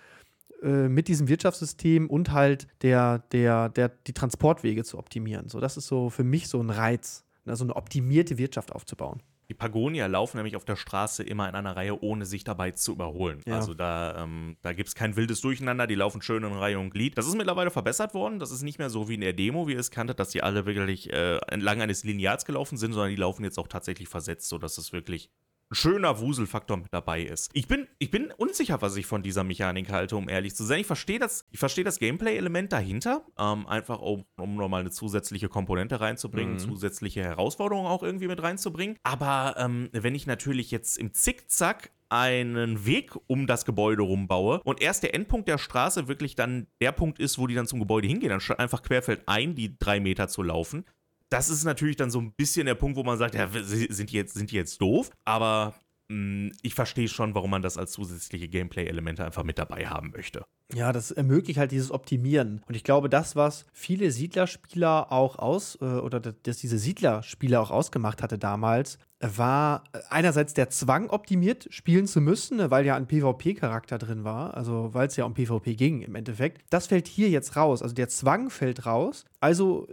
äh, 0.63 0.89
mit 0.89 1.09
diesem 1.09 1.29
Wirtschaftssystem 1.29 2.09
und 2.09 2.33
halt 2.33 2.69
der, 2.83 3.21
der, 3.33 3.69
der, 3.69 3.89
die 3.89 4.13
Transportwege 4.13 4.85
zu 4.85 4.99
optimieren. 4.99 5.49
So, 5.49 5.61
das 5.61 5.77
ist 5.77 5.87
so 5.87 6.11
für 6.11 6.25
mich 6.25 6.49
so 6.49 6.61
ein 6.61 6.71
Reiz, 6.71 7.25
ne, 7.45 7.57
so 7.57 7.65
eine 7.65 7.77
optimierte 7.77 8.39
Wirtschaft 8.39 8.73
aufzubauen. 8.73 9.23
Die 9.49 9.55
Pagonier 9.55 10.09
laufen 10.09 10.39
nämlich 10.39 10.57
auf 10.57 10.65
der 10.65 10.77
Straße 10.77 11.23
immer 11.23 11.49
in 11.49 11.55
einer 11.55 11.77
Reihe, 11.77 12.01
ohne 12.03 12.25
sich 12.25 12.45
dabei 12.45 12.71
zu 12.71 12.93
überholen. 12.93 13.41
Ja. 13.47 13.57
Also 13.57 13.75
da, 13.75 14.23
ähm, 14.23 14.57
da 14.63 14.73
gibt 14.73 14.89
es 14.89 14.95
kein 14.95 15.17
wildes 15.17 15.41
Durcheinander, 15.41 15.87
die 15.87 15.95
laufen 15.95 16.23
schön 16.23 16.43
in 16.43 16.53
Reihe 16.53 16.79
und 16.79 16.91
Glied. 16.91 17.19
Das 17.19 17.27
ist 17.27 17.35
mittlerweile 17.35 17.71
verbessert 17.71 18.15
worden. 18.15 18.39
Das 18.39 18.51
ist 18.51 18.63
nicht 18.63 18.79
mehr 18.79 18.91
so 18.91 19.09
wie 19.09 19.15
in 19.15 19.21
der 19.21 19.33
Demo, 19.33 19.69
wie 19.69 19.73
ihr 19.73 19.79
es 19.79 19.91
kanntet, 19.91 20.21
dass 20.21 20.31
die 20.31 20.43
alle 20.43 20.65
wirklich 20.65 21.13
äh, 21.13 21.37
entlang 21.49 21.83
eines 21.83 22.05
Lineals 22.05 22.45
gelaufen 22.45 22.79
sind, 22.79 22.93
sondern 22.93 23.11
die 23.11 23.17
laufen 23.17 23.45
jetzt 23.45 23.59
auch 23.59 23.69
tatsächlich 23.69 24.09
versetzt, 24.09 24.49
sodass 24.49 24.79
es 24.79 24.93
wirklich 24.93 25.31
schöner 25.73 26.21
Wuselfaktor 26.21 26.77
mit 26.77 26.93
dabei 26.93 27.23
ist. 27.23 27.51
Ich 27.55 27.67
bin, 27.67 27.87
ich 27.99 28.11
bin 28.11 28.31
unsicher, 28.37 28.81
was 28.83 28.97
ich 28.97 29.07
von 29.07 29.23
dieser 29.23 29.45
Mechanik 29.45 29.91
halte, 29.91 30.17
um 30.17 30.29
ehrlich 30.29 30.55
zu 30.55 30.65
sein. 30.65 30.81
Ich 30.81 30.87
verstehe 30.87 31.19
das, 31.19 31.47
ich 31.51 31.59
verstehe 31.59 31.85
das 31.85 31.99
Gameplay-Element 31.99 32.73
dahinter, 32.73 33.25
ähm, 33.39 33.67
einfach 33.67 34.01
um, 34.01 34.25
um 34.39 34.57
nochmal 34.57 34.81
eine 34.81 34.91
zusätzliche 34.91 35.49
Komponente 35.49 36.01
reinzubringen, 36.01 36.55
mhm. 36.55 36.59
zusätzliche 36.59 37.23
Herausforderungen 37.23 37.87
auch 37.87 38.03
irgendwie 38.03 38.29
mit 38.29 38.43
reinzubringen. 38.43 38.97
Aber 39.03 39.57
ähm, 39.59 39.89
wenn 39.93 40.15
ich 40.15 40.27
natürlich 40.27 40.71
jetzt 40.71 40.99
im 40.99 41.13
Zickzack 41.15 41.91
einen 42.13 42.85
Weg 42.85 43.13
um 43.27 43.47
das 43.47 43.65
Gebäude 43.65 44.03
rumbaue 44.03 44.61
und 44.65 44.83
erst 44.83 45.03
der 45.03 45.15
Endpunkt 45.15 45.49
der 45.49 45.57
Straße 45.57 46.09
wirklich 46.09 46.35
dann 46.35 46.67
der 46.83 46.93
Punkt 46.93 47.19
ist, 47.19 47.39
wo 47.39 47.47
die 47.47 47.55
dann 47.55 47.67
zum 47.67 47.79
Gebäude 47.79 48.07
hingehen, 48.07 48.33
anstatt 48.33 48.59
einfach 48.59 48.83
querfeld 48.83 49.23
ein, 49.27 49.55
die 49.55 49.79
drei 49.79 49.99
Meter 49.99 50.29
zu 50.29 50.43
laufen, 50.43 50.85
das 51.33 51.49
ist 51.49 51.65
natürlich 51.65 51.97
dann 51.97 52.11
so 52.11 52.21
ein 52.21 52.33
bisschen 52.33 52.67
der 52.67 52.75
Punkt, 52.75 52.97
wo 52.97 53.03
man 53.03 53.17
sagt, 53.17 53.35
ja, 53.35 53.49
sind 53.51 54.11
die 54.11 54.17
jetzt, 54.17 54.35
sind 54.35 54.51
die 54.51 54.57
jetzt 54.57 54.81
doof? 54.81 55.11
Aber 55.25 55.75
mh, 56.09 56.17
mm, 56.49 56.53
ich 56.63 56.75
verstehe 56.75 57.09
schon, 57.09 57.35
warum 57.35 57.51
man 57.51 57.63
das 57.63 57.79
als 57.79 57.93
zusätzliche 57.93 58.49
Gameplay-Elemente 58.49 59.25
einfach 59.25 59.43
mit 59.43 59.59
dabei 59.59 59.87
haben 59.87 60.11
möchte. 60.11 60.45
Ja, 60.75 60.93
das 60.93 61.11
ermöglicht 61.11 61.59
halt 61.59 61.71
dieses 61.71 61.91
Optimieren. 61.91 62.63
Und 62.67 62.75
ich 62.75 62.85
glaube, 62.85 63.09
das, 63.09 63.37
was 63.37 63.67
viele 63.73 64.11
Siedlerspieler 64.11 65.13
auch 65.13 65.39
aus, 65.39 65.79
äh, 65.81 65.85
oder 65.85 66.21
dass 66.21 66.59
diese 66.59 66.79
Siedlerspieler 66.79 67.61
auch 67.61 67.71
ausgemacht 67.71 68.23
hatte 68.23 68.39
damals, 68.39 68.99
war 69.21 69.85
einerseits 70.11 70.53
der 70.53 70.69
Zwang, 70.69 71.09
optimiert 71.09 71.69
spielen 71.71 72.07
zu 72.07 72.21
müssen, 72.21 72.57
ne, 72.57 72.71
weil 72.71 72.85
ja 72.85 72.97
ein 72.97 73.07
PvP-Charakter 73.07 73.99
drin 73.99 74.25
war, 74.25 74.55
also 74.55 74.93
weil 74.93 75.07
es 75.07 75.17
ja 75.17 75.25
um 75.25 75.35
PvP 75.35 75.77
ging 75.77 76.03
im 76.03 76.15
Endeffekt. 76.15 76.63
Das 76.71 76.89
fällt 76.89 77.07
hier 77.07 77.29
jetzt 77.29 77.55
raus. 77.57 77.83
Also 77.83 77.95
der 77.95 78.09
Zwang 78.09 78.51
fällt 78.51 78.85
raus. 78.85 79.25
Also 79.41 79.87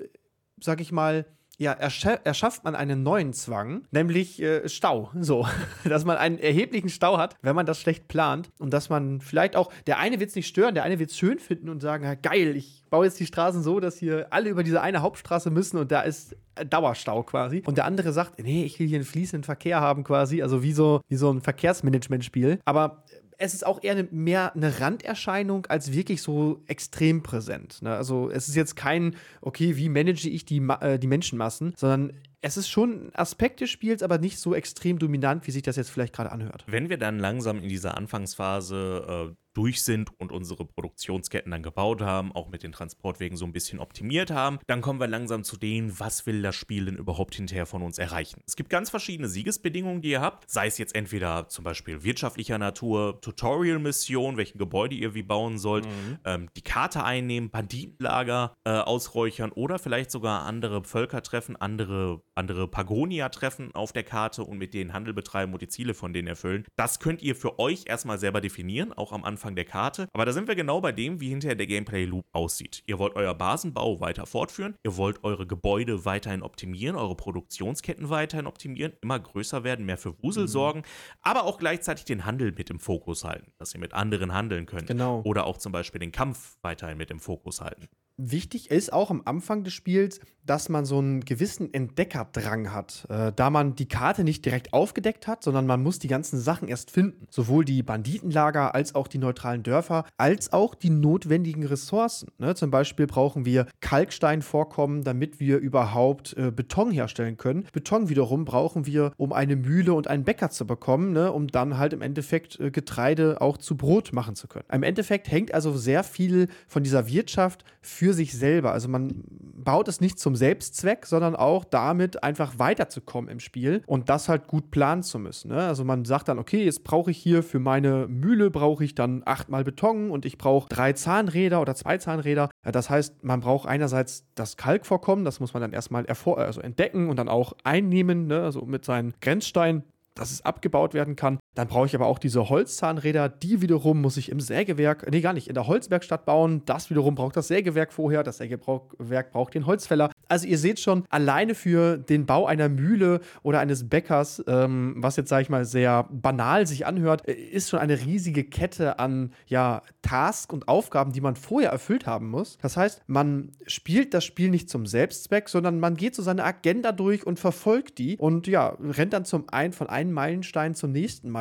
sag 0.61 0.81
ich 0.81 0.91
mal, 0.91 1.25
ja, 1.59 1.73
erschafft 1.73 2.63
man 2.63 2.73
einen 2.73 3.03
neuen 3.03 3.33
Zwang, 3.33 3.83
nämlich 3.91 4.41
äh, 4.41 4.67
Stau. 4.69 5.11
So, 5.19 5.45
dass 5.83 6.05
man 6.05 6.15
einen 6.15 6.39
erheblichen 6.39 6.87
Stau 6.87 7.17
hat, 7.17 7.35
wenn 7.41 7.53
man 7.53 7.65
das 7.65 7.81
schlecht 7.81 8.07
plant 8.07 8.49
und 8.59 8.71
dass 8.73 8.89
man 8.89 9.19
vielleicht 9.19 9.57
auch, 9.57 9.69
der 9.85 9.99
eine 9.99 10.21
wird 10.21 10.29
es 10.29 10.35
nicht 10.37 10.47
stören, 10.47 10.73
der 10.73 10.83
eine 10.83 10.99
wird 10.99 11.11
es 11.11 11.17
schön 11.17 11.37
finden 11.37 11.67
und 11.67 11.81
sagen, 11.81 12.05
ja, 12.05 12.15
geil, 12.15 12.55
ich 12.55 12.85
baue 12.89 13.05
jetzt 13.05 13.19
die 13.19 13.25
Straßen 13.25 13.61
so, 13.61 13.81
dass 13.81 13.97
hier 13.97 14.27
alle 14.29 14.49
über 14.49 14.63
diese 14.63 14.81
eine 14.81 15.01
Hauptstraße 15.01 15.51
müssen 15.51 15.77
und 15.77 15.91
da 15.91 16.01
ist 16.01 16.37
Dauerstau 16.65 17.23
quasi. 17.23 17.61
Und 17.65 17.77
der 17.77 17.85
andere 17.85 18.13
sagt, 18.13 18.41
nee, 18.41 18.63
ich 18.63 18.79
will 18.79 18.87
hier 18.87 18.97
einen 18.97 19.05
fließenden 19.05 19.43
Verkehr 19.43 19.81
haben 19.81 20.03
quasi, 20.03 20.41
also 20.41 20.63
wie 20.63 20.73
so, 20.73 21.01
wie 21.07 21.15
so 21.15 21.31
ein 21.31 21.41
Verkehrsmanagement-Spiel. 21.41 22.59
Aber 22.65 23.03
es 23.39 23.53
ist 23.53 23.65
auch 23.65 23.81
eher 23.81 23.93
eine, 23.93 24.03
mehr 24.11 24.53
eine 24.53 24.81
Randerscheinung 24.81 25.65
als 25.67 25.93
wirklich 25.93 26.21
so 26.21 26.61
extrem 26.67 27.23
präsent. 27.23 27.81
Ne? 27.81 27.95
Also 27.95 28.29
es 28.29 28.49
ist 28.49 28.55
jetzt 28.55 28.75
kein, 28.75 29.15
okay, 29.41 29.77
wie 29.77 29.87
manage 29.87 30.29
ich 30.29 30.45
die, 30.45 30.59
äh, 30.81 30.99
die 30.99 31.07
Menschenmassen, 31.07 31.73
sondern 31.77 32.13
es 32.41 32.57
ist 32.57 32.69
schon 32.69 33.07
ein 33.07 33.15
Aspekt 33.15 33.61
des 33.61 33.69
Spiels, 33.69 34.03
aber 34.03 34.17
nicht 34.17 34.39
so 34.39 34.53
extrem 34.53 34.99
dominant, 34.99 35.47
wie 35.47 35.51
sich 35.51 35.63
das 35.63 35.77
jetzt 35.77 35.89
vielleicht 35.89 36.13
gerade 36.13 36.31
anhört. 36.31 36.65
Wenn 36.67 36.89
wir 36.89 36.97
dann 36.97 37.17
langsam 37.17 37.59
in 37.59 37.69
dieser 37.69 37.97
Anfangsphase 37.97 39.31
äh, 39.31 39.35
durch 39.59 39.83
sind 39.83 40.17
und 40.21 40.31
unsere 40.31 40.63
Produktionsketten 40.63 41.51
dann 41.51 41.61
gebaut 41.61 42.01
haben, 42.01 42.31
auch 42.31 42.47
mit 42.47 42.63
den 42.63 42.71
Transportwegen 42.71 43.35
so 43.35 43.43
ein 43.43 43.51
bisschen 43.51 43.79
optimiert 43.79 44.31
haben, 44.31 44.57
dann 44.67 44.79
kommen 44.79 45.01
wir 45.01 45.07
langsam 45.07 45.43
zu 45.43 45.57
denen, 45.57 45.99
was 45.99 46.25
will 46.25 46.41
das 46.41 46.55
Spiel 46.55 46.85
denn 46.85 46.95
überhaupt 46.95 47.35
hinterher 47.35 47.65
von 47.65 47.81
uns 47.81 47.97
erreichen. 47.97 48.41
Es 48.47 48.55
gibt 48.55 48.69
ganz 48.69 48.89
verschiedene 48.89 49.27
Siegesbedingungen, 49.27 50.01
die 50.01 50.11
ihr 50.11 50.21
habt, 50.21 50.49
sei 50.49 50.67
es 50.67 50.77
jetzt 50.77 50.95
entweder 50.95 51.49
zum 51.49 51.65
Beispiel 51.65 52.05
wirtschaftlicher 52.05 52.57
Natur, 52.57 53.19
Tutorial-Mission, 53.19 54.37
welche 54.37 54.57
Gebäude 54.57 54.95
ihr 54.95 55.13
wie 55.13 55.23
bauen 55.23 55.57
sollt, 55.57 55.85
mhm. 55.85 56.19
ähm, 56.23 56.49
die 56.55 56.61
Karte 56.61 57.03
einnehmen, 57.03 57.49
Banditenlager 57.49 58.53
äh, 58.63 58.69
ausräuchern 58.69 59.51
oder 59.51 59.77
vielleicht 59.77 60.09
sogar 60.09 60.45
andere 60.45 60.85
Völker 60.85 61.21
treffen, 61.21 61.57
andere, 61.57 62.21
andere 62.33 62.69
Pagonia 62.69 63.27
treffen 63.27 63.75
auf 63.75 63.91
der 63.91 64.03
Karte 64.03 64.45
und 64.45 64.57
mit 64.57 64.73
denen 64.73 64.93
Handel 64.93 65.13
betreiben 65.13 65.51
und 65.51 65.61
die 65.61 65.67
Ziele 65.67 65.93
von 65.93 66.13
denen 66.13 66.29
erfüllen. 66.29 66.63
Das 66.77 67.01
könnt 67.01 67.21
ihr 67.21 67.35
für 67.35 67.59
euch 67.59 67.83
erstmal 67.87 68.19
selber 68.19 68.39
definieren, 68.39 68.93
auch 68.93 69.11
am 69.11 69.25
Anfang 69.25 69.48
Anfang 69.49 69.55
der 69.55 69.65
Karte. 69.65 70.07
Aber 70.13 70.25
da 70.25 70.31
sind 70.31 70.47
wir 70.47 70.55
genau 70.55 70.81
bei 70.81 70.91
dem, 70.91 71.19
wie 71.19 71.29
hinterher 71.29 71.55
der 71.55 71.67
Gameplay-Loop 71.67 72.25
aussieht. 72.31 72.83
Ihr 72.85 72.99
wollt 72.99 73.15
euer 73.15 73.33
Basenbau 73.33 73.99
weiter 73.99 74.25
fortführen, 74.25 74.75
ihr 74.83 74.97
wollt 74.97 75.23
eure 75.23 75.47
Gebäude 75.47 76.05
weiterhin 76.05 76.43
optimieren, 76.43 76.95
eure 76.95 77.15
Produktionsketten 77.15 78.09
weiterhin 78.09 78.47
optimieren, 78.47 78.93
immer 79.01 79.19
größer 79.19 79.63
werden, 79.63 79.85
mehr 79.85 79.97
für 79.97 80.21
Wusel 80.21 80.43
mhm. 80.43 80.47
sorgen, 80.47 80.83
aber 81.21 81.43
auch 81.43 81.57
gleichzeitig 81.57 82.05
den 82.05 82.25
Handel 82.25 82.51
mit 82.51 82.69
im 82.69 82.79
Fokus 82.79 83.23
halten, 83.23 83.51
dass 83.57 83.73
ihr 83.73 83.79
mit 83.79 83.93
anderen 83.93 84.33
handeln 84.33 84.65
könnt. 84.65 84.87
Genau. 84.87 85.21
Oder 85.25 85.45
auch 85.45 85.57
zum 85.57 85.71
Beispiel 85.71 85.99
den 85.99 86.11
Kampf 86.11 86.57
weiterhin 86.61 86.97
mit 86.97 87.11
im 87.11 87.19
Fokus 87.19 87.61
halten. 87.61 87.87
Wichtig 88.21 88.69
ist 88.69 88.91
auch 88.91 89.11
am 89.11 89.21
Anfang 89.23 89.63
des 89.63 89.71
Spiels, 89.71 90.19
dass 90.49 90.67
man 90.67 90.83
so 90.83 90.97
einen 90.97 91.21
gewissen 91.21 91.71
Entdeckerdrang 91.73 92.73
hat, 92.73 93.05
äh, 93.09 93.31
da 93.35 93.51
man 93.51 93.75
die 93.75 93.87
Karte 93.87 94.23
nicht 94.23 94.43
direkt 94.45 94.73
aufgedeckt 94.73 95.27
hat, 95.27 95.43
sondern 95.43 95.67
man 95.67 95.83
muss 95.83 95.99
die 95.99 96.07
ganzen 96.07 96.39
Sachen 96.39 96.67
erst 96.67 96.89
finden. 96.89 97.27
Sowohl 97.29 97.65
die 97.65 97.83
Banditenlager 97.83 98.73
als 98.73 98.95
auch 98.95 99.07
die 99.07 99.19
neutralen 99.19 99.61
Dörfer, 99.61 100.05
als 100.17 100.51
auch 100.51 100.73
die 100.73 100.89
notwendigen 100.89 101.63
Ressourcen. 101.65 102.29
Ne? 102.39 102.55
Zum 102.55 102.71
Beispiel 102.71 103.05
brauchen 103.05 103.45
wir 103.45 103.67
Kalksteinvorkommen, 103.79 105.03
damit 105.03 105.39
wir 105.39 105.59
überhaupt 105.59 106.35
äh, 106.35 106.51
Beton 106.51 106.91
herstellen 106.91 107.37
können. 107.37 107.67
Beton 107.71 108.09
wiederum 108.09 108.43
brauchen 108.43 108.87
wir, 108.87 109.11
um 109.17 109.33
eine 109.33 109.55
Mühle 109.55 109.93
und 109.93 110.07
einen 110.07 110.23
Bäcker 110.23 110.49
zu 110.49 110.65
bekommen, 110.65 111.13
ne? 111.13 111.31
um 111.31 111.47
dann 111.47 111.77
halt 111.77 111.93
im 111.93 112.01
Endeffekt 112.01 112.59
äh, 112.59 112.71
Getreide 112.71 113.39
auch 113.39 113.57
zu 113.57 113.77
Brot 113.77 114.13
machen 114.13 114.35
zu 114.35 114.47
können. 114.47 114.65
Im 114.71 114.81
Endeffekt 114.83 115.29
hängt 115.29 115.53
also 115.53 115.77
sehr 115.77 116.03
viel 116.03 116.47
von 116.67 116.81
dieser 116.81 117.07
Wirtschaft 117.07 117.63
für 117.81 118.08
sich 118.13 118.37
selber. 118.37 118.71
Also 118.71 118.87
man 118.87 119.23
baut 119.69 119.87
es 119.87 120.01
nicht 120.01 120.19
zum 120.19 120.35
Selbstzweck, 120.35 121.05
sondern 121.05 121.35
auch 121.35 121.63
damit 121.65 122.23
einfach 122.23 122.57
weiterzukommen 122.57 123.29
im 123.29 123.39
Spiel 123.39 123.83
und 123.85 124.09
das 124.09 124.29
halt 124.29 124.47
gut 124.47 124.71
planen 124.71 125.03
zu 125.03 125.19
müssen. 125.19 125.49
Ne? 125.49 125.59
Also 125.59 125.83
man 125.83 126.05
sagt 126.05 126.27
dann, 126.27 126.39
okay, 126.39 126.63
jetzt 126.63 126.83
brauche 126.83 127.11
ich 127.11 127.17
hier 127.17 127.43
für 127.43 127.59
meine 127.59 128.07
Mühle 128.07 128.49
brauche 128.49 128.83
ich 128.83 128.95
dann 128.95 129.21
achtmal 129.25 129.63
Beton 129.63 130.11
und 130.11 130.25
ich 130.25 130.37
brauche 130.37 130.69
drei 130.69 130.93
Zahnräder 130.93 131.61
oder 131.61 131.75
zwei 131.75 131.97
Zahnräder. 131.97 132.49
Das 132.63 132.89
heißt, 132.89 133.23
man 133.23 133.41
braucht 133.41 133.67
einerseits 133.67 134.25
das 134.35 134.57
Kalkvorkommen, 134.57 135.25
das 135.25 135.39
muss 135.39 135.53
man 135.53 135.61
dann 135.61 135.73
erstmal 135.73 136.05
also 136.07 136.61
entdecken 136.61 137.09
und 137.09 137.17
dann 137.17 137.29
auch 137.29 137.53
einnehmen, 137.63 138.27
ne? 138.27 138.41
also 138.41 138.65
mit 138.65 138.85
seinen 138.85 139.13
Grenzsteinen 139.21 139.83
dass 140.19 140.31
es 140.31 140.43
abgebaut 140.43 140.93
werden 140.93 141.15
kann. 141.15 141.39
Dann 141.55 141.67
brauche 141.67 141.87
ich 141.87 141.95
aber 141.95 142.05
auch 142.05 142.19
diese 142.19 142.49
Holzzahnräder. 142.49 143.27
Die 143.27 143.61
wiederum 143.61 144.01
muss 144.01 144.17
ich 144.17 144.29
im 144.29 144.39
Sägewerk, 144.39 145.09
nee, 145.11 145.21
gar 145.21 145.33
nicht, 145.33 145.47
in 145.47 145.55
der 145.55 145.67
Holzwerkstatt 145.67 146.25
bauen. 146.25 146.61
Das 146.65 146.89
wiederum 146.89 147.15
braucht 147.15 147.35
das 147.35 147.47
Sägewerk 147.47 147.91
vorher. 147.91 148.23
Das 148.23 148.37
Sägewerk 148.37 149.31
braucht 149.31 149.53
den 149.55 149.65
Holzfäller. 149.65 150.11
Also 150.27 150.47
ihr 150.47 150.59
seht 150.59 150.79
schon, 150.79 151.05
alleine 151.09 151.55
für 151.55 151.97
den 151.97 152.27
Bau 152.27 152.45
einer 152.45 152.69
Mühle 152.69 153.19
oder 153.41 153.59
eines 153.59 153.89
Bäckers, 153.89 154.43
ähm, 154.47 154.93
was 154.97 155.15
jetzt, 155.15 155.29
sage 155.29 155.41
ich 155.41 155.49
mal, 155.49 155.65
sehr 155.65 156.07
banal 156.11 156.67
sich 156.67 156.85
anhört, 156.85 157.27
äh, 157.27 157.33
ist 157.33 157.69
schon 157.69 157.79
eine 157.79 157.99
riesige 157.99 158.43
Kette 158.43 158.99
an 158.99 159.33
ja, 159.47 159.81
Tasks 160.03 160.53
und 160.53 160.67
Aufgaben, 160.67 161.11
die 161.11 161.21
man 161.21 161.35
vorher 161.35 161.71
erfüllt 161.71 162.05
haben 162.05 162.29
muss. 162.29 162.59
Das 162.61 162.77
heißt, 162.77 163.01
man 163.07 163.51
spielt 163.65 164.13
das 164.13 164.23
Spiel 164.23 164.51
nicht 164.51 164.69
zum 164.69 164.85
Selbstzweck, 164.85 165.49
sondern 165.49 165.79
man 165.79 165.95
geht 165.95 166.13
so 166.13 166.21
seine 166.21 166.43
Agenda 166.43 166.91
durch 166.91 167.25
und 167.25 167.39
verfolgt 167.39 167.97
die 167.97 168.15
und 168.17 168.47
ja, 168.47 168.77
rennt 168.79 169.13
dann 169.13 169.25
zum 169.25 169.49
einen 169.49 169.73
von 169.73 169.89
einem 169.89 170.11
Meilenstein 170.11 170.75
zum 170.75 170.91
nächsten 170.91 171.29
Meilenstein, 171.29 171.38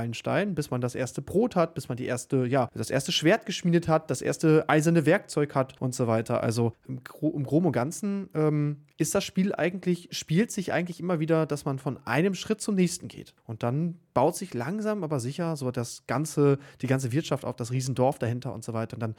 bis 0.55 0.71
man 0.71 0.81
das 0.81 0.95
erste 0.95 1.23
Brot 1.23 1.57
hat, 1.57 1.75
bis 1.75 1.89
man 1.89 1.97
die 1.97 2.07
erste, 2.07 2.47
ja, 2.47 2.69
das 2.75 2.91
erste 2.91 3.13
Schwert 3.13 3.47
geschmiedet 3.47 3.89
hat, 3.89 4.11
das 4.11 4.23
erste 4.23 4.69
eiserne 4.69 5.07
Werkzeug 5.07 5.55
hat 5.55 5.81
und 5.81 5.95
so 5.95 6.07
weiter. 6.07 6.43
Also 6.43 6.73
im, 6.87 7.03
Gro 7.05 7.31
im 7.37 7.45
Groben 7.45 7.67
und 7.67 7.73
Ganzen 7.73 8.29
ähm, 8.35 8.85
ist 8.97 9.15
das 9.15 9.25
Spiel 9.25 9.55
eigentlich, 9.55 10.09
spielt 10.13 10.51
sich 10.51 10.73
eigentlich 10.73 11.01
immer 11.01 11.21
wieder, 11.21 11.47
dass 11.47 11.65
man 11.65 11.79
von 11.79 11.99
einem 12.07 12.35
Schritt 12.35 12.61
zum 12.61 12.75
nächsten 12.75 13.09
geht. 13.09 13.35
Und 13.45 13.63
dann 13.63 13.99
baut 14.15 14.37
sich 14.37 14.55
langsam, 14.55 15.05
aber 15.05 15.21
sicher 15.21 15.57
so 15.57 15.71
das 15.71 16.07
ganze, 16.07 16.59
die 16.81 16.87
ganze 16.87 17.13
Wirtschaft 17.13 17.45
auf 17.45 17.57
das 17.57 17.73
Riesendorf 17.73 18.19
dahinter 18.19 18.53
und 18.53 18.65
so 18.65 18.73
weiter. 18.73 18.97
Und 18.97 19.01
dann 19.01 19.15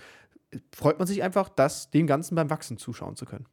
freut 0.73 0.99
man 0.99 1.07
sich 1.07 1.23
einfach, 1.23 1.49
das 1.49 1.91
dem 1.91 2.07
Ganzen 2.07 2.35
beim 2.35 2.49
Wachsen 2.49 2.77
zuschauen 2.77 3.15
zu 3.15 3.25
können. 3.25 3.45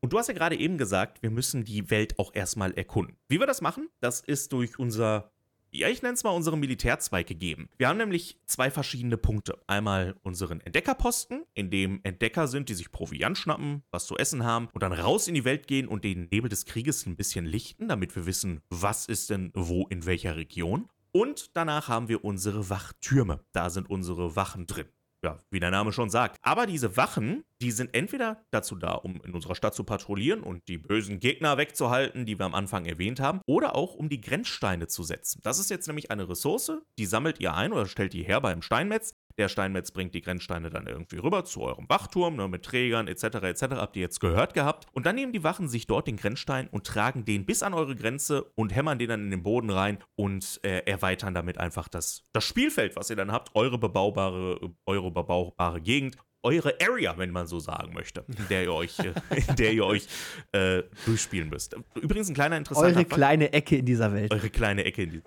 Und 0.00 0.12
du 0.12 0.18
hast 0.18 0.28
ja 0.28 0.34
gerade 0.34 0.56
eben 0.56 0.78
gesagt, 0.78 1.22
wir 1.22 1.30
müssen 1.30 1.64
die 1.64 1.90
Welt 1.90 2.18
auch 2.18 2.32
erstmal 2.34 2.72
erkunden. 2.72 3.16
Wie 3.28 3.40
wir 3.40 3.46
das 3.46 3.60
machen, 3.60 3.88
das 4.00 4.20
ist 4.20 4.52
durch 4.52 4.78
unser 4.78 5.32
ja, 5.70 5.88
ich 5.88 6.02
nenne 6.02 6.14
es 6.14 6.24
mal 6.24 6.30
unseren 6.30 6.60
Militärzweig 6.60 7.26
gegeben. 7.26 7.68
Wir 7.76 7.88
haben 7.88 7.98
nämlich 7.98 8.38
zwei 8.46 8.70
verschiedene 8.70 9.16
Punkte. 9.16 9.58
Einmal 9.66 10.16
unseren 10.22 10.60
Entdeckerposten, 10.60 11.44
in 11.54 11.70
dem 11.70 12.00
Entdecker 12.02 12.48
sind, 12.48 12.68
die 12.68 12.74
sich 12.74 12.90
Proviant 12.90 13.36
schnappen, 13.36 13.82
was 13.90 14.06
zu 14.06 14.16
essen 14.16 14.44
haben 14.44 14.68
und 14.72 14.82
dann 14.82 14.92
raus 14.92 15.28
in 15.28 15.34
die 15.34 15.44
Welt 15.44 15.66
gehen 15.66 15.88
und 15.88 16.04
den 16.04 16.28
Nebel 16.30 16.48
des 16.48 16.64
Krieges 16.64 17.06
ein 17.06 17.16
bisschen 17.16 17.44
lichten, 17.44 17.88
damit 17.88 18.16
wir 18.16 18.26
wissen, 18.26 18.60
was 18.70 19.06
ist 19.06 19.30
denn 19.30 19.50
wo 19.54 19.86
in 19.88 20.06
welcher 20.06 20.36
Region. 20.36 20.88
Und 21.12 21.56
danach 21.56 21.88
haben 21.88 22.08
wir 22.08 22.24
unsere 22.24 22.70
Wachtürme. 22.70 23.40
Da 23.52 23.70
sind 23.70 23.88
unsere 23.88 24.36
Wachen 24.36 24.66
drin 24.66 24.86
ja, 25.24 25.38
wie 25.50 25.60
der 25.60 25.70
Name 25.70 25.92
schon 25.92 26.10
sagt. 26.10 26.36
Aber 26.42 26.66
diese 26.66 26.96
Wachen, 26.96 27.44
die 27.60 27.72
sind 27.72 27.94
entweder 27.94 28.44
dazu 28.50 28.76
da, 28.76 28.92
um 28.92 29.20
in 29.22 29.34
unserer 29.34 29.54
Stadt 29.54 29.74
zu 29.74 29.84
patrouillieren 29.84 30.42
und 30.42 30.66
die 30.68 30.78
bösen 30.78 31.18
Gegner 31.18 31.56
wegzuhalten, 31.56 32.24
die 32.26 32.38
wir 32.38 32.46
am 32.46 32.54
Anfang 32.54 32.86
erwähnt 32.86 33.20
haben, 33.20 33.40
oder 33.46 33.74
auch 33.74 33.94
um 33.94 34.08
die 34.08 34.20
Grenzsteine 34.20 34.86
zu 34.86 35.02
setzen. 35.02 35.40
Das 35.42 35.58
ist 35.58 35.70
jetzt 35.70 35.86
nämlich 35.88 36.10
eine 36.10 36.28
Ressource, 36.28 36.72
die 36.98 37.06
sammelt 37.06 37.40
ihr 37.40 37.54
ein 37.54 37.72
oder 37.72 37.86
stellt 37.86 38.12
die 38.12 38.22
her 38.22 38.40
beim 38.40 38.62
Steinmetz. 38.62 39.14
Der 39.38 39.48
Steinmetz 39.48 39.92
bringt 39.92 40.14
die 40.14 40.20
Grenzsteine 40.20 40.68
dann 40.68 40.86
irgendwie 40.86 41.18
rüber 41.18 41.44
zu 41.44 41.62
eurem 41.62 41.88
Wachturm 41.88 42.36
ne, 42.36 42.48
mit 42.48 42.64
Trägern 42.64 43.06
etc. 43.06 43.24
etc. 43.42 43.62
Habt 43.76 43.96
ihr 43.96 44.02
jetzt 44.02 44.20
gehört 44.20 44.52
gehabt. 44.52 44.86
Und 44.92 45.06
dann 45.06 45.14
nehmen 45.14 45.32
die 45.32 45.44
Wachen 45.44 45.68
sich 45.68 45.86
dort 45.86 46.08
den 46.08 46.16
Grenzstein 46.16 46.68
und 46.68 46.86
tragen 46.86 47.24
den 47.24 47.46
bis 47.46 47.62
an 47.62 47.72
eure 47.72 47.94
Grenze 47.94 48.44
und 48.56 48.74
hämmern 48.74 48.98
den 48.98 49.08
dann 49.08 49.24
in 49.24 49.30
den 49.30 49.42
Boden 49.42 49.70
rein 49.70 49.98
und 50.16 50.60
äh, 50.64 50.80
erweitern 50.86 51.34
damit 51.34 51.58
einfach 51.58 51.88
das, 51.88 52.26
das 52.32 52.44
Spielfeld, 52.44 52.96
was 52.96 53.10
ihr 53.10 53.16
dann 53.16 53.32
habt, 53.32 53.54
eure 53.54 53.78
bebaubare, 53.78 54.58
eure 54.86 55.10
bebaubare 55.10 55.80
Gegend 55.80 56.16
eure 56.42 56.74
Area, 56.80 57.16
wenn 57.18 57.30
man 57.30 57.46
so 57.46 57.58
sagen 57.58 57.92
möchte, 57.94 58.24
in 58.28 58.48
der 58.48 58.64
ihr 58.64 58.72
euch, 58.72 58.98
äh, 58.98 59.12
in 59.48 59.56
der 59.56 59.72
ihr 59.72 59.84
euch 59.84 60.06
äh, 60.52 60.82
durchspielen 61.04 61.48
müsst. 61.48 61.76
Übrigens 61.94 62.28
ein 62.28 62.34
kleiner 62.34 62.56
interessanter 62.56 62.88
Eure 62.88 63.00
Fakt. 63.00 63.12
kleine 63.12 63.52
Ecke 63.52 63.76
in 63.76 63.86
dieser 63.86 64.12
Welt. 64.12 64.32
Eure 64.32 64.50
kleine 64.50 64.84
Ecke 64.84 65.02
in 65.02 65.10
dieser 65.10 65.24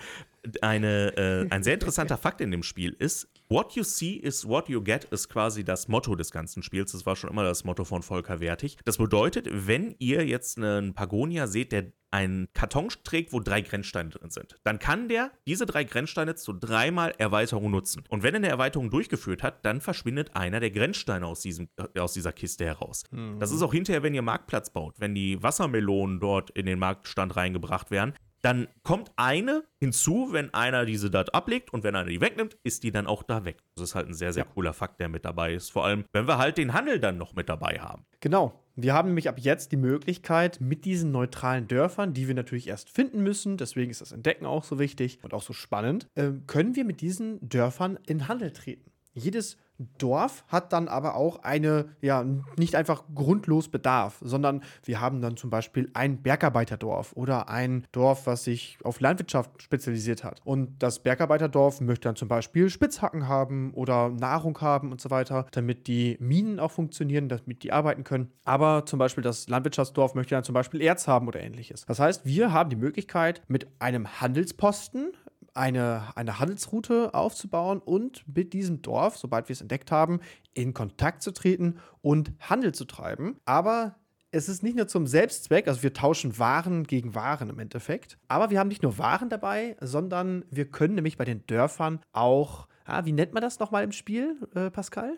eine, 0.62 1.15
äh, 1.17 1.54
ein 1.54 1.63
sehr 1.63 1.76
interessanter 1.76 2.17
Fakt 2.17 2.41
in 2.41 2.52
dem 2.52 2.63
Spiel 2.63 2.95
ist, 2.97 3.28
What 3.52 3.74
you 3.74 3.84
see 3.84 4.13
is 4.13 4.47
what 4.47 4.69
you 4.69 4.82
get 4.82 5.04
ist 5.12 5.28
quasi 5.28 5.65
das 5.65 5.89
Motto 5.89 6.15
des 6.15 6.32
ganzen 6.32 6.63
Spiels. 6.63 6.93
Das 6.93 7.06
war 7.06 7.17
schon 7.17 7.30
immer 7.30 7.43
das 7.43 7.65
Motto 7.65 7.84
von 7.84 8.02
Volker 8.02 8.39
Wertig. 8.39 8.78
Das 8.86 8.97
bedeutet, 8.97 9.50
wenn 9.52 9.93
ihr 10.00 10.26
jetzt 10.26 10.58
einen 10.58 10.93
Pagonia 10.93 11.47
seht, 11.47 11.74
der 11.74 11.91
einen 12.12 12.50
Karton 12.54 12.89
trägt, 13.04 13.34
wo 13.34 13.39
drei 13.39 13.62
Grenzsteine 13.62 14.10
drin 14.10 14.30
sind, 14.30 14.58
dann 14.63 14.80
kann 14.80 15.08
der 15.08 15.32
diese 15.47 15.65
drei 15.65 15.84
Grenzsteine 15.84 16.36
zu 16.36 16.54
dreimal 16.54 17.13
Erweiterung 17.17 17.71
nutzen. 17.71 18.04
Und 18.10 18.24
wenn 18.24 18.34
er 18.34 18.38
eine 18.38 18.50
Erweiterung 18.50 18.89
durchgeführt 18.89 19.43
hat, 19.43 19.65
dann 19.65 19.82
verschwindet 19.82 20.36
einer 20.36 20.60
der 20.60 20.71
Grenzsteine 20.71 21.26
aus, 21.26 21.41
diesem, 21.41 21.69
äh, 21.78 22.00
aus 22.00 22.13
dieser 22.13 22.34
Kiste 22.34 22.65
heraus. 22.65 23.04
Mhm. 23.12 23.39
Das 23.39 23.52
ist 23.52 23.62
auch 23.62 23.71
hinterher, 23.71 24.04
wenn 24.04 24.13
ihr 24.13 24.21
Marktplatz 24.21 24.71
baut, 24.71 25.00
wenn 25.00 25.15
die 25.15 25.41
Wassermelonen 25.41 26.19
dort 26.19 26.50
in 26.52 26.65
den 26.65 26.80
Marktstand 26.80 27.36
reingebracht 27.36 27.91
werden, 27.91 28.13
dann 28.41 28.67
kommt 28.84 29.12
eine 29.15 29.63
hinzu, 29.80 30.30
wenn 30.32 30.54
einer 30.54 30.86
diese 30.86 31.10
dort 31.10 31.34
ablegt 31.36 31.73
und 31.73 31.84
wenn 31.84 31.95
einer 31.95 32.10
die 32.10 32.21
wegnimmt, 32.21 32.58
ist 32.63 32.84
die 32.84 32.91
dann 32.91 33.08
auch 33.08 33.23
da 33.23 33.45
weg. 33.45 33.58
Das 33.75 33.84
ist 33.84 33.95
halt 33.95 34.08
ein 34.08 34.13
sehr, 34.13 34.34
sehr 34.34 34.45
ja. 34.45 34.49
cooler 34.51 34.73
Fakt, 34.73 34.99
der 34.99 35.10
mit 35.10 35.25
dabei 35.25 35.54
ist. 35.54 35.71
Vor 35.71 35.86
allem, 35.86 36.06
wenn 36.12 36.27
wir 36.27 36.38
halt 36.38 36.58
den 36.58 36.73
Handel 36.73 36.99
dann 36.99 37.17
noch 37.17 37.34
mit 37.34 37.49
dabei 37.49 37.80
haben. 37.80 38.06
Genau. 38.19 38.58
Wir 38.75 38.93
haben 38.93 39.10
nämlich 39.10 39.27
ab 39.27 39.38
jetzt 39.38 39.73
die 39.73 39.77
Möglichkeit, 39.77 40.62
mit 40.62 40.86
diesen 40.86 41.12
neutralen 41.12 41.67
Dörfern, 41.67 42.13
die 42.13 42.27
wir 42.27 42.36
natürlich 42.36 42.67
erst 42.67 42.89
finden 42.89 43.21
müssen, 43.21 43.58
deswegen 43.58 43.91
ist 43.91 43.99
das 43.99 44.13
Entdecken 44.13 44.45
auch 44.45 44.63
so 44.63 44.80
wichtig 44.80 45.19
und 45.23 45.34
auch 45.34 45.41
so 45.41 45.51
spannend, 45.51 46.08
äh, 46.15 46.32
können 46.47 46.75
wir 46.75 46.86
mit 46.86 47.01
diesen 47.01 47.47
Dörfern 47.47 47.99
in 48.08 48.30
Handel 48.30 48.51
treten. 48.51 48.89
Jedes 49.13 49.58
Dorf 49.98 50.44
hat 50.48 50.74
dann 50.74 50.88
aber 50.88 51.15
auch 51.15 51.44
eine, 51.44 51.89
ja, 52.02 52.26
nicht 52.58 52.76
einfach 52.76 53.04
grundlos 53.13 53.70
Bedarf, 53.70 54.17
sondern 54.22 54.63
wir 54.84 55.00
haben 55.00 55.22
dann 55.22 55.38
zum 55.38 55.50
Beispiel 55.50 55.89
ein 55.94 56.22
Bergarbeiterdorf 56.22 57.13
oder 57.15 57.50
ein 57.50 57.86
Dorf, 57.91 58.28
was 58.28 58.44
sich 58.44 58.78
auf 58.84 59.00
Landwirtschaft 59.00 59.62
spezialisiert 59.62 60.24
hat. 60.24 60.41
Und 60.44 60.82
das 60.82 61.00
Bergarbeiterdorf 61.00 61.82
möchte 61.82 62.08
dann 62.08 62.15
zum 62.15 62.28
Beispiel 62.28 62.70
Spitzhacken 62.70 63.28
haben 63.28 63.74
oder 63.74 64.10
Nahrung 64.10 64.60
haben 64.62 64.91
und 64.91 65.02
so 65.02 65.10
weiter, 65.10 65.46
damit 65.52 65.88
die 65.88 66.17
Minen 66.20 66.60
auch 66.60 66.72
funktionieren, 66.72 67.30
damit 67.30 67.63
die 67.63 67.72
arbeiten 67.72 68.04
können. 68.04 68.32
Aber 68.44 68.86
zum 68.86 69.00
Beispiel 69.00 69.24
das 69.24 69.48
Landwirtschaftsdorf 69.50 70.15
möchte 70.15 70.36
dann 70.36 70.44
zum 70.44 70.54
Beispiel 70.54 70.82
Erz 70.82 71.08
haben 71.08 71.28
oder 71.28 71.41
ähnliches. 71.41 71.86
Das 71.86 72.00
heißt, 72.00 72.26
wir 72.26 72.52
haben 72.54 72.70
die 72.70 72.76
Möglichkeit, 72.76 73.41
mit 73.48 73.67
einem 73.80 74.22
Handelsposten 74.22 75.12
eine, 75.53 76.15
eine 76.15 76.39
Handelsroute 76.39 77.13
aufzubauen 77.13 77.79
und 77.79 78.23
mit 78.27 78.53
diesem 78.53 78.81
Dorf, 78.81 79.17
sobald 79.17 79.49
wir 79.49 79.53
es 79.53 79.61
entdeckt 79.61 79.91
haben, 79.91 80.19
in 80.53 80.73
Kontakt 80.73 81.21
zu 81.21 81.31
treten 81.31 81.79
und 82.01 82.31
Handel 82.39 82.73
zu 82.73 82.85
treiben. 82.85 83.37
Aber 83.45 83.95
es 84.31 84.47
ist 84.47 84.63
nicht 84.63 84.77
nur 84.77 84.87
zum 84.87 85.07
Selbstzweck, 85.07 85.67
also 85.67 85.83
wir 85.83 85.93
tauschen 85.93 86.39
Waren 86.39 86.85
gegen 86.85 87.15
Waren 87.15 87.49
im 87.49 87.59
Endeffekt, 87.59 88.17
aber 88.27 88.49
wir 88.49 88.59
haben 88.59 88.69
nicht 88.69 88.83
nur 88.83 88.97
Waren 88.97 89.29
dabei, 89.29 89.75
sondern 89.81 90.45
wir 90.49 90.65
können 90.65 90.95
nämlich 90.95 91.17
bei 91.17 91.25
den 91.25 91.45
Dörfern 91.47 91.99
auch, 92.13 92.67
ah, 92.85 93.03
wie 93.05 93.11
nennt 93.11 93.33
man 93.33 93.41
das 93.41 93.59
nochmal 93.59 93.83
im 93.83 93.91
Spiel, 93.91 94.37
äh, 94.55 94.71
Pascal? 94.71 95.17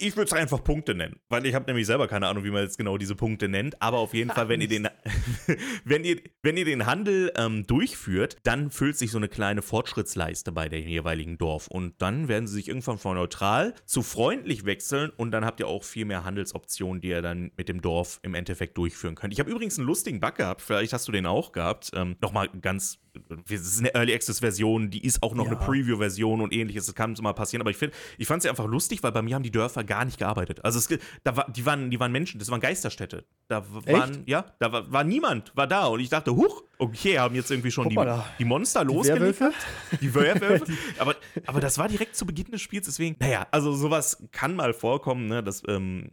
Ich 0.00 0.16
würde 0.16 0.28
es 0.28 0.32
einfach 0.32 0.62
Punkte 0.62 0.94
nennen, 0.94 1.18
weil 1.28 1.44
ich 1.44 1.56
habe 1.56 1.66
nämlich 1.66 1.84
selber 1.84 2.06
keine 2.06 2.28
Ahnung, 2.28 2.44
wie 2.44 2.52
man 2.52 2.62
jetzt 2.62 2.78
genau 2.78 2.98
diese 2.98 3.16
Punkte 3.16 3.48
nennt. 3.48 3.82
Aber 3.82 3.98
auf 3.98 4.14
jeden 4.14 4.30
Fall, 4.30 4.48
wenn 4.48 4.60
ihr 4.60 4.68
den, 4.68 4.88
wenn 5.84 6.04
ihr, 6.04 6.20
wenn 6.40 6.56
ihr 6.56 6.64
den 6.64 6.86
Handel 6.86 7.32
ähm, 7.36 7.66
durchführt, 7.66 8.36
dann 8.44 8.70
füllt 8.70 8.96
sich 8.96 9.10
so 9.10 9.18
eine 9.18 9.26
kleine 9.26 9.60
Fortschrittsleiste 9.60 10.52
bei 10.52 10.68
dem 10.68 10.86
jeweiligen 10.86 11.36
Dorf. 11.36 11.66
Und 11.66 12.00
dann 12.00 12.28
werden 12.28 12.46
sie 12.46 12.54
sich 12.54 12.68
irgendwann 12.68 12.98
von 12.98 13.16
neutral 13.16 13.74
zu 13.86 14.04
freundlich 14.04 14.64
wechseln 14.64 15.10
und 15.16 15.32
dann 15.32 15.44
habt 15.44 15.58
ihr 15.58 15.66
auch 15.66 15.82
viel 15.82 16.04
mehr 16.04 16.22
Handelsoptionen, 16.22 17.00
die 17.00 17.08
ihr 17.08 17.20
dann 17.20 17.50
mit 17.56 17.68
dem 17.68 17.82
Dorf 17.82 18.20
im 18.22 18.34
Endeffekt 18.34 18.78
durchführen 18.78 19.16
könnt. 19.16 19.32
Ich 19.32 19.40
habe 19.40 19.50
übrigens 19.50 19.78
einen 19.78 19.88
lustigen 19.88 20.20
Bug 20.20 20.36
gehabt, 20.36 20.62
vielleicht 20.62 20.92
hast 20.92 21.08
du 21.08 21.12
den 21.12 21.26
auch 21.26 21.50
gehabt. 21.50 21.90
Ähm, 21.92 22.14
Nochmal 22.20 22.48
ganz 22.60 23.00
das 23.28 23.60
ist 23.60 23.78
eine 23.80 23.94
Early 23.94 24.14
Access 24.14 24.40
Version, 24.40 24.90
die 24.90 25.04
ist 25.04 25.22
auch 25.22 25.34
noch 25.34 25.46
ja. 25.46 25.52
eine 25.52 25.60
Preview 25.60 25.98
Version 25.98 26.40
und 26.40 26.52
ähnliches. 26.52 26.86
Das 26.86 26.94
kann 26.94 27.14
mal 27.20 27.32
passieren, 27.32 27.60
aber 27.60 27.70
ich 27.70 27.76
finde, 27.76 27.96
ich 28.16 28.26
fand 28.26 28.44
es 28.44 28.48
einfach 28.48 28.66
lustig, 28.66 29.02
weil 29.02 29.12
bei 29.12 29.22
mir 29.22 29.34
haben 29.34 29.42
die 29.42 29.50
Dörfer 29.50 29.84
gar 29.84 30.04
nicht 30.04 30.18
gearbeitet. 30.18 30.64
Also 30.64 30.78
es, 30.78 30.88
da 31.24 31.36
war, 31.36 31.50
die 31.50 31.64
waren, 31.66 31.90
die 31.90 32.00
waren 32.00 32.12
Menschen, 32.12 32.38
das 32.38 32.50
waren 32.50 32.60
Geisterstädte. 32.60 33.24
Da 33.48 33.64
waren, 33.70 34.10
Echt? 34.10 34.28
ja, 34.28 34.46
da 34.58 34.72
war, 34.72 34.92
war, 34.92 35.04
niemand, 35.04 35.56
war 35.56 35.66
da 35.66 35.86
und 35.86 36.00
ich 36.00 36.08
dachte, 36.08 36.34
huch, 36.34 36.62
okay, 36.78 37.18
haben 37.18 37.34
jetzt 37.34 37.50
irgendwie 37.50 37.70
schon 37.70 37.88
die, 37.88 37.98
die, 38.38 38.44
Monster 38.44 38.84
losgeliefert. 38.84 39.54
Die 40.00 40.14
Werwölfe. 40.14 40.72
aber, 40.98 41.16
aber 41.46 41.60
das 41.60 41.78
war 41.78 41.88
direkt 41.88 42.16
zu 42.16 42.26
Beginn 42.26 42.50
des 42.50 42.60
Spiels, 42.60 42.86
deswegen, 42.86 43.16
naja, 43.18 43.46
also 43.50 43.72
sowas 43.72 44.22
kann 44.32 44.54
mal 44.54 44.72
vorkommen, 44.72 45.26
ne? 45.26 45.42
Das, 45.42 45.62
ähm, 45.66 46.10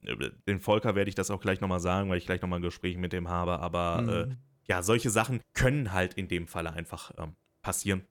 den 0.47 0.59
Volker 0.59 0.95
werde 0.95 1.09
ich 1.09 1.15
das 1.15 1.29
auch 1.31 1.41
gleich 1.41 1.61
nochmal 1.61 1.79
sagen, 1.79 2.09
weil 2.09 2.17
ich 2.17 2.25
gleich 2.25 2.41
nochmal 2.41 2.59
ein 2.59 2.63
Gespräch 2.63 2.97
mit 2.97 3.13
dem 3.13 3.29
habe, 3.29 3.59
aber 3.59 4.01
mhm. 4.01 4.09
äh, 4.09 4.35
ja, 4.67 4.81
solche 4.83 5.09
Sachen 5.09 5.41
können 5.53 5.91
halt 5.91 6.15
in 6.15 6.27
dem 6.27 6.47
Falle 6.47 6.73
einfach 6.73 7.11
ähm, 7.17 7.35
passieren. 7.61 8.07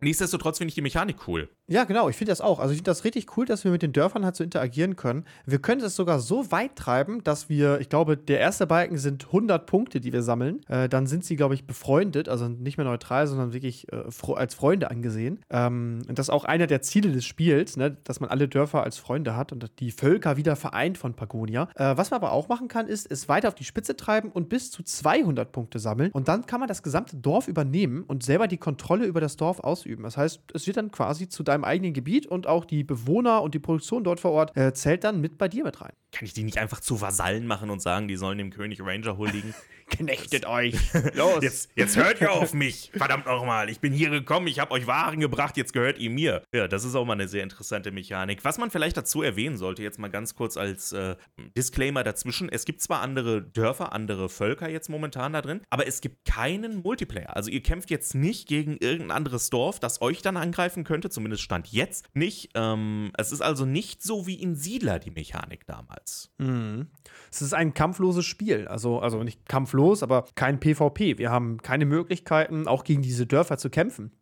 Nichtsdestotrotz 0.00 0.58
finde 0.58 0.70
ich 0.70 0.74
die 0.74 0.82
Mechanik 0.82 1.28
cool. 1.28 1.50
Ja, 1.70 1.84
genau, 1.84 2.08
ich 2.08 2.16
finde 2.16 2.32
das 2.32 2.40
auch. 2.40 2.58
Also 2.58 2.72
ich 2.72 2.78
finde 2.78 2.90
das 2.90 3.04
richtig 3.04 3.36
cool, 3.36 3.46
dass 3.46 3.62
wir 3.62 3.70
mit 3.70 3.82
den 3.82 3.92
Dörfern 3.92 4.24
halt 4.24 4.34
so 4.34 4.42
interagieren 4.42 4.96
können. 4.96 5.24
Wir 5.46 5.60
können 5.60 5.80
es 5.80 5.94
sogar 5.94 6.18
so 6.18 6.50
weit 6.50 6.74
treiben, 6.74 7.22
dass 7.22 7.48
wir, 7.48 7.80
ich 7.80 7.88
glaube, 7.88 8.16
der 8.16 8.40
erste 8.40 8.66
Balken 8.66 8.98
sind 8.98 9.26
100 9.26 9.66
Punkte, 9.66 10.00
die 10.00 10.12
wir 10.12 10.24
sammeln. 10.24 10.68
Äh, 10.68 10.88
dann 10.88 11.06
sind 11.06 11.24
sie, 11.24 11.36
glaube 11.36 11.54
ich, 11.54 11.68
befreundet, 11.68 12.28
also 12.28 12.48
nicht 12.48 12.76
mehr 12.76 12.86
neutral, 12.86 13.28
sondern 13.28 13.52
wirklich 13.52 13.86
äh, 13.92 14.02
als 14.34 14.54
Freunde 14.56 14.90
angesehen. 14.90 15.44
Ähm, 15.48 16.02
und 16.08 16.18
das 16.18 16.26
ist 16.26 16.30
auch 16.30 16.44
einer 16.44 16.66
der 16.66 16.82
Ziele 16.82 17.12
des 17.12 17.24
Spiels, 17.24 17.76
ne, 17.76 17.96
dass 18.02 18.18
man 18.18 18.30
alle 18.30 18.48
Dörfer 18.48 18.82
als 18.82 18.98
Freunde 18.98 19.36
hat 19.36 19.52
und 19.52 19.70
die 19.78 19.92
Völker 19.92 20.36
wieder 20.36 20.56
vereint 20.56 20.98
von 20.98 21.14
Pagonia. 21.14 21.68
Äh, 21.76 21.96
was 21.96 22.10
man 22.10 22.18
aber 22.18 22.32
auch 22.32 22.48
machen 22.48 22.66
kann, 22.66 22.88
ist, 22.88 23.08
es 23.08 23.28
weiter 23.28 23.46
auf 23.46 23.54
die 23.54 23.62
Spitze 23.62 23.96
treiben 23.96 24.32
und 24.32 24.48
bis 24.48 24.72
zu 24.72 24.82
200 24.82 25.52
Punkte 25.52 25.78
sammeln. 25.78 26.10
Und 26.10 26.26
dann 26.26 26.46
kann 26.46 26.58
man 26.58 26.68
das 26.68 26.82
gesamte 26.82 27.16
Dorf 27.16 27.46
übernehmen 27.46 28.02
und 28.02 28.24
selber 28.24 28.48
die 28.48 28.58
Kontrolle 28.58 29.06
über 29.06 29.20
das 29.20 29.36
Dorf 29.36 29.60
ausüben. 29.60 30.02
Das 30.02 30.16
heißt, 30.16 30.40
es 30.52 30.66
wird 30.66 30.76
dann 30.76 30.90
quasi 30.90 31.28
zu 31.28 31.44
deinem 31.44 31.59
deinem 31.60 31.64
eigenen 31.64 31.92
Gebiet 31.92 32.26
und 32.26 32.46
auch 32.46 32.64
die 32.64 32.84
Bewohner 32.84 33.42
und 33.42 33.54
die 33.54 33.58
Produktion 33.58 34.04
dort 34.04 34.20
vor 34.20 34.32
Ort 34.32 34.56
äh, 34.56 34.72
zählt 34.72 35.04
dann 35.04 35.20
mit 35.20 35.38
bei 35.38 35.48
dir 35.48 35.64
mit 35.64 35.80
rein. 35.80 35.92
Kann 36.12 36.26
ich 36.26 36.34
die 36.34 36.42
nicht 36.42 36.58
einfach 36.58 36.80
zu 36.80 37.00
Vasallen 37.00 37.46
machen 37.46 37.70
und 37.70 37.80
sagen, 37.80 38.08
die 38.08 38.16
sollen 38.16 38.38
dem 38.38 38.50
König 38.50 38.80
Ranger 38.82 39.16
huldigen? 39.16 39.54
Knechtet 39.90 40.46
euch. 40.46 40.74
Los. 41.14 41.42
Jetzt, 41.42 41.70
jetzt 41.74 41.96
hört 41.96 42.20
ihr 42.20 42.32
auf 42.32 42.54
mich. 42.54 42.90
Verdammt 42.94 43.26
nochmal. 43.26 43.68
Ich 43.68 43.80
bin 43.80 43.92
hier 43.92 44.10
gekommen, 44.10 44.46
ich 44.46 44.60
habe 44.60 44.70
euch 44.72 44.86
Waren 44.86 45.20
gebracht, 45.20 45.56
jetzt 45.56 45.72
gehört 45.72 45.98
ihr 45.98 46.10
mir. 46.10 46.42
Ja, 46.54 46.68
das 46.68 46.84
ist 46.84 46.94
auch 46.94 47.04
mal 47.04 47.14
eine 47.14 47.28
sehr 47.28 47.42
interessante 47.42 47.90
Mechanik. 47.90 48.44
Was 48.44 48.58
man 48.58 48.70
vielleicht 48.70 48.96
dazu 48.96 49.22
erwähnen 49.22 49.56
sollte, 49.56 49.82
jetzt 49.82 49.98
mal 49.98 50.08
ganz 50.08 50.34
kurz 50.34 50.56
als 50.56 50.92
äh, 50.92 51.16
Disclaimer 51.56 52.04
dazwischen. 52.04 52.48
Es 52.48 52.64
gibt 52.64 52.80
zwar 52.80 53.00
andere 53.00 53.42
Dörfer, 53.42 53.92
andere 53.92 54.28
Völker 54.28 54.70
jetzt 54.70 54.88
momentan 54.88 55.32
da 55.32 55.42
drin, 55.42 55.62
aber 55.70 55.86
es 55.86 56.00
gibt 56.00 56.24
keinen 56.24 56.82
Multiplayer. 56.82 57.36
Also 57.36 57.50
ihr 57.50 57.62
kämpft 57.62 57.90
jetzt 57.90 58.14
nicht 58.14 58.46
gegen 58.46 58.76
irgendein 58.76 59.10
anderes 59.10 59.50
Dorf, 59.50 59.80
das 59.80 60.00
euch 60.00 60.22
dann 60.22 60.36
angreifen 60.36 60.84
könnte, 60.84 61.10
zumindest 61.10 61.42
stand 61.42 61.68
jetzt 61.68 62.06
nicht. 62.14 62.50
Ähm, 62.54 63.10
es 63.18 63.32
ist 63.32 63.40
also 63.40 63.64
nicht 63.64 64.02
so 64.02 64.26
wie 64.26 64.34
in 64.34 64.54
Siedler 64.54 64.98
die 64.98 65.10
Mechanik 65.10 65.66
damals. 65.66 65.99
Mhm. 66.38 66.88
Es 67.30 67.42
ist 67.42 67.54
ein 67.54 67.74
kampfloses 67.74 68.24
Spiel. 68.24 68.66
Also, 68.68 69.00
also 69.00 69.22
nicht 69.22 69.48
kampflos, 69.48 70.02
aber 70.02 70.24
kein 70.34 70.60
PvP. 70.60 71.18
Wir 71.18 71.30
haben 71.30 71.58
keine 71.62 71.86
Möglichkeiten, 71.86 72.66
auch 72.66 72.84
gegen 72.84 73.02
diese 73.02 73.26
Dörfer 73.26 73.58
zu 73.58 73.70
kämpfen. 73.70 74.12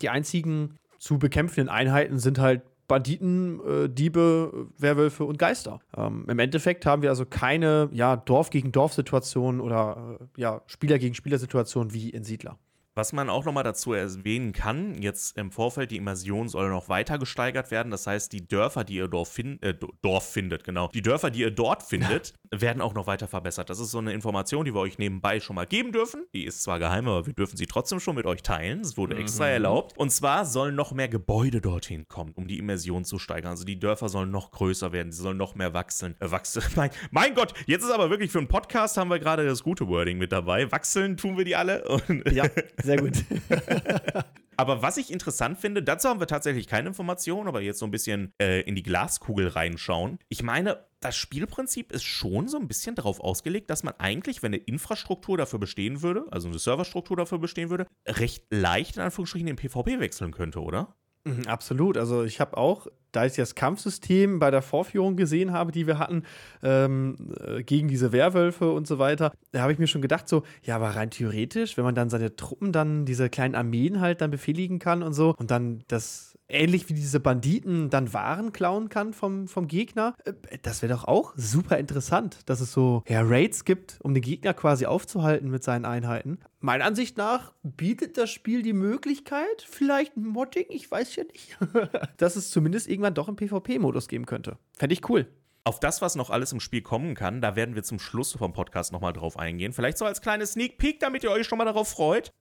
Die 0.00 0.08
einzigen 0.08 0.76
zu 0.98 1.18
bekämpfenden 1.18 1.68
Einheiten 1.68 2.18
sind 2.18 2.38
halt 2.38 2.62
Banditen, 2.88 3.60
äh, 3.66 3.88
Diebe, 3.88 4.68
Werwölfe 4.78 5.24
und 5.24 5.38
Geister. 5.38 5.80
Ähm, 5.96 6.24
Im 6.26 6.38
Endeffekt 6.38 6.86
haben 6.86 7.02
wir 7.02 7.10
also 7.10 7.26
keine 7.26 7.90
ja, 7.92 8.16
Dorf 8.16 8.48
gegen 8.48 8.72
Dorf-Situation 8.72 9.60
oder 9.60 10.18
äh, 10.20 10.40
ja, 10.40 10.62
Spieler 10.66 10.98
gegen 10.98 11.14
Spieler-Situation 11.14 11.92
wie 11.92 12.08
in 12.08 12.24
Siedler. 12.24 12.58
Was 12.98 13.12
man 13.12 13.30
auch 13.30 13.44
nochmal 13.44 13.62
dazu 13.62 13.92
erwähnen 13.92 14.52
kann, 14.52 15.00
jetzt 15.00 15.38
im 15.38 15.52
Vorfeld, 15.52 15.92
die 15.92 15.98
Immersion 15.98 16.48
soll 16.48 16.68
noch 16.68 16.88
weiter 16.88 17.16
gesteigert 17.16 17.70
werden. 17.70 17.92
Das 17.92 18.08
heißt, 18.08 18.32
die 18.32 18.48
Dörfer, 18.48 18.82
die 18.82 18.96
ihr 18.96 19.06
Dorf, 19.06 19.28
fin 19.28 19.62
äh, 19.62 19.72
Dorf 20.02 20.28
findet, 20.28 20.64
genau, 20.64 20.88
die 20.88 21.00
Dörfer, 21.00 21.30
die 21.30 21.42
ihr 21.42 21.52
dort 21.52 21.84
findet, 21.84 22.34
werden 22.50 22.82
auch 22.82 22.94
noch 22.94 23.06
weiter 23.06 23.28
verbessert. 23.28 23.70
Das 23.70 23.78
ist 23.78 23.92
so 23.92 23.98
eine 23.98 24.12
Information, 24.12 24.64
die 24.64 24.74
wir 24.74 24.80
euch 24.80 24.98
nebenbei 24.98 25.38
schon 25.38 25.54
mal 25.54 25.64
geben 25.64 25.92
dürfen. 25.92 26.26
Die 26.34 26.44
ist 26.44 26.64
zwar 26.64 26.80
geheim, 26.80 27.06
aber 27.06 27.24
wir 27.24 27.34
dürfen 27.34 27.56
sie 27.56 27.66
trotzdem 27.66 28.00
schon 28.00 28.16
mit 28.16 28.26
euch 28.26 28.42
teilen. 28.42 28.80
Es 28.80 28.96
wurde 28.96 29.16
extra 29.16 29.44
mhm. 29.44 29.52
erlaubt. 29.52 29.96
Und 29.96 30.10
zwar 30.10 30.44
sollen 30.44 30.74
noch 30.74 30.90
mehr 30.90 31.08
Gebäude 31.08 31.60
dorthin 31.60 32.08
kommen, 32.08 32.32
um 32.34 32.48
die 32.48 32.58
Immersion 32.58 33.04
zu 33.04 33.20
steigern. 33.20 33.52
Also 33.52 33.64
die 33.64 33.78
Dörfer 33.78 34.08
sollen 34.08 34.32
noch 34.32 34.50
größer 34.50 34.90
werden, 34.90 35.12
sie 35.12 35.22
sollen 35.22 35.36
noch 35.36 35.54
mehr 35.54 35.72
wachsen. 35.72 36.16
Äh, 36.18 36.32
wachsen. 36.32 36.64
Mein, 36.74 36.90
mein 37.12 37.34
Gott, 37.34 37.54
jetzt 37.66 37.84
ist 37.84 37.92
aber 37.92 38.10
wirklich 38.10 38.32
für 38.32 38.38
einen 38.38 38.48
Podcast 38.48 38.96
haben 38.96 39.08
wir 39.08 39.20
gerade 39.20 39.46
das 39.46 39.62
gute 39.62 39.86
Wording 39.86 40.18
mit 40.18 40.32
dabei. 40.32 40.72
Wachseln 40.72 41.16
tun 41.16 41.38
wir 41.38 41.44
die 41.44 41.54
alle. 41.54 41.86
Und 41.86 42.28
ja, 42.32 42.44
sehr 42.88 42.98
gut. 42.98 43.24
Aber 44.56 44.82
was 44.82 44.96
ich 44.96 45.12
interessant 45.12 45.56
finde, 45.58 45.84
dazu 45.84 46.08
haben 46.08 46.18
wir 46.18 46.26
tatsächlich 46.26 46.66
keine 46.66 46.88
Informationen, 46.88 47.46
aber 47.46 47.60
jetzt 47.60 47.78
so 47.78 47.86
ein 47.86 47.92
bisschen 47.92 48.32
äh, 48.42 48.62
in 48.62 48.74
die 48.74 48.82
Glaskugel 48.82 49.46
reinschauen. 49.46 50.18
Ich 50.28 50.42
meine, 50.42 50.84
das 50.98 51.16
Spielprinzip 51.16 51.92
ist 51.92 52.02
schon 52.02 52.48
so 52.48 52.58
ein 52.58 52.66
bisschen 52.66 52.96
darauf 52.96 53.20
ausgelegt, 53.20 53.70
dass 53.70 53.84
man 53.84 53.94
eigentlich, 53.98 54.42
wenn 54.42 54.52
eine 54.52 54.56
Infrastruktur 54.56 55.38
dafür 55.38 55.60
bestehen 55.60 56.02
würde, 56.02 56.24
also 56.32 56.48
eine 56.48 56.58
Serverstruktur 56.58 57.16
dafür 57.16 57.38
bestehen 57.38 57.70
würde, 57.70 57.86
recht 58.04 58.46
leicht 58.50 58.96
in 58.96 59.02
Anführungsstrichen 59.02 59.46
den 59.46 59.54
PvP 59.54 60.00
wechseln 60.00 60.32
könnte, 60.32 60.60
oder? 60.60 60.96
Mhm, 61.22 61.46
absolut. 61.46 61.96
Also 61.96 62.24
ich 62.24 62.40
habe 62.40 62.56
auch, 62.56 62.88
da 63.12 63.24
ich 63.24 63.34
das 63.34 63.54
Kampfsystem 63.54 64.38
bei 64.38 64.50
der 64.50 64.62
Vorführung 64.62 65.16
gesehen 65.16 65.52
habe, 65.52 65.72
die 65.72 65.86
wir 65.86 65.98
hatten, 65.98 66.24
ähm, 66.62 67.16
äh, 67.40 67.62
gegen 67.62 67.88
diese 67.88 68.12
Werwölfe 68.12 68.70
und 68.72 68.86
so 68.86 68.98
weiter, 68.98 69.32
da 69.52 69.60
habe 69.60 69.72
ich 69.72 69.78
mir 69.78 69.86
schon 69.86 70.02
gedacht, 70.02 70.28
so, 70.28 70.42
ja, 70.62 70.76
aber 70.76 70.90
rein 70.90 71.10
theoretisch, 71.10 71.76
wenn 71.76 71.84
man 71.84 71.94
dann 71.94 72.10
seine 72.10 72.36
Truppen 72.36 72.72
dann, 72.72 73.04
diese 73.04 73.28
kleinen 73.28 73.54
Armeen 73.54 74.00
halt 74.00 74.20
dann 74.20 74.30
befehligen 74.30 74.78
kann 74.78 75.02
und 75.02 75.12
so 75.12 75.34
und 75.38 75.50
dann 75.50 75.84
das 75.88 76.38
ähnlich 76.48 76.88
wie 76.88 76.94
diese 76.94 77.20
Banditen 77.20 77.90
dann 77.90 78.12
Waren 78.12 78.52
klauen 78.52 78.88
kann 78.88 79.12
vom, 79.12 79.48
vom 79.48 79.68
Gegner. 79.68 80.14
Äh, 80.24 80.32
das 80.62 80.82
wäre 80.82 80.94
doch 80.94 81.04
auch 81.04 81.32
super 81.36 81.78
interessant, 81.78 82.40
dass 82.46 82.60
es 82.60 82.72
so 82.72 83.02
ja, 83.08 83.22
Raids 83.22 83.64
gibt, 83.64 83.98
um 84.02 84.14
den 84.14 84.22
Gegner 84.22 84.54
quasi 84.54 84.86
aufzuhalten 84.86 85.50
mit 85.50 85.62
seinen 85.62 85.84
Einheiten. 85.84 86.38
Meiner 86.60 86.86
Ansicht 86.86 87.16
nach 87.16 87.52
bietet 87.62 88.18
das 88.18 88.30
Spiel 88.30 88.62
die 88.62 88.72
Möglichkeit, 88.72 89.64
vielleicht 89.68 90.16
Modding, 90.16 90.66
ich 90.70 90.90
weiß 90.90 91.14
ja 91.16 91.24
nicht, 91.24 91.56
dass 92.16 92.36
es 92.36 92.50
zumindest 92.50 92.88
irgendwann 92.98 93.14
doch 93.14 93.28
einen 93.28 93.36
PvP-Modus 93.36 94.08
geben 94.08 94.26
könnte. 94.26 94.58
Fände 94.76 94.92
ich 94.92 95.08
cool. 95.08 95.28
Auf 95.62 95.78
das, 95.78 96.02
was 96.02 96.16
noch 96.16 96.30
alles 96.30 96.52
im 96.52 96.60
Spiel 96.60 96.82
kommen 96.82 97.14
kann, 97.14 97.40
da 97.40 97.54
werden 97.54 97.74
wir 97.76 97.82
zum 97.84 97.98
Schluss 97.98 98.32
vom 98.32 98.52
Podcast 98.52 98.92
nochmal 98.92 99.12
drauf 99.12 99.38
eingehen. 99.38 99.72
Vielleicht 99.72 99.98
so 99.98 100.04
als 100.04 100.20
kleines 100.20 100.52
Sneak 100.52 100.78
Peek, 100.78 100.98
damit 100.98 101.22
ihr 101.22 101.30
euch 101.30 101.46
schon 101.46 101.58
mal 101.58 101.64
darauf 101.64 101.88
freut. 101.88 102.32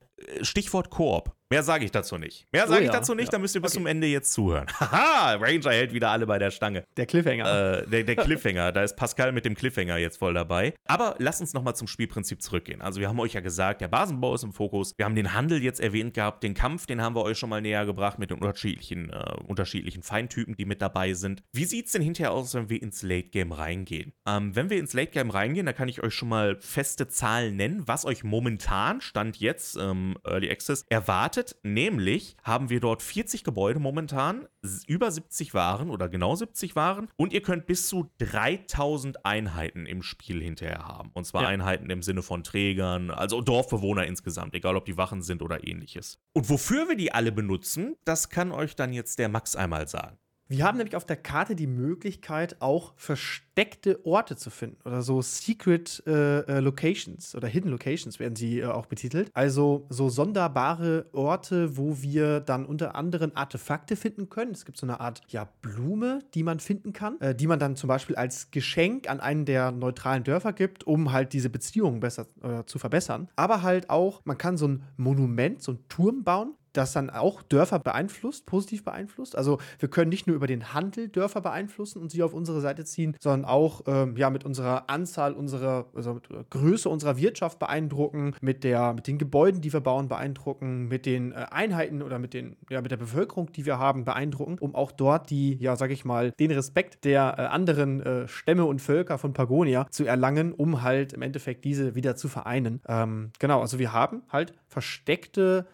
Stichwort 0.41 0.89
Koop. 0.89 1.35
Mehr 1.49 1.63
sage 1.63 1.85
ich 1.85 1.91
dazu 1.91 2.17
nicht. 2.17 2.45
Mehr 2.51 2.65
Oh 2.65 2.69
sage 2.69 2.81
ich 2.81 2.87
ja, 2.87 2.93
dazu 2.93 3.15
nicht, 3.15 3.27
ja. 3.27 3.31
da 3.31 3.39
müsst 3.39 3.55
ihr 3.55 3.61
bis 3.61 3.71
Okay. 3.71 3.79
zum 3.79 3.87
Ende 3.87 4.07
jetzt 4.07 4.33
zuhören. 4.33 4.67
Haha, 4.79 5.35
Ranger 5.35 5.71
hält 5.71 5.93
wieder 5.93 6.09
alle 6.09 6.25
bei 6.25 6.39
der 6.39 6.51
Stange. 6.51 6.83
Der 6.97 7.05
Cliffhanger. 7.05 7.83
Äh, 7.83 7.87
der, 7.87 8.03
der 8.03 8.15
Cliffhanger, 8.23 8.71
da 8.73 8.83
ist 8.83 8.95
Pascal 8.97 9.31
mit 9.31 9.45
dem 9.45 9.55
Cliffhanger 9.55 9.97
jetzt 9.97 10.17
voll 10.17 10.33
dabei. 10.33 10.73
Aber 10.85 11.15
lasst 11.19 11.39
uns 11.39 11.53
nochmal 11.53 11.75
zum 11.75 11.87
Spielprinzip 11.87 12.41
zurückgehen. 12.41 12.81
Also 12.81 12.99
wir 12.99 13.07
haben 13.07 13.19
euch 13.19 13.33
ja 13.33 13.39
gesagt, 13.41 13.79
der 13.81 13.87
Basenbau 13.87 14.35
ist 14.35 14.43
im 14.43 14.51
Fokus. 14.51 14.93
Wir 14.97 15.05
haben 15.05 15.15
den 15.15 15.33
Handel 15.33 15.63
jetzt 15.63 15.79
erwähnt 15.79 16.13
gehabt, 16.13 16.43
den 16.43 16.53
Kampf, 16.53 16.85
den 16.85 17.01
haben 17.01 17.15
wir 17.15 17.23
euch 17.23 17.37
schon 17.37 17.49
mal 17.49 17.61
näher 17.61 17.85
gebracht 17.85 18.19
mit 18.19 18.29
den 18.29 18.39
unterschiedlichen, 18.39 19.09
äh, 19.09 19.33
unterschiedlichen 19.47 20.03
Feintypen, 20.03 20.55
die 20.57 20.65
mit 20.65 20.81
dabei 20.81 21.13
sind. 21.13 21.43
Wie 21.53 21.65
sieht's 21.65 21.93
denn 21.93 22.01
hinterher 22.01 22.31
aus, 22.33 22.53
wenn 22.55 22.69
wir 22.69 22.81
ins 22.81 23.03
Late 23.03 23.29
Game 23.29 23.53
reingehen? 23.53 24.11
Ähm, 24.27 24.53
wenn 24.55 24.69
wir 24.69 24.79
ins 24.79 24.93
Late 24.93 25.11
Game 25.11 25.29
reingehen, 25.29 25.65
da 25.65 25.71
kann 25.73 25.87
ich 25.87 26.03
euch 26.03 26.13
schon 26.13 26.29
mal 26.29 26.57
feste 26.59 27.07
Zahlen 27.07 27.55
nennen, 27.55 27.83
was 27.87 28.05
euch 28.05 28.23
momentan, 28.25 28.99
Stand 28.99 29.37
jetzt, 29.37 29.77
ähm, 29.77 30.17
Early 30.25 30.49
Access, 30.51 30.83
erwartet. 30.89 31.36
Nämlich 31.63 32.35
haben 32.43 32.69
wir 32.69 32.79
dort 32.79 33.01
40 33.01 33.43
Gebäude 33.43 33.79
momentan, 33.79 34.47
über 34.87 35.11
70 35.11 35.53
Waren 35.53 35.89
oder 35.89 36.09
genau 36.09 36.35
70 36.35 36.75
Waren 36.75 37.09
und 37.15 37.31
ihr 37.33 37.41
könnt 37.41 37.65
bis 37.65 37.87
zu 37.87 38.09
3000 38.19 39.25
Einheiten 39.25 39.85
im 39.85 40.03
Spiel 40.03 40.41
hinterher 40.41 40.87
haben. 40.87 41.11
Und 41.13 41.25
zwar 41.25 41.43
Ja. 41.43 41.47
Einheiten 41.49 41.89
im 41.89 42.01
Sinne 42.01 42.21
von 42.21 42.43
Trägern, 42.43 43.11
also 43.11 43.41
Dorfbewohner 43.41 44.05
insgesamt, 44.05 44.55
egal 44.55 44.75
ob 44.75 44.85
die 44.85 44.97
Wachen 44.97 45.21
sind 45.21 45.41
oder 45.41 45.65
ähnliches. 45.65 46.19
Und 46.33 46.49
wofür 46.49 46.89
wir 46.89 46.95
die 46.95 47.11
alle 47.11 47.31
benutzen, 47.31 47.95
das 48.03 48.29
kann 48.29 48.51
euch 48.51 48.75
dann 48.75 48.93
jetzt 48.93 49.19
der 49.19 49.29
Max 49.29 49.55
einmal 49.55 49.87
sagen. 49.87 50.17
Wir 50.49 50.63
haben 50.63 50.77
nämlich 50.77 50.95
auf 50.95 51.05
der 51.05 51.17
Karte 51.17 51.55
die 51.55 51.67
Möglichkeit, 51.67 52.61
auch 52.61 52.93
versteckte 52.95 54.05
Orte 54.05 54.37
zu 54.37 54.49
finden 54.49 54.77
oder 54.85 55.01
so 55.01 55.21
Secret 55.21 56.01
äh, 56.07 56.39
äh, 56.39 56.59
Locations 56.61 57.35
oder 57.35 57.49
Hidden 57.49 57.69
Locations 57.69 58.17
werden 58.19 58.37
sie 58.37 58.59
äh, 58.59 58.65
auch 58.65 58.85
betitelt. 58.85 59.29
Also 59.33 59.85
so 59.89 60.07
sonderbare 60.07 61.07
Orte, 61.11 61.75
wo 61.75 62.01
wir 62.01 62.39
dann 62.39 62.65
unter 62.65 62.95
anderem 62.95 63.33
Artefakte 63.35 63.97
finden 63.97 64.29
können. 64.29 64.51
Es 64.51 64.63
gibt 64.63 64.77
so 64.77 64.85
eine 64.85 65.01
Art 65.01 65.21
ja, 65.27 65.49
Blume, 65.61 66.19
die 66.33 66.43
man 66.43 66.61
finden 66.61 66.93
kann, 66.93 67.19
äh, 67.19 67.35
die 67.35 67.47
man 67.47 67.59
dann 67.59 67.75
zum 67.75 67.89
Beispiel 67.89 68.15
als 68.15 68.49
Geschenk 68.49 69.09
an 69.09 69.19
einen 69.19 69.43
der 69.43 69.71
neutralen 69.71 70.23
Dörfer 70.23 70.53
gibt, 70.53 70.85
um 70.85 71.11
halt 71.11 71.33
diese 71.33 71.49
Beziehungen 71.49 71.99
besser 71.99 72.25
äh, 72.41 72.63
zu 72.65 72.79
verbessern. 72.79 73.27
Aber 73.35 73.63
halt 73.63 73.89
auch, 73.89 74.21
man 74.23 74.37
kann 74.37 74.55
so 74.55 74.69
ein 74.69 74.83
Monument, 74.95 75.61
so 75.61 75.73
ein 75.73 75.79
Turm 75.89 76.23
bauen, 76.23 76.53
das 76.77 76.93
dann 76.93 77.09
auch 77.09 77.41
Dörfer 77.41 77.79
beeinflusst, 77.79 78.45
positiv 78.45 78.83
beeinflusst. 78.85 79.35
Also 79.35 79.59
wir 79.79 79.89
können 79.89 80.09
nicht 80.09 80.27
nur 80.27 80.35
über 80.35 80.47
den 80.47 80.73
Handel 80.73 81.09
Dörfer 81.09 81.41
beeinflussen 81.41 82.01
und 82.01 82.11
sie 82.11 82.23
auf 82.23 82.33
unsere 82.33 82.61
Seite 82.61 82.85
ziehen, 82.85 83.15
sondern 83.19 83.45
auch 83.45 83.81
ähm, 83.87 84.15
ja, 84.15 84.29
mit 84.29 84.45
unserer 84.45 84.89
Anzahl, 84.89 85.33
unserer, 85.33 85.87
also 85.95 86.15
mit 86.15 86.29
der 86.29 86.45
Größe 86.49 86.87
unserer 86.89 87.17
Wirtschaft 87.17 87.59
beeindrucken, 87.59 88.35
mit, 88.41 88.63
der, 88.63 88.93
mit 88.93 89.07
den 89.07 89.17
Gebäuden, 89.17 89.61
die 89.61 89.73
wir 89.73 89.81
bauen, 89.81 90.07
beeindrucken, 90.07 90.87
mit 90.87 91.05
den 91.05 91.31
äh, 91.31 91.47
Einheiten 91.51 92.01
oder 92.01 92.19
mit, 92.19 92.33
den, 92.33 92.55
ja, 92.69 92.81
mit 92.81 92.91
der 92.91 92.97
Bevölkerung, 92.97 93.51
die 93.51 93.65
wir 93.65 93.79
haben, 93.79 94.05
beeindrucken, 94.05 94.57
um 94.59 94.75
auch 94.75 94.91
dort 94.91 95.29
die, 95.29 95.55
ja, 95.55 95.75
sag 95.75 95.91
ich 95.91 96.05
mal, 96.05 96.31
den 96.39 96.51
Respekt 96.51 97.03
der 97.05 97.35
äh, 97.37 97.41
anderen 97.41 98.01
äh, 98.01 98.27
Stämme 98.27 98.65
und 98.65 98.81
Völker 98.81 99.17
von 99.17 99.33
Pagonia 99.33 99.87
zu 99.89 100.05
erlangen, 100.05 100.53
um 100.53 100.83
halt 100.83 101.13
im 101.13 101.21
Endeffekt 101.21 101.65
diese 101.65 101.95
wieder 101.95 102.15
zu 102.15 102.27
vereinen. 102.27 102.81
Ähm, 102.87 103.31
genau, 103.39 103.61
also 103.61 103.79
wir 103.79 103.93
haben 103.93 104.21
halt 104.29 104.53
versteckte 104.67 105.65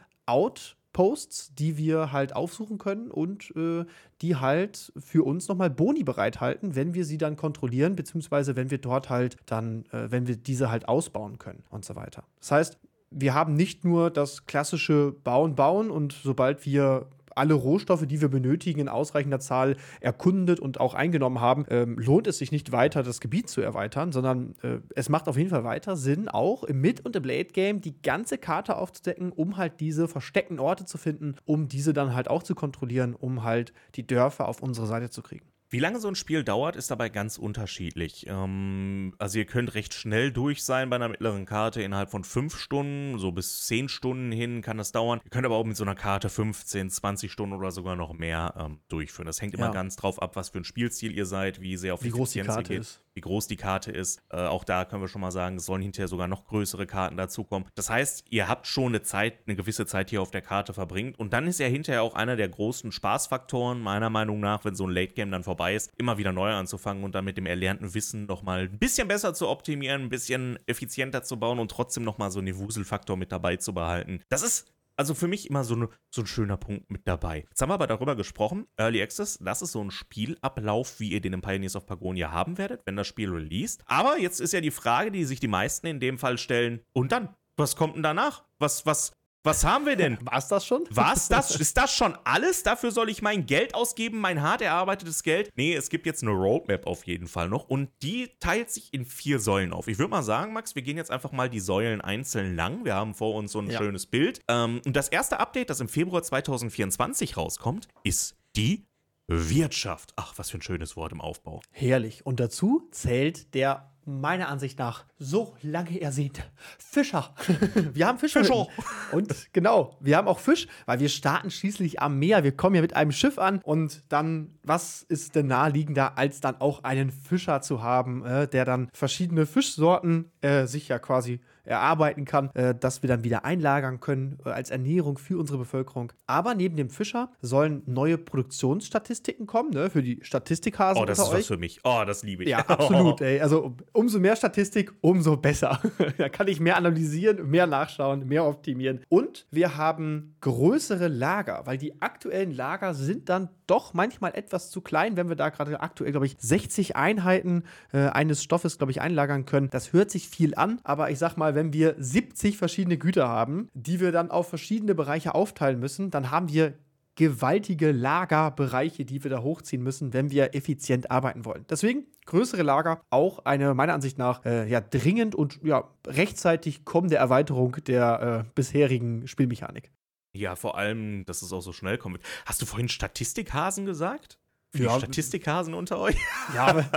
Outposts, 0.93 1.55
die 1.55 1.77
wir 1.77 2.11
halt 2.11 2.35
aufsuchen 2.35 2.77
können 2.77 3.11
und 3.11 3.53
äh, 3.55 3.85
die 4.21 4.35
halt 4.35 4.93
für 4.97 5.23
uns 5.23 5.47
nochmal 5.47 5.69
Boni 5.69 6.03
bereithalten, 6.03 6.75
wenn 6.75 6.93
wir 6.93 7.05
sie 7.05 7.17
dann 7.17 7.35
kontrollieren, 7.35 7.95
beziehungsweise 7.95 8.55
wenn 8.55 8.71
wir 8.71 8.77
dort 8.77 9.09
halt 9.09 9.37
dann, 9.45 9.85
äh, 9.91 10.11
wenn 10.11 10.27
wir 10.27 10.35
diese 10.35 10.69
halt 10.69 10.87
ausbauen 10.87 11.39
können 11.39 11.63
und 11.69 11.83
so 11.83 11.95
weiter. 11.95 12.23
Das 12.39 12.51
heißt, 12.51 12.77
wir 13.09 13.33
haben 13.33 13.55
nicht 13.55 13.83
nur 13.83 14.09
das 14.09 14.45
klassische 14.45 15.13
Bauen, 15.23 15.55
Bauen 15.55 15.91
und 15.91 16.13
sobald 16.13 16.65
wir 16.65 17.07
alle 17.35 17.53
Rohstoffe, 17.53 18.05
die 18.05 18.21
wir 18.21 18.29
benötigen, 18.29 18.79
in 18.79 18.89
ausreichender 18.89 19.39
Zahl 19.39 19.75
erkundet 20.01 20.59
und 20.59 20.79
auch 20.79 20.93
eingenommen 20.93 21.41
haben, 21.41 21.65
ähm, 21.69 21.97
lohnt 21.97 22.27
es 22.27 22.37
sich 22.37 22.51
nicht 22.51 22.71
weiter, 22.71 23.03
das 23.03 23.19
Gebiet 23.19 23.49
zu 23.49 23.61
erweitern, 23.61 24.11
sondern 24.11 24.55
äh, 24.61 24.79
es 24.95 25.09
macht 25.09 25.27
auf 25.27 25.37
jeden 25.37 25.49
Fall 25.49 25.63
weiter 25.63 25.95
Sinn, 25.95 26.27
auch 26.27 26.63
im 26.63 26.81
Mid- 26.81 27.05
und 27.05 27.15
im 27.15 27.23
Late-Game 27.23 27.81
die 27.81 28.01
ganze 28.01 28.37
Karte 28.37 28.77
aufzudecken, 28.77 29.31
um 29.31 29.57
halt 29.57 29.79
diese 29.79 30.07
versteckten 30.07 30.59
Orte 30.59 30.85
zu 30.85 30.97
finden, 30.97 31.35
um 31.45 31.67
diese 31.67 31.93
dann 31.93 32.13
halt 32.13 32.29
auch 32.29 32.43
zu 32.43 32.55
kontrollieren, 32.55 33.15
um 33.15 33.43
halt 33.43 33.73
die 33.95 34.05
Dörfer 34.05 34.47
auf 34.47 34.61
unsere 34.61 34.87
Seite 34.87 35.09
zu 35.09 35.21
kriegen. 35.21 35.52
Wie 35.73 35.79
lange 35.79 35.99
so 35.99 36.07
ein 36.07 36.13
Spiel 36.13 36.43
dauert, 36.43 36.75
ist 36.75 36.91
dabei 36.91 37.09
ganz 37.09 37.39
unterschiedlich. 37.39 38.27
Ähm, 38.27 39.15
also 39.17 39.39
ihr 39.39 39.45
könnt 39.45 39.73
recht 39.73 39.95
schnell 39.95 40.31
durch 40.31 40.63
sein 40.63 40.87
bei 40.91 40.97
einer 40.97 41.09
mittleren 41.09 41.47
Karte 41.47 41.81
innerhalb 41.81 42.11
von 42.11 42.23
fünf 42.23 42.55
Stunden, 42.59 43.17
so 43.17 43.31
bis 43.31 43.63
zehn 43.65 43.89
Stunden 43.89 44.31
hin 44.31 44.61
kann 44.61 44.77
das 44.77 44.91
dauern. 44.91 45.19
Ihr 45.23 45.31
könnt 45.31 45.47
aber 45.47 45.55
auch 45.55 45.65
mit 45.65 45.75
so 45.75 45.83
einer 45.83 45.95
Karte 45.95 46.29
15, 46.29 46.91
20 46.91 47.31
Stunden 47.31 47.55
oder 47.55 47.71
sogar 47.71 47.95
noch 47.95 48.13
mehr 48.13 48.53
ähm, 48.55 48.81
durchführen. 48.87 49.25
Das 49.25 49.41
hängt 49.41 49.55
immer 49.55 49.65
Ja. 49.65 49.71
ganz 49.71 49.95
drauf 49.95 50.21
ab, 50.21 50.35
was 50.35 50.49
für 50.49 50.59
ein 50.59 50.63
Spielstil 50.63 51.11
ihr 51.11 51.25
seid, 51.25 51.59
wie 51.59 51.75
sehr 51.75 51.95
auf 51.95 52.03
Wie 52.03 52.11
groß 52.11 52.33
die 52.33 52.39
Effizienz 52.41 52.47
ihr 52.47 52.53
Karte 52.55 52.73
geht, 52.73 52.81
ist. 52.81 53.02
Wie 53.13 53.21
groß 53.21 53.47
die 53.47 53.55
Karte 53.55 53.91
ist. 53.91 54.21
Äh, 54.29 54.37
auch 54.37 54.63
da 54.63 54.85
können 54.85 55.01
wir 55.01 55.07
schon 55.07 55.21
mal 55.21 55.31
sagen, 55.31 55.57
es 55.57 55.65
sollen 55.65 55.81
hinterher 55.81 56.07
sogar 56.07 56.27
noch 56.27 56.45
größere 56.45 56.85
Karten 56.85 57.17
dazukommen. 57.17 57.67
Das 57.75 57.89
heißt, 57.89 58.25
ihr 58.29 58.47
habt 58.47 58.67
schon 58.67 58.87
eine 58.87 59.01
Zeit, 59.01 59.39
eine 59.45 59.55
gewisse 59.55 59.85
Zeit 59.85 60.09
hier 60.09 60.21
auf 60.21 60.31
der 60.31 60.41
Karte 60.41 60.73
verbringt 60.73 61.19
und 61.19 61.33
dann 61.33 61.47
ist 61.47 61.59
ja 61.59 61.67
hinterher 61.67 62.03
auch 62.03 62.15
einer 62.15 62.35
der 62.35 62.49
großen 62.49 62.91
Spaßfaktoren, 62.91 63.81
meiner 63.81 64.09
Meinung 64.09 64.39
nach, 64.39 64.65
wenn 64.65 64.75
so 64.75 64.87
ein 64.87 64.91
Late 64.91 65.13
Game 65.13 65.31
dann 65.31 65.43
vorbei 65.43 65.75
ist, 65.75 65.91
immer 65.97 66.17
wieder 66.17 66.31
neu 66.31 66.51
anzufangen 66.51 67.03
und 67.03 67.15
dann 67.15 67.25
mit 67.25 67.37
dem 67.37 67.45
erlernten 67.45 67.93
Wissen 67.93 68.25
nochmal 68.25 68.61
ein 68.61 68.79
bisschen 68.79 69.07
besser 69.07 69.33
zu 69.33 69.47
optimieren, 69.47 70.03
ein 70.03 70.09
bisschen 70.09 70.57
effizienter 70.65 71.23
zu 71.23 71.37
bauen 71.37 71.59
und 71.59 71.71
trotzdem 71.71 72.03
nochmal 72.03 72.31
so 72.31 72.39
einen 72.39 72.57
Wuselfaktor 72.57 73.17
mit 73.17 73.31
dabei 73.31 73.57
zu 73.57 73.73
behalten. 73.73 74.21
Das 74.29 74.43
ist 74.43 74.72
also 74.95 75.13
für 75.13 75.27
mich 75.27 75.49
immer 75.49 75.63
so, 75.63 75.75
ne, 75.75 75.89
so 76.13 76.21
ein 76.21 76.27
schöner 76.27 76.57
Punkt 76.57 76.89
mit 76.91 77.07
dabei. 77.07 77.45
Jetzt 77.49 77.61
haben 77.61 77.69
wir 77.69 77.75
aber 77.75 77.87
darüber 77.87 78.15
gesprochen, 78.15 78.67
Early 78.77 79.01
Access, 79.01 79.39
das 79.41 79.61
ist 79.61 79.71
so 79.71 79.83
ein 79.83 79.91
Spielablauf, 79.91 80.99
wie 80.99 81.09
ihr 81.09 81.21
den 81.21 81.33
in 81.33 81.41
Pioneers 81.41 81.75
of 81.75 81.85
Pagonia 81.85 82.31
haben 82.31 82.57
werdet, 82.57 82.81
wenn 82.85 82.95
das 82.95 83.07
Spiel 83.07 83.29
released. 83.29 83.83
Aber 83.85 84.17
jetzt 84.17 84.39
ist 84.39 84.53
ja 84.53 84.61
die 84.61 84.71
Frage, 84.71 85.11
die 85.11 85.25
sich 85.25 85.39
die 85.39 85.47
meisten 85.47 85.87
in 85.87 85.99
dem 85.99 86.17
Fall 86.17 86.37
stellen, 86.37 86.81
und 86.93 87.11
dann? 87.11 87.35
Was 87.55 87.75
kommt 87.75 87.95
denn 87.95 88.03
danach? 88.03 88.45
Was, 88.57 88.85
was, 88.85 89.13
was 89.43 89.63
haben 89.65 89.85
wir 89.85 89.95
denn? 89.95 90.17
War's 90.25 90.47
das 90.47 90.65
schon? 90.65 90.83
Was? 90.89 91.27
Das, 91.27 91.55
ist 91.59 91.77
das 91.77 91.93
schon 91.95 92.17
alles? 92.23 92.63
Dafür 92.63 92.91
soll 92.91 93.09
ich 93.09 93.21
mein 93.21 93.45
Geld 93.45 93.75
ausgeben, 93.75 94.19
mein 94.19 94.41
hart 94.41 94.61
erarbeitetes 94.61 95.23
Geld? 95.23 95.51
Nee, 95.55 95.75
es 95.75 95.89
gibt 95.89 96.05
jetzt 96.05 96.23
eine 96.23 96.31
Roadmap 96.31 96.87
auf 96.87 97.05
jeden 97.05 97.27
Fall 97.27 97.49
noch 97.49 97.69
und 97.69 97.89
die 98.01 98.31
teilt 98.39 98.69
sich 98.71 98.93
in 98.93 99.05
vier 99.05 99.39
Säulen 99.39 99.73
auf. 99.73 99.87
Ich 99.87 99.97
würde 99.99 100.11
mal 100.11 100.23
sagen, 100.23 100.53
Max, 100.53 100.75
wir 100.75 100.81
gehen 100.81 100.97
jetzt 100.97 101.11
einfach 101.11 101.31
mal 101.31 101.49
die 101.49 101.59
Säulen 101.59 102.01
einzeln 102.01 102.55
lang. 102.55 102.85
Wir 102.85 102.95
haben 102.95 103.13
vor 103.13 103.35
uns 103.35 103.51
so 103.51 103.59
ein 103.59 103.69
Ja. 103.69 103.77
schönes 103.77 104.05
Bild. 104.05 104.39
Ähm, 104.47 104.81
und 104.85 104.95
das 104.95 105.09
erste 105.09 105.39
Update, 105.39 105.69
das 105.69 105.79
im 105.79 105.89
Februar 105.89 106.23
2024 106.23 107.37
rauskommt, 107.37 107.87
ist 108.03 108.35
die 108.55 108.85
Wirtschaft. 109.27 110.13
Ach, 110.15 110.33
was 110.37 110.49
für 110.51 110.57
ein 110.57 110.61
schönes 110.61 110.95
Wort 110.95 111.11
im 111.11 111.21
Aufbau. 111.21 111.61
Herrlich. 111.71 112.25
Und 112.25 112.39
dazu 112.39 112.87
zählt 112.91 113.53
der 113.55 113.92
meiner 114.05 114.49
Ansicht 114.49 114.79
nach 114.79 115.05
so 115.17 115.55
lange 115.61 115.99
ersehnte 116.01 116.43
Fischer. 116.77 117.33
wir 117.93 118.07
haben 118.07 118.17
Fischer. 118.17 118.41
Fischer. 118.43 118.67
Und 119.11 119.53
genau, 119.53 119.97
wir 119.99 120.17
haben 120.17 120.27
auch 120.27 120.39
Fisch, 120.39 120.67
weil 120.85 120.99
wir 120.99 121.09
starten 121.09 121.51
schließlich 121.51 122.01
am 122.01 122.19
Meer. 122.19 122.43
Wir 122.43 122.55
kommen 122.55 122.75
ja 122.75 122.81
mit 122.81 122.95
einem 122.95 123.11
Schiff 123.11 123.37
an 123.37 123.59
und 123.63 124.03
dann, 124.09 124.57
was 124.63 125.03
ist 125.03 125.35
denn 125.35 125.47
naheliegender, 125.47 126.17
als 126.17 126.41
dann 126.41 126.59
auch 126.59 126.83
einen 126.83 127.11
Fischer 127.11 127.61
zu 127.61 127.81
haben, 127.81 128.25
äh, 128.25 128.47
der 128.47 128.65
dann 128.65 128.89
verschiedene 128.93 129.45
Fischsorten 129.45 130.31
äh, 130.41 130.65
sich 130.65 130.87
ja 130.87 130.99
quasi 130.99 131.41
erarbeiten 131.63 132.25
kann, 132.25 132.49
äh, 132.55 132.75
dass 132.75 133.01
wir 133.03 133.07
dann 133.07 133.23
wieder 133.23 133.45
einlagern 133.45 133.99
können 133.99 134.37
äh, 134.45 134.49
als 134.49 134.69
Ernährung 134.69 135.17
für 135.17 135.37
unsere 135.37 135.57
Bevölkerung. 135.59 136.11
Aber 136.27 136.55
neben 136.55 136.75
dem 136.75 136.89
Fischer 136.89 137.31
sollen 137.41 137.83
neue 137.85 138.17
Produktionsstatistiken 138.17 139.45
kommen, 139.47 139.71
ne, 139.71 139.89
für 139.89 140.01
die 140.03 140.19
Statistikhasen 140.21 141.01
Oh, 141.01 141.05
das 141.05 141.19
ist 141.19 141.25
was 141.27 141.33
euch. 141.33 141.47
für 141.47 141.57
mich. 141.57 141.79
Oh, 141.83 142.03
das 142.05 142.23
liebe 142.23 142.43
ich. 142.43 142.49
Ja, 142.49 142.59
absolut, 142.67 143.21
ey. 143.21 143.39
Also 143.39 143.63
um- 143.65 143.77
umso 143.93 144.19
mehr 144.19 144.35
Statistik, 144.35 144.93
umso 145.01 145.37
besser. 145.37 145.79
da 146.17 146.29
kann 146.29 146.47
ich 146.47 146.59
mehr 146.59 146.77
analysieren, 146.77 147.49
mehr 147.49 147.67
nachschauen, 147.67 148.27
mehr 148.27 148.45
optimieren. 148.45 149.01
Und 149.09 149.45
wir 149.51 149.77
haben 149.77 150.35
größere 150.41 151.07
Lager, 151.07 151.61
weil 151.65 151.77
die 151.77 152.01
aktuellen 152.01 152.51
Lager 152.51 152.93
sind 152.93 153.29
dann 153.29 153.49
doch 153.67 153.93
manchmal 153.93 154.35
etwas 154.35 154.69
zu 154.69 154.81
klein, 154.81 155.17
wenn 155.17 155.29
wir 155.29 155.35
da 155.35 155.49
gerade 155.49 155.79
aktuell, 155.79 156.11
glaube 156.11 156.25
ich, 156.25 156.35
60 156.39 156.95
Einheiten 156.95 157.63
äh, 157.91 158.07
eines 158.07 158.43
Stoffes, 158.43 158.77
glaube 158.77 158.91
ich, 158.91 159.01
einlagern 159.01 159.45
können. 159.45 159.69
Das 159.69 159.93
hört 159.93 160.11
sich 160.11 160.27
viel 160.27 160.55
an, 160.55 160.79
aber 160.83 161.11
ich 161.11 161.19
sag 161.19 161.37
mal, 161.37 161.55
wenn 161.55 161.73
wir 161.73 161.95
70 161.97 162.57
verschiedene 162.57 162.97
Güter 162.97 163.27
haben, 163.27 163.69
die 163.73 163.99
wir 163.99 164.11
dann 164.11 164.31
auf 164.31 164.49
verschiedene 164.49 164.95
Bereiche 164.95 165.35
aufteilen 165.35 165.79
müssen, 165.79 166.11
dann 166.11 166.31
haben 166.31 166.49
wir 166.49 166.73
gewaltige 167.15 167.91
Lagerbereiche, 167.91 169.05
die 169.05 169.23
wir 169.23 169.29
da 169.29 169.41
hochziehen 169.41 169.83
müssen, 169.83 170.13
wenn 170.13 170.31
wir 170.31 170.55
effizient 170.55 171.11
arbeiten 171.11 171.45
wollen. 171.45 171.65
Deswegen 171.69 172.07
größere 172.25 172.63
Lager 172.63 173.01
auch 173.09 173.45
eine 173.45 173.73
meiner 173.73 173.93
Ansicht 173.93 174.17
nach 174.17 174.43
äh, 174.45 174.67
ja 174.67 174.81
dringend 174.81 175.35
und 175.35 175.59
ja 175.63 175.89
rechtzeitig 176.07 176.85
kommende 176.85 177.17
Erweiterung 177.17 177.77
der 177.85 178.45
äh, 178.45 178.51
bisherigen 178.55 179.27
Spielmechanik. 179.27 179.91
Ja, 180.35 180.55
vor 180.55 180.77
allem, 180.77 181.25
dass 181.25 181.41
es 181.43 181.53
auch 181.53 181.61
so 181.61 181.73
schnell 181.73 181.97
kommt. 181.97 182.19
Hast 182.45 182.61
du 182.61 182.65
vorhin 182.65 182.89
Statistikhasen 182.89 183.85
gesagt? 183.85 184.39
Für 184.75 184.83
Ja. 184.85 184.93
die 184.95 184.99
Statistikhasen 185.01 185.75
unter 185.75 185.99
euch? 185.99 186.15
Ja, 186.55 186.65
aber 186.65 186.89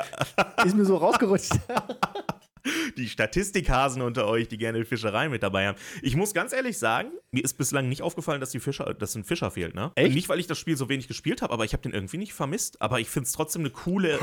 ist 0.64 0.74
mir 0.74 0.86
so 0.86 0.96
rausgerutscht. 0.96 1.52
die 2.96 3.08
Statistikhasen 3.08 4.00
unter 4.00 4.26
euch, 4.26 4.48
die 4.48 4.56
gerne 4.56 4.84
Fischerei 4.86 5.28
mit 5.28 5.42
dabei 5.42 5.68
haben. 5.68 5.76
Ich 6.00 6.16
muss 6.16 6.32
ganz 6.32 6.54
ehrlich 6.54 6.78
sagen, 6.78 7.10
mir 7.30 7.44
ist 7.44 7.58
bislang 7.58 7.90
nicht 7.90 8.00
aufgefallen, 8.00 8.40
dass, 8.40 8.50
die 8.50 8.60
Fischer, 8.60 8.94
dass 8.94 9.14
ein 9.14 9.24
Fischer 9.24 9.50
fehlt, 9.50 9.74
ne? 9.74 9.92
Echt? 9.94 10.14
Nicht, 10.14 10.28
weil 10.30 10.40
ich 10.40 10.46
das 10.46 10.58
Spiel 10.58 10.78
so 10.78 10.88
wenig 10.88 11.06
gespielt 11.06 11.42
habe, 11.42 11.52
aber 11.52 11.66
ich 11.66 11.74
habe 11.74 11.82
den 11.82 11.92
irgendwie 11.92 12.16
nicht 12.16 12.32
vermisst. 12.32 12.80
Aber 12.80 12.98
ich 13.00 13.10
finde 13.10 13.26
es 13.26 13.32
trotzdem 13.32 13.60
eine 13.62 13.70
coole, 13.70 14.18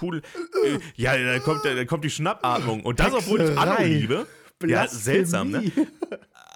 cool. 0.00 0.22
Äh, 0.64 0.78
ja, 0.96 1.16
da 1.18 1.38
kommt, 1.40 1.66
da 1.66 1.84
kommt 1.84 2.04
die 2.04 2.10
Schnappatmung. 2.10 2.82
Und 2.82 2.98
das, 3.00 3.12
obwohl 3.12 3.42
ich 3.42 3.50
Anno 3.58 3.72
Hexerei. 3.72 3.86
liebe. 3.88 4.26
Ja, 4.66 4.88
seltsam, 4.88 5.50
ne? 5.50 5.70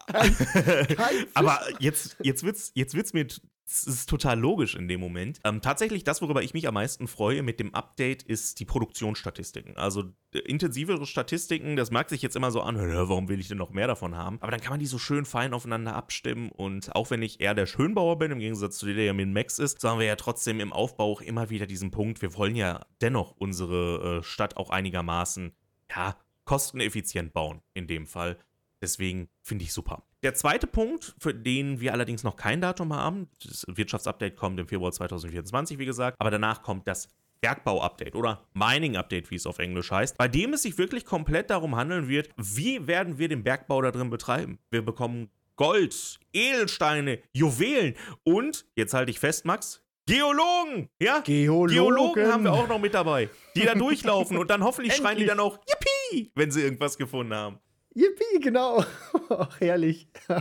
Aber 1.35 1.61
jetzt, 1.79 2.17
jetzt 2.23 2.43
wird's, 2.43 2.73
jetzt 2.75 2.95
wird's 2.95 3.13
mir, 3.13 3.27
es 3.65 3.87
ist 3.87 4.09
total 4.09 4.39
logisch 4.39 4.75
in 4.75 4.89
dem 4.89 5.01
Moment. 5.01 5.41
Ähm, 5.45 5.61
tatsächlich, 5.63 6.05
das, 6.05 6.21
worüber 6.21 6.43
ich 6.43 6.53
mich 6.53 6.69
am 6.69 6.75
meisten 6.75 7.09
freue 7.09 7.43
mit 7.43 7.59
dem 7.61 7.75
Update, 7.75 8.23
ist 8.23 8.61
die 8.61 8.65
Produktionsstatistiken. 8.65 9.77
Also 9.77 10.05
äh, 10.35 10.39
intensivere 10.41 11.07
Statistiken, 11.07 11.77
das 11.77 11.91
mag 11.91 12.11
sich 12.11 12.23
jetzt 12.23 12.37
immer 12.37 12.51
so 12.51 12.65
"Hä, 12.65 12.75
warum 12.75 13.29
will 13.29 13.41
ich 13.41 13.49
denn 13.49 13.59
noch 13.59 13.71
mehr 13.71 13.87
davon 13.87 14.17
haben? 14.17 14.39
Aber 14.41 14.51
dann 14.51 14.61
kann 14.61 14.73
man 14.73 14.81
die 14.81 14.87
so 14.87 14.99
schön 14.99 15.25
fein 15.25 15.55
aufeinander 15.55 15.95
abstimmen. 15.95 16.51
Und 16.51 16.95
auch 16.95 17.11
wenn 17.11 17.23
ich 17.23 17.41
eher 17.41 17.55
der 17.55 17.67
Schönbauer 17.67 18.19
bin, 18.19 18.33
im 18.33 18.41
Gegensatz 18.41 18.79
zu 18.79 18.87
dir, 18.87 18.95
der 18.95 19.05
ja 19.05 19.13
mit 19.13 19.29
Max 19.29 19.59
ist, 19.59 19.81
so 19.81 19.89
haben 19.89 20.01
wir 20.01 20.07
ja 20.07 20.17
trotzdem 20.17 20.61
im 20.61 20.73
Aufbau 20.73 21.13
auch 21.13 21.21
immer 21.21 21.49
wieder 21.49 21.67
diesen 21.67 21.91
Punkt, 21.91 22.21
wir 22.21 22.35
wollen 22.35 22.57
ja 22.57 22.85
dennoch 23.01 23.35
unsere 23.39 24.19
äh, 24.19 24.23
Stadt 24.23 24.57
auch 24.57 24.71
einigermaßen, 24.71 25.53
ja, 25.91 26.17
kosteneffizient 26.45 27.33
bauen, 27.33 27.63
in 27.73 27.87
dem 27.87 28.07
Fall. 28.07 28.37
Deswegen 28.83 29.29
finde 29.43 29.65
ich 29.65 29.73
super. 29.73 30.03
Der 30.25 30.35
zweite 30.35 30.67
Punkt, 30.67 31.15
für 31.19 31.33
den 31.33 31.81
wir 31.81 31.93
allerdings 31.93 32.25
noch 32.25 32.37
kein 32.37 32.61
Datum 32.61 32.93
haben, 32.93 33.29
das 33.45 33.65
Wirtschaftsupdate 33.69 34.37
kommt 34.37 34.59
im 34.59 34.67
Februar 34.67 34.91
2024, 34.91 35.79
wie 35.79 35.87
gesagt, 35.87 36.17
aber 36.21 36.33
danach 36.33 36.63
kommt 36.63 36.89
das 36.89 37.09
Bergbau-Update 37.41 38.15
oder 38.15 38.45
Mining-Update, 38.55 39.31
wie 39.31 39.37
es 39.37 39.47
auf 39.47 39.59
Englisch 39.59 39.91
heißt, 39.91 40.19
bei 40.19 40.29
dem 40.29 40.53
es 40.53 40.63
sich 40.63 40.79
wirklich 40.79 41.05
komplett 41.05 41.51
darum 41.51 41.77
handeln 41.77 42.09
wird, 42.09 42.31
wie 42.37 42.87
werden 42.87 43.19
wir 43.19 43.29
den 43.29 43.43
Bergbau 43.43 43.83
da 43.83 43.91
drin 43.91 44.11
betreiben. 44.11 44.59
Wir 44.71 44.83
bekommen 44.83 45.31
Gold, 45.57 46.19
Edelsteine, 46.33 47.21
Juwelen 47.33 47.95
und, 48.25 48.65
jetzt 48.75 48.95
halte 48.95 49.11
ich 49.11 49.21
fest, 49.21 49.45
Max, 49.45 49.83
Geologen, 50.07 50.89
ja? 51.01 51.21
Geologen. 51.21 51.73
Geologen 51.73 52.33
haben 52.33 52.45
wir 52.45 52.53
auch 52.53 52.69
noch 52.69 52.81
mit 52.81 52.95
dabei, 52.95 53.29
die 53.55 53.63
da 53.63 53.75
durchlaufen 53.75 54.37
und 54.37 54.51
dann 54.51 54.65
hoffentlich 54.65 54.95
schreien 54.95 55.19
die 55.19 55.27
dann 55.27 55.39
auch 55.39 55.61
Yippie, 55.69 56.33
wenn 56.35 56.51
sie 56.51 56.63
irgendwas 56.63 56.99
gefunden 56.99 57.35
haben. 57.35 57.59
Yippie, 57.95 58.41
genau. 58.41 58.85
Ach, 59.29 59.61
herrlich. 59.61 60.09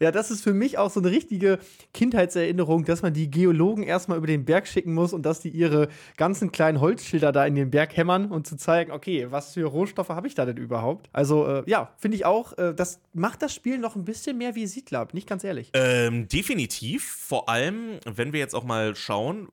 ja, 0.00 0.12
das 0.12 0.30
ist 0.30 0.42
für 0.42 0.54
mich 0.54 0.78
auch 0.78 0.90
so 0.90 1.00
eine 1.00 1.10
richtige 1.10 1.58
Kindheitserinnerung, 1.92 2.84
dass 2.84 3.02
man 3.02 3.12
die 3.12 3.30
Geologen 3.30 3.82
erstmal 3.82 4.18
über 4.18 4.26
den 4.26 4.44
Berg 4.44 4.66
schicken 4.66 4.94
muss 4.94 5.12
und 5.12 5.22
dass 5.22 5.40
die 5.40 5.50
ihre 5.50 5.88
ganzen 6.16 6.52
kleinen 6.52 6.80
Holzschilder 6.80 7.32
da 7.32 7.46
in 7.46 7.54
den 7.54 7.70
Berg 7.70 7.96
hämmern 7.96 8.30
und 8.30 8.46
zu 8.46 8.56
zeigen, 8.56 8.92
okay, 8.92 9.26
was 9.30 9.54
für 9.54 9.64
Rohstoffe 9.64 10.10
habe 10.10 10.26
ich 10.26 10.34
da 10.34 10.46
denn 10.46 10.56
überhaupt? 10.56 11.08
Also, 11.12 11.46
äh, 11.46 11.62
ja, 11.66 11.92
finde 11.96 12.16
ich 12.16 12.24
auch, 12.24 12.56
äh, 12.58 12.74
das 12.74 13.00
macht 13.12 13.42
das 13.42 13.54
Spiel 13.54 13.78
noch 13.78 13.96
ein 13.96 14.04
bisschen 14.04 14.38
mehr 14.38 14.54
wie 14.54 14.66
Siedler, 14.66 15.06
bin 15.06 15.18
ich 15.18 15.26
ganz 15.26 15.44
ehrlich. 15.44 15.70
Ähm, 15.74 16.28
definitiv. 16.28 17.04
Vor 17.04 17.48
allem, 17.48 17.98
wenn 18.04 18.32
wir 18.32 18.40
jetzt 18.40 18.54
auch 18.54 18.64
mal 18.64 18.94
schauen, 18.94 19.48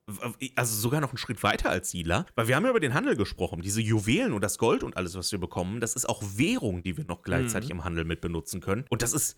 also 0.54 0.76
sogar 0.76 1.00
noch 1.00 1.10
einen 1.10 1.18
Schritt 1.18 1.42
weiter 1.42 1.70
als 1.70 1.90
Siedler, 1.90 2.26
weil 2.34 2.48
wir 2.48 2.56
haben 2.56 2.64
ja 2.64 2.70
über 2.70 2.80
den 2.80 2.94
Handel 2.94 3.16
gesprochen. 3.16 3.62
Diese 3.62 3.80
Juwelen 3.80 4.32
und 4.32 4.42
das 4.42 4.58
Gold 4.58 4.82
und 4.82 4.96
alles, 4.96 5.16
was 5.16 5.32
wir 5.32 5.38
bekommen, 5.38 5.80
das 5.80 5.94
ist 5.94 6.08
auch 6.08 6.22
Währung, 6.36 6.82
die 6.82 6.96
wir 6.96 7.04
noch 7.04 7.22
gleichzeitig 7.22 7.70
im 7.70 7.84
Handel 7.84 8.04
mit 8.04 8.20
benutzen 8.20 8.60
können. 8.60 8.84
Und 8.88 9.02
das 9.02 9.12
ist 9.12 9.36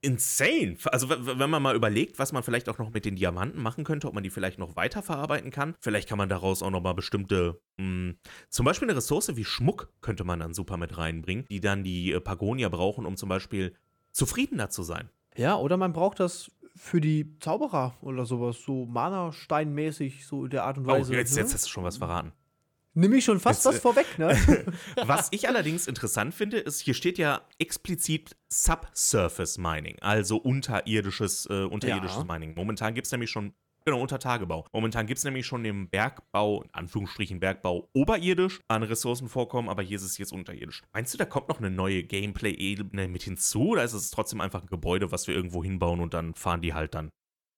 insane. 0.00 0.76
Also, 0.86 1.08
wenn 1.10 1.50
man 1.50 1.62
mal 1.62 1.74
überlegt, 1.74 2.18
was 2.18 2.32
man 2.32 2.42
vielleicht 2.42 2.68
auch 2.68 2.78
noch 2.78 2.90
mit 2.90 3.04
den 3.04 3.16
Diamanten 3.16 3.60
machen 3.62 3.84
könnte, 3.84 4.06
ob 4.08 4.14
man 4.14 4.22
die 4.22 4.30
vielleicht 4.30 4.58
noch 4.58 4.76
weiterverarbeiten 4.76 5.50
kann. 5.50 5.74
Vielleicht 5.80 6.08
kann 6.08 6.18
man 6.18 6.28
daraus 6.28 6.62
auch 6.62 6.70
noch 6.70 6.82
mal 6.82 6.92
bestimmte, 6.94 7.60
mh, 7.78 8.14
zum 8.48 8.64
Beispiel 8.66 8.88
eine 8.88 8.96
Ressource 8.96 9.34
wie 9.36 9.44
Schmuck 9.44 9.92
könnte 10.00 10.24
man 10.24 10.40
dann 10.40 10.54
super 10.54 10.76
mit 10.76 10.96
reinbringen, 10.96 11.44
die 11.50 11.60
dann 11.60 11.82
die 11.82 12.12
äh, 12.12 12.20
Pagonier 12.20 12.70
brauchen, 12.70 13.06
um 13.06 13.16
zum 13.16 13.28
Beispiel 13.28 13.74
zufriedener 14.12 14.70
zu 14.70 14.82
sein. 14.82 15.10
Ja, 15.36 15.56
oder 15.56 15.76
man 15.76 15.92
braucht 15.92 16.20
das 16.20 16.50
für 16.74 17.00
die 17.00 17.38
Zauberer 17.40 17.94
oder 18.02 18.26
sowas, 18.26 18.62
so 18.62 18.84
Mana-Steinmäßig, 18.86 20.26
so 20.26 20.44
in 20.44 20.50
der 20.50 20.64
Art 20.64 20.78
und 20.78 20.84
Oh, 20.86 20.92
Weise. 20.92 21.14
jetzt, 21.14 21.34
ne? 21.34 21.40
jetzt 21.42 21.54
hast 21.54 21.66
du 21.66 21.70
schon 21.70 21.84
was 21.84 21.96
verraten. 21.98 22.32
Nimm 22.98 23.12
ich 23.12 23.24
schon 23.26 23.38
fast 23.40 23.64
Jetzt, 23.64 23.66
was 23.66 23.76
äh, 23.76 23.80
vorweg, 23.80 24.18
ne? 24.18 24.72
Was 25.06 25.28
ich 25.30 25.46
allerdings 25.48 25.86
interessant 25.86 26.32
finde, 26.34 26.56
ist, 26.58 26.80
hier 26.80 26.94
steht 26.94 27.18
ja 27.18 27.42
explizit 27.58 28.34
Subsurface 28.50 29.58
Mining, 29.58 29.98
also 30.00 30.38
unterirdisches, 30.38 31.44
äh, 31.50 31.64
unterirdisches 31.64 32.16
Ja. 32.16 32.24
Mining. 32.24 32.54
Momentan 32.54 32.94
gibt 32.94 33.04
es 33.04 33.12
nämlich 33.12 33.30
schon, 33.30 33.52
genau, 33.84 34.00
Untertagebau. 34.00 34.66
Momentan 34.72 35.06
gibt 35.06 35.18
es 35.18 35.24
nämlich 35.24 35.44
schon 35.46 35.62
den 35.62 35.90
Bergbau, 35.90 36.62
in 36.62 36.72
Anführungsstrichen 36.72 37.38
Bergbau, 37.38 37.90
oberirdisch 37.92 38.60
an 38.68 38.82
Ressourcenvorkommen, 38.82 39.68
aber 39.70 39.82
hier 39.82 39.96
ist 39.96 40.02
es 40.02 40.16
jetzt 40.16 40.32
unterirdisch. 40.32 40.82
Meinst 40.94 41.12
du, 41.12 41.18
da 41.18 41.26
kommt 41.26 41.48
noch 41.50 41.58
eine 41.58 41.70
neue 41.70 42.02
Gameplay-Ebene 42.02 43.08
mit 43.08 43.24
hinzu 43.24 43.72
oder 43.72 43.84
ist 43.84 43.92
es 43.92 44.10
trotzdem 44.10 44.40
einfach 44.40 44.62
ein 44.62 44.68
Gebäude, 44.68 45.12
was 45.12 45.26
wir 45.26 45.34
irgendwo 45.34 45.62
hinbauen 45.62 46.00
und 46.00 46.14
dann 46.14 46.34
fahren 46.34 46.62
die 46.62 46.72
halt 46.72 46.94
dann, 46.94 47.10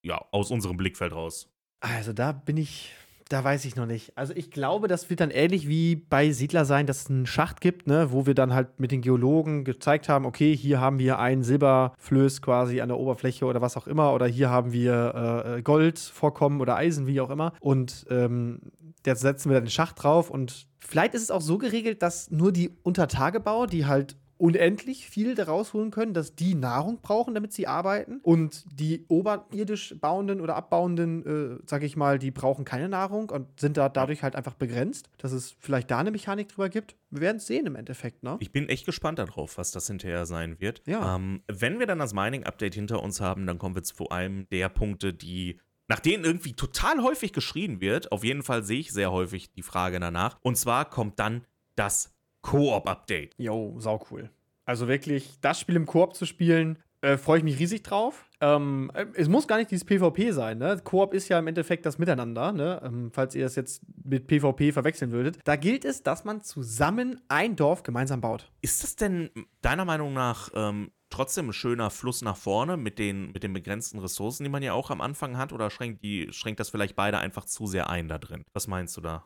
ja, 0.05 0.21
aus 0.33 0.51
unserem 0.51 0.77
Blickfeld 0.77 1.13
raus? 1.13 1.49
Also 1.81 2.13
da 2.13 2.33
bin 2.33 2.57
ich, 2.57 2.93
da 3.29 3.45
weiß 3.45 3.67
ich 3.67 3.77
noch 3.77 3.87
nicht. 3.87 4.17
Also 4.17 4.33
ich 4.35 4.51
glaube, 4.51 4.89
das 4.89 5.11
wird 5.11 5.21
dann 5.21 5.31
ähnlich 5.31 5.69
wie 5.69 5.97
bei 5.97 6.33
Siedler 6.33 6.65
sein, 6.65 6.87
dass 6.87 7.03
es 7.03 7.11
einen 7.11 7.27
Schacht 7.27 7.61
gibt, 7.61 7.87
ne, 7.87 8.11
wo 8.11 8.27
wir 8.27 8.35
dann 8.35 8.55
halt 8.55 8.81
mit 8.81 8.91
den 8.91 9.03
Geologen 9.03 9.65
gezeigt 9.65 10.09
haben, 10.09 10.25
okay, 10.25 10.57
hier 10.57 10.81
haben 10.81 10.99
wir 10.99 11.19
ein 11.19 11.43
Silberflöß 11.43 12.41
quasi 12.41 12.81
an 12.81 12.89
der 12.89 12.99
Oberfläche 12.99 13.45
oder 13.45 13.61
was 13.61 13.77
auch 13.77 13.87
immer, 13.87 14.15
oder 14.15 14.27
hier 14.27 14.49
haben 14.49 14.73
wir 14.73 15.55
äh, 15.57 15.63
Goldvorkommen 15.63 16.61
oder 16.61 16.77
Eisen, 16.77 17.07
wie 17.07 17.21
auch 17.21 17.31
immer. 17.31 17.53
Und 17.61 18.07
ähm, 18.09 18.61
jetzt 19.05 19.21
setzen 19.21 19.51
wir 19.51 19.57
dann 19.57 19.65
den 19.65 19.71
Schacht 19.71 20.03
drauf 20.03 20.31
und 20.31 20.67
vielleicht 20.79 21.15
ist 21.15 21.23
es 21.23 21.31
auch 21.31 21.43
so 21.43 21.59
geregelt, 21.59 22.03
dass 22.03 22.31
nur 22.31 22.51
die 22.51 22.71
Untertagebauer, 22.83 23.67
die 23.67 23.85
halt 23.85 24.17
unendlich 24.39 25.09
viel 25.09 25.35
daraus 25.35 25.73
holen 25.73 25.91
können, 25.91 26.15
dass 26.15 26.35
die 26.35 26.55
Nahrung 26.55 27.01
brauchen, 27.03 27.35
damit 27.35 27.53
sie 27.53 27.67
arbeiten. 27.67 28.21
Und 28.23 28.65
die 28.73 29.05
oberirdisch 29.09 29.95
bauenden 30.01 30.41
oder 30.41 30.57
abbauenden, 30.57 31.59
äh, 31.59 31.63
sag 31.67 31.83
ich 31.83 31.97
mal, 31.97 32.19
die 32.19 32.31
brauchen 32.31 32.65
keine 32.65 32.89
Nahrung 32.89 33.31
und 33.31 33.61
sind 33.61 33.77
da 33.77 33.89
dadurch 33.89 34.23
halt 34.23 34.37
einfach 34.37 34.55
begrenzt. 34.55 35.11
Dass 35.19 35.33
es 35.33 35.57
vielleicht 35.59 35.91
da 35.91 35.99
eine 35.99 36.11
Mechanik 36.11 36.49
drüber 36.49 36.69
gibt. 36.69 36.97
Wir 37.11 37.21
werden 37.21 37.39
es 37.39 37.47
sehen 37.47 37.67
im 37.67 37.77
Endeffekt, 37.77 38.23
ne? 38.23 38.37
Ich 38.41 38.53
bin 38.53 38.69
echt 38.69 38.87
gespannt 38.87 39.19
darauf, 39.19 39.59
was 39.59 39.73
das 39.73 39.87
hinterher 39.87 40.25
sein 40.27 40.61
wird. 40.61 40.83
Ja. 40.87 41.17
Ähm, 41.17 41.43
wenn 41.49 41.79
wir 41.79 41.87
dann 41.87 41.99
das 41.99 42.15
Mining-Update 42.15 42.75
hinter 42.75 43.03
uns 43.03 43.21
haben, 43.21 43.47
dann 43.47 43.59
kommen 43.59 43.75
wir 43.75 43.83
zu 43.83 44.09
einem 44.09 44.49
der 44.51 44.69
Punkte, 44.69 45.13
die 45.13 45.61
nach 45.89 46.01
denen 46.01 46.25
irgendwie 46.25 46.53
total 46.53 47.03
häufig 47.03 47.33
geschrien 47.33 47.81
wird. 47.81 48.13
Auf 48.13 48.23
jeden 48.23 48.43
Fall 48.43 48.63
sehe 48.63 48.81
ich 48.81 48.93
sehr 48.93 49.11
häufig 49.11 49.51
die 49.53 49.63
Frage 49.63 49.99
danach. 49.99 50.39
Und 50.43 50.57
zwar 50.57 50.89
kommt 50.89 51.19
dann 51.19 51.45
das 51.77 52.15
Koop-Update. 52.43 53.35
Jo, 53.39 53.75
sau 53.79 54.05
cool. 54.11 54.31
Also 54.65 54.89
wirklich, 54.89 55.39
das 55.41 55.61
Spiel 55.61 55.77
im 55.77 55.87
Koop 55.87 56.15
zu 56.15 56.27
spielen, 56.27 56.79
äh, 57.01 57.17
freue 57.17 57.39
ich 57.39 57.45
mich 57.45 57.59
riesig 57.59 57.83
drauf. 57.83 58.29
Ähm, 58.41 58.91
äh, 58.93 59.07
es 59.15 59.29
muss 59.29 59.47
gar 59.47 59.59
nicht 59.59 59.71
dieses 59.71 59.85
PvP 59.85 60.33
sein, 60.33 60.59
ne? 60.59 60.81
Koop 60.83 61.15
ist 61.15 61.29
ja 61.29 61.39
im 61.39 61.47
Endeffekt 61.47 61.87
das 61.87 61.99
Miteinander, 61.99 62.53
ne? 62.53 62.81
Ähm, 62.85 63.11
falls 63.13 63.35
ihr 63.35 63.45
das 63.45 63.55
jetzt 63.55 63.83
mit 64.05 64.27
PvP 64.27 64.73
verwechseln 64.73 65.13
würdet. 65.13 65.39
Da 65.45 65.57
gilt 65.57 65.85
es, 65.85 66.03
dass 66.03 66.25
man 66.25 66.43
zusammen 66.43 67.21
ein 67.29 67.57
Dorf 67.57 67.83
gemeinsam 67.83 68.21
baut. 68.21 68.51
Ist 68.63 68.83
das 68.83 68.97
denn 68.97 69.31
deiner 69.63 69.85
Meinung 69.85 70.13
nach 70.13 70.51
ähm, 70.55 70.91
trotzdem 71.09 71.51
ein 71.51 71.53
schöner 71.53 71.91
Fluss 71.91 72.23
nach 72.23 72.37
vorne 72.37 72.77
mit 72.77 72.99
den, 72.99 73.31
mit 73.33 73.43
den 73.43 73.53
begrenzten 73.53 74.01
Ressourcen, 74.01 74.43
die 74.43 74.51
man 74.51 74.63
ja 74.63 74.73
auch 74.73 74.91
am 74.91 75.01
Anfang 75.01 75.37
hat? 75.37 75.53
Oder 75.53 75.71
schränkt, 75.71 76.03
die, 76.03 76.33
schränkt 76.33 76.59
das 76.59 76.71
vielleicht 76.71 76.97
beide 76.97 77.19
einfach 77.19 77.45
zu 77.45 77.67
sehr 77.67 77.89
ein 77.89 78.09
da 78.09 78.19
drin? 78.19 78.45
Was 78.53 78.67
meinst 78.67 78.97
du 78.97 79.01
da? 79.01 79.25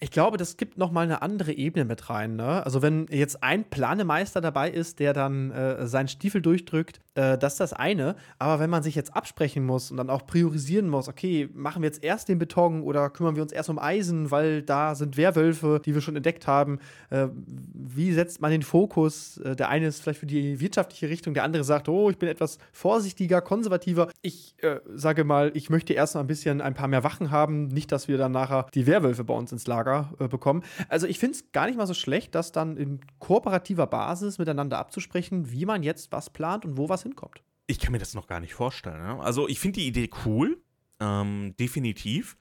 Ich 0.00 0.10
glaube, 0.10 0.38
das 0.38 0.56
gibt 0.56 0.78
noch 0.78 0.90
mal 0.90 1.02
eine 1.02 1.20
andere 1.20 1.52
Ebene 1.52 1.84
mit 1.84 2.08
rein. 2.08 2.36
Ne? 2.36 2.64
Also 2.64 2.80
wenn 2.80 3.06
jetzt 3.10 3.42
ein 3.42 3.68
Planemeister 3.68 4.40
dabei 4.40 4.70
ist, 4.70 4.98
der 4.98 5.12
dann 5.12 5.50
äh, 5.50 5.86
seinen 5.86 6.08
Stiefel 6.08 6.40
durchdrückt, 6.40 7.00
äh, 7.14 7.38
das 7.38 7.54
ist 7.54 7.60
das 7.60 7.72
eine. 7.72 8.16
Aber 8.38 8.60
wenn 8.60 8.70
man 8.70 8.82
sich 8.82 8.94
jetzt 8.94 9.14
absprechen 9.14 9.64
muss 9.64 9.90
und 9.90 9.96
dann 9.96 10.10
auch 10.10 10.26
priorisieren 10.26 10.88
muss, 10.88 11.08
okay, 11.08 11.48
machen 11.54 11.82
wir 11.82 11.88
jetzt 11.88 12.02
erst 12.02 12.28
den 12.28 12.38
Beton 12.38 12.82
oder 12.82 13.10
kümmern 13.10 13.36
wir 13.36 13.42
uns 13.42 13.52
erst 13.52 13.70
um 13.70 13.78
Eisen, 13.78 14.30
weil 14.30 14.62
da 14.62 14.94
sind 14.94 15.16
Werwölfe, 15.16 15.80
die 15.84 15.94
wir 15.94 16.00
schon 16.00 16.16
entdeckt 16.16 16.46
haben. 16.46 16.78
Äh, 17.10 17.28
wie 17.74 18.12
setzt 18.12 18.40
man 18.40 18.50
den 18.50 18.62
Fokus? 18.62 19.38
Äh, 19.38 19.56
der 19.56 19.68
eine 19.68 19.86
ist 19.86 20.02
vielleicht 20.02 20.20
für 20.20 20.26
die 20.26 20.60
wirtschaftliche 20.60 21.08
Richtung, 21.08 21.34
der 21.34 21.44
andere 21.44 21.64
sagt, 21.64 21.88
oh, 21.88 22.10
ich 22.10 22.18
bin 22.18 22.28
etwas 22.28 22.58
vorsichtiger, 22.72 23.40
konservativer. 23.40 24.08
Ich 24.22 24.54
äh, 24.62 24.80
sage 24.94 25.24
mal, 25.24 25.52
ich 25.54 25.70
möchte 25.70 25.92
erst 25.92 26.14
mal 26.14 26.20
ein 26.20 26.26
bisschen 26.26 26.60
ein 26.60 26.74
paar 26.74 26.88
mehr 26.88 27.04
Wachen 27.04 27.30
haben, 27.30 27.68
nicht, 27.68 27.92
dass 27.92 28.08
wir 28.08 28.18
dann 28.18 28.32
nachher 28.32 28.66
die 28.74 28.86
Werwölfe 28.86 29.24
bei 29.24 29.34
uns 29.34 29.52
ins 29.52 29.66
Lager 29.66 30.12
äh, 30.18 30.28
bekommen. 30.28 30.62
Also 30.88 31.06
ich 31.06 31.18
finde 31.18 31.36
es 31.36 31.52
gar 31.52 31.66
nicht 31.66 31.76
mal 31.76 31.86
so 31.86 31.94
schlecht, 31.94 32.34
das 32.34 32.52
dann 32.52 32.76
in 32.76 33.00
kooperativer 33.18 33.86
Basis 33.86 34.38
miteinander 34.38 34.78
abzusprechen, 34.78 35.50
wie 35.52 35.66
man 35.66 35.82
jetzt 35.82 36.12
was 36.12 36.30
plant 36.30 36.64
und 36.64 36.76
wo 36.76 36.88
was 36.88 37.03
hinkommt. 37.04 37.42
Ich 37.66 37.78
kann 37.78 37.92
mir 37.92 37.98
das 37.98 38.14
noch 38.14 38.26
gar 38.26 38.40
nicht 38.40 38.54
vorstellen. 38.54 39.00
Ne? 39.00 39.20
Also, 39.20 39.48
ich 39.48 39.60
finde 39.60 39.80
die 39.80 39.86
Idee 39.86 40.10
cool, 40.24 40.60
ähm, 41.00 41.54
definitiv. 41.58 42.36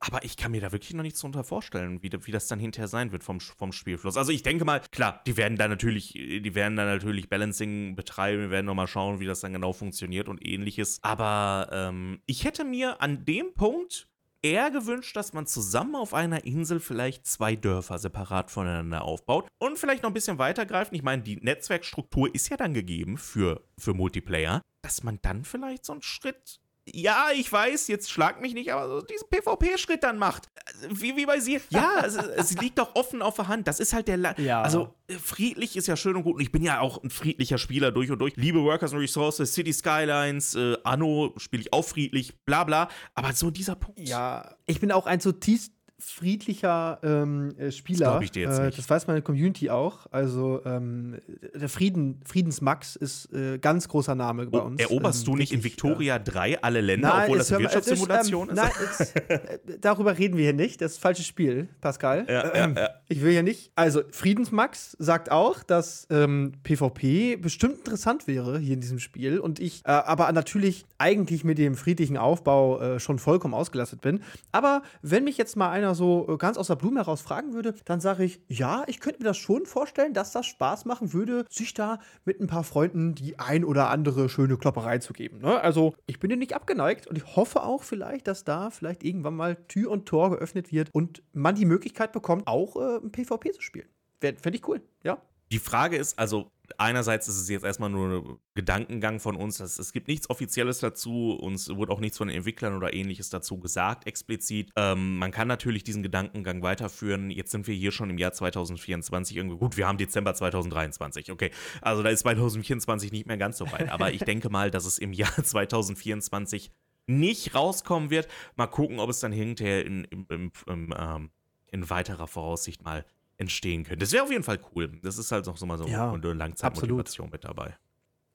Aber 0.00 0.24
ich 0.24 0.36
kann 0.36 0.52
mir 0.52 0.60
da 0.60 0.70
wirklich 0.70 0.94
noch 0.94 1.02
nichts 1.02 1.20
drunter 1.20 1.42
vorstellen, 1.42 2.02
wie, 2.02 2.12
wie 2.12 2.30
das 2.30 2.46
dann 2.46 2.60
hinterher 2.60 2.86
sein 2.86 3.10
wird 3.10 3.24
vom, 3.24 3.40
vom 3.40 3.72
Spielfluss. 3.72 4.16
Also 4.16 4.30
ich 4.30 4.44
denke 4.44 4.64
mal, 4.64 4.80
klar, 4.92 5.22
die 5.26 5.36
werden 5.36 5.58
da 5.58 5.66
natürlich, 5.66 6.12
die 6.12 6.54
werden 6.54 6.76
da 6.76 6.84
natürlich 6.84 7.28
Balancing 7.28 7.96
betreiben, 7.96 8.42
wir 8.42 8.50
werden 8.50 8.66
nochmal 8.66 8.86
schauen, 8.86 9.18
wie 9.18 9.26
das 9.26 9.40
dann 9.40 9.52
genau 9.52 9.72
funktioniert 9.72 10.28
und 10.28 10.46
ähnliches. 10.46 11.00
Aber 11.02 11.68
ähm, 11.72 12.22
ich 12.26 12.44
hätte 12.44 12.64
mir 12.64 13.00
an 13.00 13.24
dem 13.24 13.54
Punkt 13.54 14.08
eher 14.42 14.70
gewünscht, 14.70 15.16
dass 15.16 15.32
man 15.32 15.46
zusammen 15.46 15.96
auf 15.96 16.14
einer 16.14 16.44
Insel 16.44 16.80
vielleicht 16.80 17.26
zwei 17.26 17.56
Dörfer 17.56 17.98
separat 17.98 18.50
voneinander 18.50 19.02
aufbaut 19.02 19.48
und 19.58 19.78
vielleicht 19.78 20.02
noch 20.02 20.10
ein 20.10 20.14
bisschen 20.14 20.38
weitergreifen. 20.38 20.94
Ich 20.94 21.02
meine, 21.02 21.22
die 21.22 21.36
Netzwerkstruktur 21.36 22.34
ist 22.34 22.48
ja 22.48 22.56
dann 22.56 22.74
gegeben 22.74 23.18
für, 23.18 23.64
für 23.78 23.94
Multiplayer, 23.94 24.62
dass 24.82 25.02
man 25.02 25.18
dann 25.22 25.44
vielleicht 25.44 25.84
so 25.84 25.92
einen 25.92 26.02
Schritt 26.02 26.60
ja, 26.94 27.28
ich 27.34 27.50
weiß, 27.50 27.88
jetzt 27.88 28.10
schlag 28.10 28.40
mich 28.40 28.54
nicht, 28.54 28.72
aber 28.72 28.88
so 28.88 29.06
diesen 29.06 29.28
PvP-Schritt 29.28 30.02
dann 30.02 30.18
macht. 30.18 30.48
Wie, 30.90 31.16
wie 31.16 31.26
bei 31.26 31.40
sie. 31.40 31.60
Ja, 31.70 32.02
es, 32.04 32.14
es, 32.36 32.60
liegt 32.60 32.78
doch 32.78 32.94
offen 32.94 33.22
auf 33.22 33.36
der 33.36 33.48
Hand. 33.48 33.66
Das 33.66 33.80
ist 33.80 33.92
halt 33.92 34.08
der. 34.08 34.16
La 34.16 34.38
ja. 34.38 34.62
Also, 34.62 34.94
friedlich 35.22 35.76
ist 35.76 35.86
ja 35.86 35.96
schön 35.96 36.16
und 36.16 36.24
gut. 36.24 36.36
Und 36.36 36.40
ich 36.40 36.52
bin 36.52 36.62
ja 36.62 36.80
auch 36.80 37.02
ein 37.02 37.10
friedlicher 37.10 37.58
Spieler 37.58 37.90
durch 37.90 38.10
und 38.10 38.18
durch. 38.18 38.36
Liebe 38.36 38.62
Workers 38.62 38.92
and 38.92 39.00
Resources, 39.00 39.54
City 39.54 39.72
Skylines, 39.72 40.54
äh, 40.54 40.76
Anno 40.84 41.34
spiele 41.36 41.62
ich 41.62 41.72
auch 41.72 41.84
friedlich, 41.84 42.38
bla 42.44 42.64
bla. 42.64 42.88
Aber 43.14 43.32
so 43.32 43.50
dieser 43.50 43.76
Punkt. 43.76 44.00
Ja, 44.00 44.56
ich 44.66 44.80
bin 44.80 44.92
auch 44.92 45.06
ein 45.06 45.20
zutiefst 45.20 45.72
friedlicher 46.00 47.00
ähm, 47.02 47.54
äh, 47.58 47.72
Spieler. 47.72 48.20
Das, 48.20 48.58
äh, 48.58 48.70
das 48.70 48.88
weiß 48.88 49.08
meine 49.08 49.20
Community 49.20 49.68
auch. 49.68 50.06
Also 50.12 50.60
ähm, 50.64 51.16
der 51.54 51.68
Frieden, 51.68 52.20
Friedensmax 52.24 52.94
ist 52.94 53.32
äh, 53.32 53.58
ganz 53.58 53.88
großer 53.88 54.14
Name 54.14 54.46
bei 54.46 54.60
oh, 54.60 54.66
uns. 54.66 54.80
Eroberst 54.80 55.26
ähm, 55.26 55.32
du 55.32 55.36
nicht 55.36 55.52
in 55.52 55.64
Victoria 55.64 56.14
ja. 56.14 56.18
3 56.18 56.62
alle 56.62 56.80
Länder, 56.80 57.08
nein, 57.08 57.22
obwohl 57.24 57.38
das 57.38 57.52
eine 57.52 57.64
Wirtschaftssimulation 57.64 58.50
ist? 58.50 58.58
Ähm, 58.58 58.64
ist? 58.68 59.14
Nein, 59.28 59.40
ist, 59.40 59.70
äh, 59.70 59.78
darüber 59.80 60.16
reden 60.16 60.36
wir 60.36 60.44
hier 60.44 60.52
nicht. 60.52 60.80
Das 60.80 60.92
ist 60.92 60.98
ein 60.98 61.02
falsches 61.02 61.26
Spiel, 61.26 61.68
Pascal. 61.80 62.26
Ja, 62.28 62.54
ja, 62.54 62.68
ja. 62.68 62.90
Ich 63.08 63.20
will 63.22 63.32
ja 63.32 63.42
nicht. 63.42 63.72
Also 63.74 64.02
Friedensmax 64.12 64.96
sagt 65.00 65.32
auch, 65.32 65.64
dass 65.64 66.06
PvP 66.06 67.32
ähm, 67.34 67.40
bestimmt 67.40 67.78
interessant 67.78 68.26
wäre 68.28 68.58
hier 68.58 68.74
in 68.74 68.80
diesem 68.80 69.00
Spiel 69.00 69.40
und 69.40 69.58
ich 69.58 69.82
äh, 69.84 69.90
aber 69.90 70.30
natürlich 70.32 70.84
eigentlich 70.98 71.42
mit 71.42 71.58
dem 71.58 71.74
friedlichen 71.74 72.16
Aufbau 72.16 72.80
äh, 72.80 73.00
schon 73.00 73.18
vollkommen 73.18 73.54
ausgelastet 73.54 74.00
bin. 74.00 74.20
Aber 74.52 74.82
wenn 75.02 75.24
mich 75.24 75.38
jetzt 75.38 75.56
mal 75.56 75.70
einer 75.70 75.87
einer 75.88 75.94
so 75.94 76.26
äh, 76.28 76.36
ganz 76.36 76.58
aus 76.58 76.68
der 76.68 76.76
Blume 76.76 77.00
heraus 77.00 77.20
fragen 77.20 77.52
würde, 77.52 77.74
dann 77.84 78.00
sage 78.00 78.24
ich, 78.24 78.40
ja, 78.48 78.84
ich 78.86 79.00
könnte 79.00 79.20
mir 79.20 79.24
das 79.24 79.38
schon 79.38 79.66
vorstellen, 79.66 80.12
dass 80.12 80.32
das 80.32 80.46
Spaß 80.46 80.84
machen 80.84 81.12
würde, 81.12 81.44
sich 81.48 81.74
da 81.74 81.98
mit 82.24 82.40
ein 82.40 82.46
paar 82.46 82.64
Freunden 82.64 83.14
die 83.14 83.38
ein 83.38 83.64
oder 83.64 83.88
andere 83.90 84.28
schöne 84.28 84.56
Klopperei 84.56 84.98
zu 84.98 85.12
geben. 85.12 85.38
Ne? 85.40 85.60
Also 85.60 85.94
ich 86.06 86.20
bin 86.20 86.30
dir 86.30 86.36
nicht 86.36 86.54
abgeneigt 86.54 87.06
und 87.06 87.16
ich 87.16 87.36
hoffe 87.36 87.62
auch 87.62 87.82
vielleicht, 87.82 88.26
dass 88.28 88.44
da 88.44 88.70
vielleicht 88.70 89.02
irgendwann 89.02 89.34
mal 89.34 89.56
Tür 89.68 89.90
und 89.90 90.06
Tor 90.06 90.30
geöffnet 90.30 90.70
wird 90.70 90.90
und 90.92 91.22
man 91.32 91.54
die 91.54 91.64
Möglichkeit 91.64 92.12
bekommt, 92.12 92.46
auch 92.46 92.76
äh, 92.76 92.98
ein 93.02 93.10
PvP 93.10 93.52
zu 93.52 93.62
spielen. 93.62 93.88
Fände 94.20 94.54
ich 94.54 94.66
cool, 94.68 94.82
ja. 95.02 95.18
Die 95.50 95.58
Frage 95.58 95.96
ist 95.96 96.18
also, 96.18 96.50
einerseits 96.76 97.28
ist 97.28 97.38
es 97.38 97.48
jetzt 97.48 97.64
erstmal 97.64 97.90
nur 97.90 98.08
ein 98.08 98.38
Gedankengang 98.54 99.20
von 99.20 99.36
uns, 99.36 99.58
dass 99.58 99.78
es 99.78 99.92
gibt 99.92 100.08
nichts 100.08 100.28
Offizielles 100.28 100.80
dazu, 100.80 101.32
uns 101.32 101.68
wurde 101.68 101.92
auch 101.92 102.00
nichts 102.00 102.18
von 102.18 102.28
den 102.28 102.36
Entwicklern 102.36 102.76
oder 102.76 102.92
ähnliches 102.92 103.30
dazu 103.30 103.58
gesagt, 103.58 104.06
explizit. 104.06 104.70
Ähm, 104.76 105.16
man 105.16 105.30
kann 105.30 105.48
natürlich 105.48 105.84
diesen 105.84 106.02
Gedankengang 106.02 106.62
weiterführen. 106.62 107.30
Jetzt 107.30 107.50
sind 107.50 107.66
wir 107.66 107.74
hier 107.74 107.92
schon 107.92 108.10
im 108.10 108.18
Jahr 108.18 108.32
2024 108.32 109.36
irgendwie. 109.36 109.56
Gut, 109.56 109.76
wir 109.76 109.86
haben 109.86 109.98
Dezember 109.98 110.34
2023, 110.34 111.30
okay. 111.30 111.50
Also 111.80 112.02
da 112.02 112.10
ist 112.10 112.20
2024 112.20 113.12
nicht 113.12 113.26
mehr 113.26 113.38
ganz 113.38 113.58
so 113.58 113.70
weit. 113.72 113.88
Aber 113.90 114.12
ich 114.12 114.22
denke 114.22 114.50
mal, 114.50 114.70
dass 114.70 114.84
es 114.84 114.98
im 114.98 115.12
Jahr 115.12 115.32
2024 115.42 116.70
nicht 117.06 117.54
rauskommen 117.54 118.10
wird. 118.10 118.28
Mal 118.56 118.66
gucken, 118.66 119.00
ob 119.00 119.10
es 119.10 119.20
dann 119.20 119.32
hinterher 119.32 119.84
in, 119.84 120.04
in, 120.04 120.26
in, 120.28 120.50
ähm, 120.96 121.30
in 121.70 121.90
weiterer 121.90 122.26
Voraussicht 122.26 122.82
mal 122.82 123.04
entstehen 123.38 123.84
könnte. 123.84 123.98
Das 123.98 124.12
wäre 124.12 124.24
auf 124.24 124.30
jeden 124.30 124.42
Fall 124.42 124.58
cool. 124.74 124.98
Das 125.02 125.16
ist 125.16 125.32
halt 125.32 125.46
noch 125.46 125.56
so 125.56 125.64
mal 125.64 125.78
so 125.78 125.86
ja, 125.86 126.12
eine 126.12 126.32
Langzeitmotivation 126.32 127.30
mit 127.30 127.44
dabei. 127.44 127.76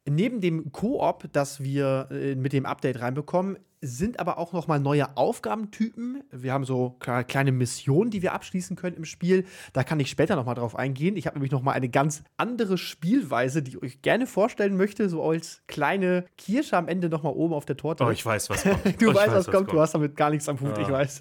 Neben 0.10 0.42
dem 0.42 0.72
Koop, 0.72 1.30
das 1.32 1.62
wir 1.62 2.08
äh, 2.12 2.36
mit 2.36 2.52
dem 2.54 2.66
Update 2.66 3.00
reinbekommen, 3.00 3.58
sind 3.84 4.20
aber 4.20 4.38
auch 4.38 4.54
noch 4.54 4.68
mal 4.68 4.80
neue 4.80 5.18
Aufgabentypen. 5.18 6.24
Wir 6.32 6.54
haben 6.54 6.64
so 6.64 6.96
kleine 7.00 7.52
Missionen, 7.52 8.12
die 8.12 8.22
wir 8.22 8.34
abschließen 8.34 8.78
können 8.78 8.96
im 8.96 9.04
Spiel. 9.04 9.46
Da 9.74 9.84
kann 9.84 10.00
ich 10.00 10.10
später 10.10 10.38
noch 10.38 10.46
mal 10.46 10.56
drauf 10.56 10.76
eingehen. 10.76 11.18
Ich 11.18 11.28
habe 11.28 11.36
nämlich 11.36 11.52
noch 11.52 11.62
mal 11.62 11.74
eine 11.74 11.90
ganz 11.90 12.24
andere 12.38 12.78
Spielweise, 12.78 13.62
die 13.62 13.72
ich 13.72 13.84
euch 13.84 14.02
gerne 14.02 14.26
vorstellen 14.26 14.78
möchte, 14.78 15.10
so 15.10 15.22
als 15.22 15.64
kleine 15.68 16.26
Kirsche 16.38 16.78
am 16.78 16.88
Ende 16.88 17.10
noch 17.10 17.24
mal 17.24 17.32
oben 17.32 17.54
auf 17.54 17.66
der 17.66 17.76
Torte. 17.76 18.06
Oh, 18.06 18.10
ich 18.10 18.26
weiß, 18.26 18.50
was 18.50 18.64
kommt. 18.84 19.02
du 19.02 19.10
oh, 19.10 19.14
weißt, 19.14 19.28
weiß, 19.28 19.34
was, 19.34 19.46
kommt. 19.46 19.58
kommt. 19.58 19.74
Du 19.74 19.82
hast 19.82 19.94
damit 19.94 20.16
gar 20.16 20.30
nichts 20.30 20.48
am 20.48 20.62
Hut, 20.62 20.78
ja. 20.78 20.84
ich 20.84 20.90
weiß. 20.90 21.20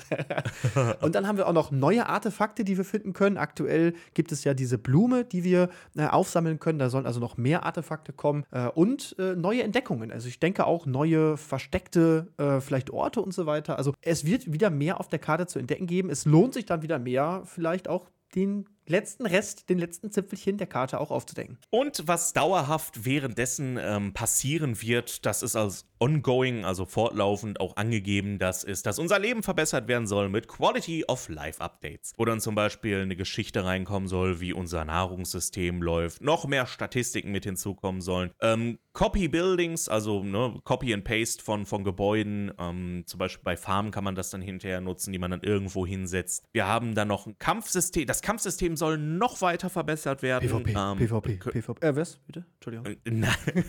Und 1.01 1.17
dann 1.17 1.27
haben 1.27 1.39
wir 1.39 1.49
auch 1.49 1.53
noch 1.53 1.73
neue 1.73 2.07
Artefakte, 2.07 2.63
die 2.63 2.77
wir 2.77 2.85
finden 2.85 3.13
können. 3.13 3.39
Aktuell 3.39 3.95
gibt 4.15 4.31
es 4.31 4.45
ja 4.45 4.55
diese 4.55 4.79
Blume, 4.79 5.25
die 5.25 5.43
wir 5.43 5.69
äh, 5.97 6.07
aufsammeln 6.07 6.61
können. 6.61 6.79
Da 6.79 6.91
sollen 6.91 7.07
also 7.07 7.19
noch 7.19 7.37
mehr 7.37 7.65
Artefakte 7.65 8.13
kommen 8.13 8.45
äh, 8.53 8.69
und 8.69 9.17
äh, 9.19 9.35
neue 9.35 9.65
Entdeckungen. 9.65 10.13
Also 10.13 10.29
ich 10.29 10.39
denke 10.39 10.65
auch 10.65 10.87
neue 10.87 11.37
versteckte 11.37 12.29
äh, 12.39 12.52
vielleicht 12.61 12.91
Orte 12.91 13.21
und 13.21 13.33
so 13.33 13.47
weiter. 13.47 13.79
Also 13.79 13.95
es 14.01 14.25
wird 14.27 14.53
wieder 14.53 14.71
mehr 14.71 15.01
auf 15.01 15.09
der 15.09 15.19
Karte 15.19 15.47
zu 15.47 15.59
entdecken 15.59 15.87
geben. 15.87 16.11
Es 16.11 16.25
lohnt 16.25 16.55
sich 16.55 16.67
dann 16.67 16.83
wieder 16.83 16.99
mehr, 16.99 17.43
vielleicht 17.45 17.89
auch 17.89 18.11
den 18.35 18.67
letzten 18.87 19.27
Rest, 19.27 19.69
den 19.69 19.79
letzten 19.79 20.11
Zipfelchen 20.11 20.59
der 20.59 20.67
Karte 20.67 21.01
auch 21.01 21.11
aufzudenken. 21.11 21.59
Und 21.71 22.03
was 22.07 22.33
dauerhaft 22.33 23.05
währenddessen 23.05 23.79
ähm, 23.81 24.13
passieren 24.13 24.81
wird, 24.81 25.25
das 25.27 25.43
ist 25.43 25.57
als 25.57 25.87
ongoing, 25.99 26.65
also 26.65 26.85
fortlaufend 26.85 27.61
auch 27.61 27.77
angegeben, 27.77 28.39
das 28.39 28.65
ist, 28.65 28.87
dass 28.87 28.99
unser 28.99 29.21
Leben 29.21 29.43
verbessert 29.43 29.87
werden 29.87 30.07
soll 30.07 30.29
mit 30.29 30.49
Quality 30.49 31.05
of 31.07 31.29
Life 31.29 31.61
Updates. 31.61 32.13
Wo 32.17 32.25
dann 32.25 32.41
zum 32.41 32.57
Beispiel 32.57 33.03
eine 33.03 33.15
Geschichte 33.15 33.65
reinkommen 33.65 34.09
soll, 34.09 34.41
wie 34.41 34.53
unser 34.53 34.85
Nahrungssystem 34.85 35.81
läuft, 35.81 36.21
noch 36.21 36.47
mehr 36.47 36.67
Statistiken 36.67 37.31
mit 37.31 37.45
hinzukommen 37.45 38.01
sollen. 38.01 38.33
Ähm, 38.41 38.79
Copy 38.95 39.29
Buildings, 39.29 39.89
also 39.89 40.23
ne, 40.23 40.61
Copy 40.65 40.93
and 40.93 41.05
Paste 41.05 41.43
von, 41.43 41.67
von 41.67 41.85
Gebäuden, 41.85 42.53
ähm, 42.59 43.05
zum 43.07 43.19
Beispiel 43.19 43.45
bei 43.45 43.57
Farmen 43.57 43.93
kann 43.93 44.05
man 44.05 44.15
das 44.15 44.31
dann 44.31 44.43
hinterher 44.43 44.81
nutzen, 44.81 45.13
die 45.13 45.19
man 45.19 45.31
dann 45.31 45.43
irgendwo 45.43 45.87
hinsetzt. 45.87 46.45
Wir 46.53 46.67
haben 46.67 46.95
dann 46.95 47.09
noch 47.09 47.27
ein 47.27 47.39
Kampfsystem, 47.39 48.07
das 48.07 48.23
Kampfsystem 48.23 48.72
soll 48.77 48.99
noch 48.99 49.41
weiter 49.41 49.71
verbessert 49.71 50.23
werden. 50.23 50.49
PvP, 50.49 50.75
ähm, 50.77 50.99
PvP, 50.99 51.37
PvP. 51.37 51.87
Äh, 51.87 51.97
was? 51.97 52.17
Bitte? 52.27 52.45
Entschuldigung. 52.55 52.87
Äh, 52.87 53.11
nein. 53.11 53.33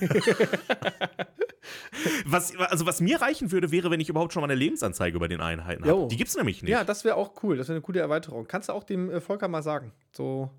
was, 2.25 2.55
also 2.57 2.85
was 2.85 3.01
mir 3.01 3.21
reichen 3.21 3.51
würde, 3.51 3.71
wäre, 3.71 3.91
wenn 3.91 3.99
ich 3.99 4.09
überhaupt 4.09 4.33
schon 4.33 4.41
mal 4.41 4.47
eine 4.47 4.55
Lebensanzeige 4.55 5.15
über 5.15 5.27
den 5.27 5.41
Einheiten 5.41 5.85
habe. 5.85 6.07
Die 6.07 6.17
gibt 6.17 6.29
es 6.29 6.35
nämlich 6.35 6.61
nicht. 6.61 6.71
Ja, 6.71 6.83
das 6.83 7.03
wäre 7.03 7.15
auch 7.15 7.43
cool. 7.43 7.57
Das 7.57 7.67
wäre 7.67 7.75
eine 7.75 7.81
coole 7.81 7.99
Erweiterung. 7.99 8.47
Kannst 8.47 8.69
du 8.69 8.73
auch 8.73 8.83
dem 8.83 9.09
äh, 9.09 9.21
Volker 9.21 9.47
mal 9.47 9.63
sagen. 9.63 9.91
So 10.11 10.49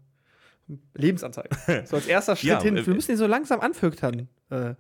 Lebensanzeige. 0.95 1.49
So 1.87 1.97
als 1.97 2.07
erster 2.07 2.37
Schritt 2.37 2.49
ja, 2.49 2.63
hin. 2.63 2.77
Äh, 2.77 2.87
wir 2.87 2.95
müssen 2.95 3.13
ihn 3.13 3.17
so 3.17 3.27
langsam 3.27 3.61
anfüttern, 3.61 4.29
äh, 4.51 4.71
äh, 4.71 4.75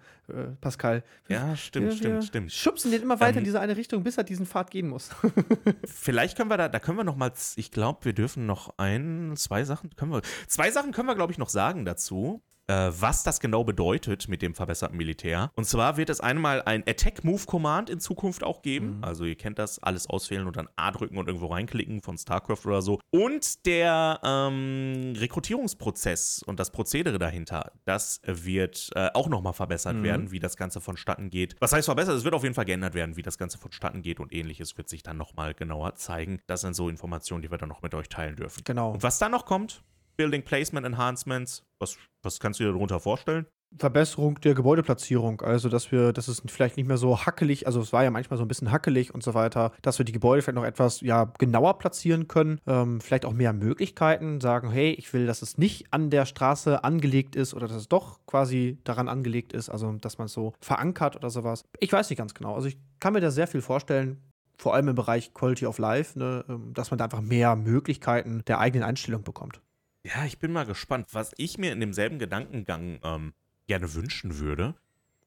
Pascal. 0.60 1.04
Ja, 1.28 1.56
stimmt, 1.56 1.86
wir, 1.86 1.96
stimmt, 1.96 2.24
stimmt. 2.24 2.52
Schubsen 2.52 2.90
den 2.90 3.02
immer 3.02 3.20
weiter 3.20 3.34
ähm, 3.34 3.38
in 3.38 3.44
diese 3.44 3.60
eine 3.60 3.76
Richtung, 3.76 4.02
bis 4.02 4.16
er 4.16 4.24
diesen 4.24 4.46
Pfad 4.46 4.70
gehen 4.70 4.88
muss. 4.88 5.10
vielleicht 5.84 6.36
können 6.36 6.50
wir 6.50 6.56
da, 6.56 6.68
da 6.68 6.78
können 6.78 6.98
wir 6.98 7.04
noch 7.04 7.16
mal, 7.16 7.32
ich 7.56 7.70
glaube, 7.70 8.04
wir 8.04 8.12
dürfen 8.12 8.46
noch 8.46 8.74
ein, 8.78 9.34
zwei 9.36 9.64
Sachen 9.64 9.90
können 9.96 10.12
wir, 10.12 10.22
zwei 10.46 10.70
Sachen 10.70 10.92
können 10.92 11.08
wir, 11.08 11.14
glaube 11.14 11.32
ich, 11.32 11.38
noch 11.38 11.50
sagen 11.50 11.84
dazu 11.84 12.42
äh, 12.66 12.90
was 12.90 13.22
das 13.22 13.40
genau 13.40 13.64
bedeutet 13.64 14.28
mit 14.28 14.42
dem 14.42 14.54
verbesserten 14.54 14.96
Militär. 14.96 15.50
Und 15.54 15.64
zwar 15.64 15.96
wird 15.96 16.10
es 16.10 16.20
einmal 16.20 16.62
ein 16.62 16.82
Attack-Move-Command 16.86 17.90
in 17.90 18.00
Zukunft 18.00 18.42
auch 18.44 18.62
geben. 18.62 18.98
Mhm. 18.98 19.04
Also 19.04 19.24
ihr 19.24 19.36
kennt 19.36 19.58
das, 19.58 19.82
alles 19.82 20.08
auswählen 20.08 20.46
und 20.46 20.56
dann 20.56 20.68
A 20.76 20.90
drücken 20.90 21.18
und 21.18 21.26
irgendwo 21.26 21.46
reinklicken 21.46 22.02
von 22.02 22.18
StarCraft 22.18 22.66
oder 22.66 22.82
so. 22.82 23.00
Und 23.10 23.66
der 23.66 24.20
ähm, 24.24 25.14
Rekrutierungsprozess 25.16 26.42
und 26.42 26.58
das 26.58 26.70
Prozedere 26.70 27.18
dahinter, 27.18 27.72
das 27.84 28.20
wird 28.24 28.90
äh, 28.94 29.10
auch 29.14 29.28
nochmal 29.28 29.52
verbessert 29.52 29.96
mhm. 29.96 30.02
werden, 30.02 30.30
wie 30.30 30.40
das 30.40 30.56
Ganze 30.56 30.80
vonstatten 30.80 31.30
geht. 31.30 31.56
Was 31.60 31.72
heißt 31.72 31.86
verbessert? 31.86 32.16
Es 32.16 32.24
wird 32.24 32.34
auf 32.34 32.42
jeden 32.42 32.54
Fall 32.54 32.64
geändert 32.64 32.94
werden, 32.94 33.16
wie 33.16 33.22
das 33.22 33.38
Ganze 33.38 33.58
vonstatten 33.58 34.02
geht 34.02 34.20
und 34.20 34.32
ähnliches 34.32 34.76
wird 34.76 34.88
sich 34.88 35.02
dann 35.02 35.16
nochmal 35.16 35.54
genauer 35.54 35.94
zeigen. 35.96 36.40
Das 36.46 36.62
sind 36.62 36.74
so 36.74 36.88
Informationen, 36.88 37.42
die 37.42 37.50
wir 37.50 37.58
dann 37.58 37.68
noch 37.68 37.82
mit 37.82 37.94
euch 37.94 38.08
teilen 38.08 38.36
dürfen. 38.36 38.62
Genau. 38.64 38.92
Und 38.92 39.02
was 39.02 39.18
dann 39.18 39.32
noch 39.32 39.46
kommt, 39.46 39.82
Building 40.16 40.42
Placement 40.42 40.86
Enhancements. 40.86 41.62
Was, 41.78 41.96
was 42.22 42.40
kannst 42.40 42.60
du 42.60 42.64
dir 42.64 42.72
darunter 42.72 43.00
vorstellen? 43.00 43.46
Verbesserung 43.76 44.40
der 44.40 44.54
Gebäudeplatzierung, 44.54 45.40
also 45.40 45.68
dass 45.68 45.90
wir, 45.90 46.12
dass 46.12 46.28
es 46.28 46.42
vielleicht 46.46 46.76
nicht 46.76 46.86
mehr 46.86 46.96
so 46.96 47.26
hackelig, 47.26 47.66
also 47.66 47.80
es 47.80 47.92
war 47.92 48.04
ja 48.04 48.10
manchmal 48.10 48.36
so 48.36 48.44
ein 48.44 48.48
bisschen 48.48 48.70
hackelig 48.70 49.12
und 49.12 49.22
so 49.22 49.34
weiter, 49.34 49.72
dass 49.82 49.98
wir 49.98 50.04
die 50.04 50.12
Gebäude 50.12 50.42
vielleicht 50.42 50.56
noch 50.56 50.64
etwas 50.64 51.00
ja 51.00 51.32
genauer 51.38 51.78
platzieren 51.78 52.28
können, 52.28 52.60
ähm, 52.66 53.00
vielleicht 53.00 53.24
auch 53.24 53.32
mehr 53.32 53.52
Möglichkeiten, 53.52 54.40
sagen, 54.40 54.70
hey, 54.70 54.92
ich 54.92 55.12
will, 55.12 55.26
dass 55.26 55.42
es 55.42 55.58
nicht 55.58 55.92
an 55.92 56.10
der 56.10 56.24
Straße 56.24 56.84
angelegt 56.84 57.34
ist 57.34 57.52
oder 57.52 57.66
dass 57.66 57.76
es 57.76 57.88
doch 57.88 58.20
quasi 58.26 58.78
daran 58.84 59.08
angelegt 59.08 59.52
ist, 59.52 59.70
also 59.70 59.92
dass 59.92 60.18
man 60.18 60.26
es 60.26 60.32
so 60.32 60.52
verankert 60.60 61.16
oder 61.16 61.30
sowas. 61.30 61.64
Ich 61.80 61.92
weiß 61.92 62.10
nicht 62.10 62.18
ganz 62.18 62.34
genau, 62.34 62.54
also 62.54 62.68
ich 62.68 62.78
kann 63.00 63.12
mir 63.12 63.20
da 63.20 63.30
sehr 63.30 63.48
viel 63.48 63.62
vorstellen, 63.62 64.20
vor 64.56 64.74
allem 64.74 64.88
im 64.88 64.94
Bereich 64.94 65.34
Quality 65.34 65.66
of 65.66 65.78
Life, 65.78 66.16
ne, 66.18 66.44
ähm, 66.48 66.72
dass 66.74 66.90
man 66.90 66.98
da 66.98 67.04
einfach 67.04 67.20
mehr 67.20 67.56
Möglichkeiten 67.56 68.44
der 68.46 68.60
eigenen 68.60 68.84
Einstellung 68.84 69.24
bekommt. 69.24 69.60
Ja, 70.04 70.24
ich 70.26 70.38
bin 70.38 70.52
mal 70.52 70.66
gespannt. 70.66 71.08
Was 71.12 71.32
ich 71.38 71.58
mir 71.58 71.72
in 71.72 71.80
demselben 71.80 72.18
Gedankengang 72.18 73.00
ähm, 73.02 73.34
gerne 73.66 73.94
wünschen 73.94 74.38
würde, 74.38 74.74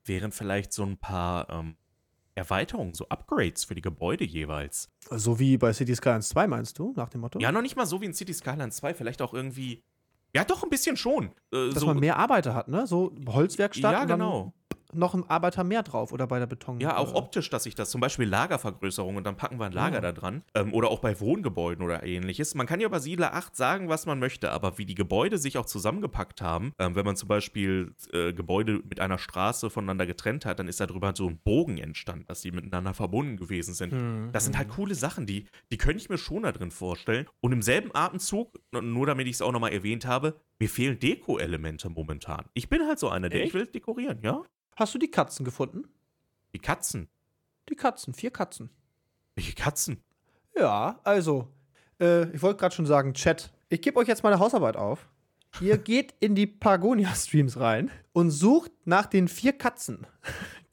wären 0.06 0.32
vielleicht 0.32 0.72
so 0.72 0.84
ein 0.84 0.98
paar 0.98 1.50
ähm, 1.50 1.76
Erweiterungen, 2.36 2.94
so 2.94 3.10
Upgrades 3.10 3.66
für 3.66 3.74
die 3.74 3.82
Gebäude 3.82 4.24
jeweils. 4.24 4.90
So 5.10 5.40
wie 5.40 5.58
bei 5.58 5.74
City 5.74 5.96
Skylines 5.96 6.30
2, 6.30 6.48
meinst 6.48 6.78
du, 6.78 6.94
nach 6.96 7.10
dem 7.10 7.22
Motto? 7.22 7.40
Ja, 7.40 7.52
noch 7.52 7.64
nicht 7.64 7.76
mal 7.76 7.88
so 7.88 8.00
wie 8.02 8.06
in 8.06 8.14
City 8.14 8.34
Skylines 8.34 8.78
2, 8.78 8.94
vielleicht 8.94 9.22
auch 9.22 9.34
irgendwie. 9.34 9.84
Ja, 10.36 10.44
doch, 10.44 10.64
ein 10.64 10.70
bisschen 10.70 10.98
schon. 10.98 11.32
Äh, 11.52 11.70
Dass 11.70 11.80
so, 11.80 11.88
man 11.88 12.00
mehr 12.00 12.18
Arbeiter 12.18 12.54
hat, 12.54 12.68
ne? 12.68 12.86
So 12.86 13.16
Holzwerkstatt. 13.28 13.92
Ja, 13.92 14.06
genau. 14.06 14.54
Noch 14.94 15.14
ein 15.14 15.30
Arbeiter 15.30 15.64
mehr 15.64 15.84
drauf 15.84 16.12
oder 16.14 16.28
bei 16.28 16.40
der 16.40 16.48
Beton. 16.48 16.80
Ja, 16.80 16.98
auch 16.98 17.14
äh, 17.14 17.18
optisch, 17.18 17.50
dass 17.50 17.66
ich 17.66 17.76
das 17.76 17.90
zum 17.90 18.00
Beispiel 18.02 18.28
Lagervergrößerung 18.28 19.16
und 19.18 19.24
dann 19.26 19.36
packen 19.36 19.60
wir 19.60 19.66
ein 19.66 19.72
Lager 19.74 19.96
Ja. 19.96 20.02
da 20.02 20.12
dran. 20.12 20.44
Ähm, 20.56 20.74
oder 20.74 20.90
auch 20.90 21.00
bei 21.00 21.20
Wohngebäuden 21.20 21.84
oder 21.84 22.04
ähnliches. 22.04 22.56
Man 22.56 22.68
kann 22.68 22.80
ja 22.80 22.88
bei 22.88 23.00
Siedler 23.00 23.34
8 23.34 23.56
sagen, 23.56 23.90
was 23.90 24.06
man 24.06 24.20
möchte, 24.20 24.52
aber 24.52 24.78
wie 24.78 24.86
die 24.86 24.96
Gebäude 24.96 25.38
sich 25.38 25.58
auch 25.58 25.66
zusammengepackt 25.66 26.42
haben, 26.42 26.74
ähm, 26.80 26.96
wenn 26.96 27.06
man 27.06 27.16
zum 27.16 27.28
Beispiel 27.28 27.94
äh, 28.14 28.34
Gebäude 28.34 28.82
mit 28.90 29.00
einer 29.00 29.18
Straße 29.18 29.70
voneinander 29.70 30.06
getrennt 30.06 30.46
hat, 30.46 30.60
dann 30.60 30.68
ist 30.68 30.80
darüber 30.80 31.14
so 31.16 31.28
ein 31.28 31.38
Bogen 31.44 31.78
entstanden, 31.78 32.26
dass 32.28 32.42
die 32.42 32.52
miteinander 32.52 32.94
verbunden 32.94 33.38
gewesen 33.38 33.74
sind. 33.74 33.92
hm, 33.92 34.30
Das 34.32 34.46
sind 34.46 34.58
halt 34.58 34.68
hm. 34.70 34.76
coole 34.76 34.96
Sachen, 34.96 35.26
die, 35.26 35.48
die 35.72 35.78
könnte 35.78 35.98
ich 35.98 36.10
mir 36.10 36.18
schon 36.18 36.44
da 36.44 36.52
drin 36.52 36.72
vorstellen. 36.72 37.28
Und 37.42 37.52
im 37.52 37.62
selben 37.62 37.90
Atemzug, 37.94 38.58
nur 38.72 39.06
damit 39.06 39.28
ich 39.28 39.34
es 39.34 39.42
auch 39.42 39.52
nochmal 39.52 39.74
erwähnt 39.74 40.06
habe, 40.06 40.40
mir 40.60 40.70
fehlen 40.70 40.98
Deko-Elemente 41.00 41.90
momentan. 41.90 42.46
Ich 42.54 42.70
bin 42.70 42.88
halt 42.88 43.00
so 43.00 43.10
einer, 43.10 43.30
der 43.30 43.42
ich 43.42 43.46
Echt? 43.48 43.54
will 43.54 43.68
dekorieren, 43.68 44.20
ja? 44.24 44.42
Hast 44.78 44.94
du 44.94 45.00
die 45.00 45.10
Katzen 45.10 45.44
gefunden? 45.44 45.86
Die 46.54 46.60
Katzen. 46.60 47.10
Die 47.68 47.76
Katzen, 47.76 48.14
vier 48.14 48.30
Katzen. 48.30 48.70
Welche 49.34 49.54
Katzen? 49.54 50.04
Ja, 50.56 51.00
also, 51.04 51.52
äh, 52.00 52.30
ich 52.30 52.44
wollte 52.44 52.60
gerade 52.60 52.76
schon 52.76 52.86
sagen, 52.86 53.16
Chat, 53.16 53.52
ich 53.70 53.82
gebe 53.82 53.98
euch 53.98 54.08
jetzt 54.08 54.22
meine 54.22 54.38
Hausarbeit 54.38 54.78
auf. 54.78 55.10
Ihr 55.62 55.78
geht 55.84 56.14
in 56.20 56.36
die 56.36 56.46
Pagonia-Streams 56.46 57.60
rein 57.60 57.90
und 58.14 58.30
sucht 58.30 58.72
nach 58.86 59.08
den 59.08 59.28
vier 59.28 59.54
Katzen, 59.54 60.06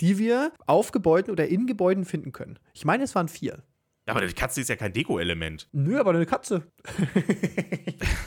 die 0.01 0.19
wir 0.19 0.53
auf 0.67 0.93
Gebäuden 0.93 1.33
oder 1.33 1.49
in 1.49 1.67
Gebäuden 1.67 2.05
finden 2.05 2.33
können. 2.33 2.59
Ich 2.75 2.85
meine, 2.85 3.05
es 3.05 3.15
waren 3.15 3.29
vier. 3.29 3.63
Ja, 4.07 4.15
aber 4.15 4.27
die 4.27 4.35
Katze 4.35 4.61
ist 4.61 4.69
ja 4.69 4.77
kein 4.77 4.93
Deko-Element. 4.93 5.71
Nö, 5.73 5.99
aber 5.99 6.11
eine 6.11 6.27
Katze. 6.27 6.71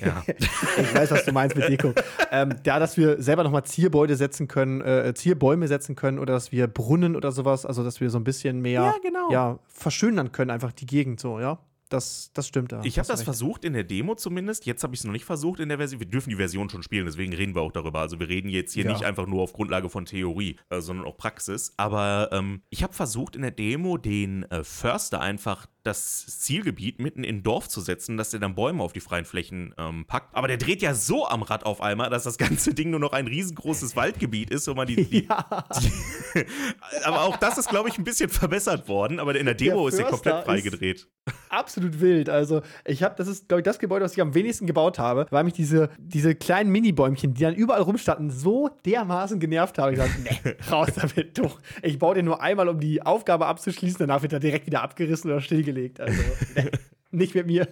Ja. 0.00 0.22
Ich 0.80 0.94
weiß, 0.94 1.10
was 1.10 1.24
du 1.24 1.32
meinst 1.32 1.56
mit 1.56 1.68
Deko. 1.68 1.92
ähm, 2.30 2.54
ja, 2.64 2.78
dass 2.78 2.96
wir 2.96 3.20
selber 3.20 3.42
nochmal 3.42 3.64
Zierbäude 3.64 4.16
setzen 4.16 4.48
können, 4.48 4.80
äh, 4.80 5.12
Zierbäume 5.14 5.66
setzen 5.68 5.96
können 5.96 6.18
oder 6.18 6.34
dass 6.34 6.52
wir 6.52 6.66
Brunnen 6.66 7.16
oder 7.16 7.32
sowas, 7.32 7.66
also 7.66 7.82
dass 7.84 8.00
wir 8.00 8.10
so 8.10 8.18
ein 8.18 8.24
bisschen 8.24 8.60
mehr 8.60 8.82
Ja, 8.82 8.94
genau. 9.02 9.30
ja, 9.32 9.58
verschönern 9.66 10.32
können, 10.32 10.50
einfach 10.50 10.72
die 10.72 10.86
Gegend 10.86 11.20
so, 11.20 11.40
ja. 11.40 11.58
Das, 11.88 12.30
das 12.34 12.46
stimmt 12.48 12.72
da. 12.72 12.82
Ich 12.84 12.98
habe 12.98 13.08
das 13.08 13.20
recht. 13.20 13.24
versucht 13.24 13.64
in 13.64 13.72
der 13.72 13.84
Demo 13.84 14.14
zumindest. 14.14 14.66
Jetzt 14.66 14.82
habe 14.82 14.94
ich 14.94 15.00
es 15.00 15.04
noch 15.04 15.12
nicht 15.12 15.24
versucht 15.24 15.58
in 15.60 15.68
der 15.68 15.78
Version. 15.78 16.00
Wir 16.00 16.06
dürfen 16.08 16.30
die 16.30 16.36
Version 16.36 16.68
schon 16.68 16.82
spielen, 16.82 17.06
deswegen 17.06 17.32
reden 17.32 17.54
wir 17.54 17.62
auch 17.62 17.72
darüber. 17.72 18.00
Also 18.00 18.20
wir 18.20 18.28
reden 18.28 18.48
jetzt 18.50 18.74
hier 18.74 18.84
Ja. 18.84 18.92
nicht 18.92 19.04
einfach 19.04 19.26
nur 19.26 19.42
auf 19.42 19.52
Grundlage 19.52 19.88
von 19.88 20.04
Theorie, 20.04 20.56
äh, 20.70 20.80
sondern 20.80 21.06
auch 21.06 21.16
Praxis. 21.16 21.72
Aber 21.76 22.28
ähm, 22.32 22.62
ich 22.70 22.82
habe 22.82 22.92
versucht 22.92 23.36
in 23.36 23.42
der 23.42 23.50
Demo 23.52 23.96
den 23.96 24.42
äh, 24.50 24.64
Förster 24.64 25.20
einfach 25.20 25.66
das 25.84 26.26
Zielgebiet 26.40 26.98
mitten 26.98 27.24
in 27.24 27.36
ein 27.36 27.42
Dorf 27.42 27.68
zu 27.68 27.80
setzen, 27.80 28.18
dass 28.18 28.30
der 28.30 28.40
dann 28.40 28.54
Bäume 28.54 28.82
auf 28.82 28.92
die 28.92 29.00
freien 29.00 29.24
Flächen 29.24 29.74
ähm, 29.78 30.04
packt. 30.06 30.34
Aber 30.34 30.46
der 30.48 30.58
dreht 30.58 30.82
ja 30.82 30.92
so 30.92 31.26
am 31.26 31.40
Rad 31.40 31.64
auf 31.64 31.80
einmal, 31.80 32.10
dass 32.10 32.24
das 32.24 32.36
ganze 32.36 32.74
Ding 32.74 32.90
nur 32.90 33.00
noch 33.00 33.12
ein 33.12 33.26
riesengroßes 33.26 33.96
Waldgebiet 33.96 34.50
ist, 34.50 34.66
wo 34.68 34.74
man 34.74 34.86
die, 34.86 34.96
die 35.08 35.24
Ja, 35.28 35.46
aber 37.04 37.22
auch 37.22 37.36
das 37.38 37.56
ist, 37.58 37.68
glaube 37.70 37.88
ich, 37.88 37.96
ein 37.98 38.04
bisschen 38.04 38.28
verbessert 38.28 38.88
worden. 38.88 39.18
Aber 39.20 39.34
in 39.38 39.46
der 39.46 39.54
Demo 39.54 39.88
Der 39.88 39.88
ist 39.88 39.98
der 39.98 40.06
komplett 40.06 40.44
freigedreht. 40.44 41.08
absolut 41.48 41.77
wild. 41.82 42.28
Also, 42.28 42.62
ich 42.84 43.02
habe, 43.02 43.14
das 43.16 43.28
ist, 43.28 43.48
glaube 43.48 43.60
ich, 43.60 43.64
das 43.64 43.78
Gebäude, 43.78 44.04
was 44.04 44.12
ich 44.12 44.20
am 44.20 44.34
wenigsten 44.34 44.66
gebaut 44.66 44.98
habe, 44.98 45.26
weil 45.30 45.44
mich 45.44 45.54
diese, 45.54 45.90
diese 45.98 46.34
kleinen 46.34 46.70
Mini-Bäumchen, 46.70 47.34
die 47.34 47.42
dann 47.42 47.54
überall 47.54 47.82
rumstanden, 47.82 48.30
so 48.30 48.70
dermaßen 48.84 49.40
genervt 49.40 49.78
haben. 49.78 49.92
Ich 49.92 49.98
dachte, 49.98 50.20
nee, 50.22 50.56
raus 50.70 50.88
damit, 50.94 51.36
du. 51.38 51.50
Ich 51.82 51.98
baue 51.98 52.14
den 52.14 52.24
nur 52.24 52.42
einmal, 52.42 52.68
um 52.68 52.80
die 52.80 53.02
Aufgabe 53.02 53.46
abzuschließen, 53.46 53.98
danach 53.98 54.22
wird 54.22 54.32
er 54.32 54.40
direkt 54.40 54.66
wieder 54.66 54.82
abgerissen 54.82 55.30
oder 55.30 55.40
stillgelegt. 55.40 56.00
Also, 56.00 56.20
nee, 56.54 56.70
nicht 57.10 57.34
mit 57.34 57.46
mir. 57.46 57.68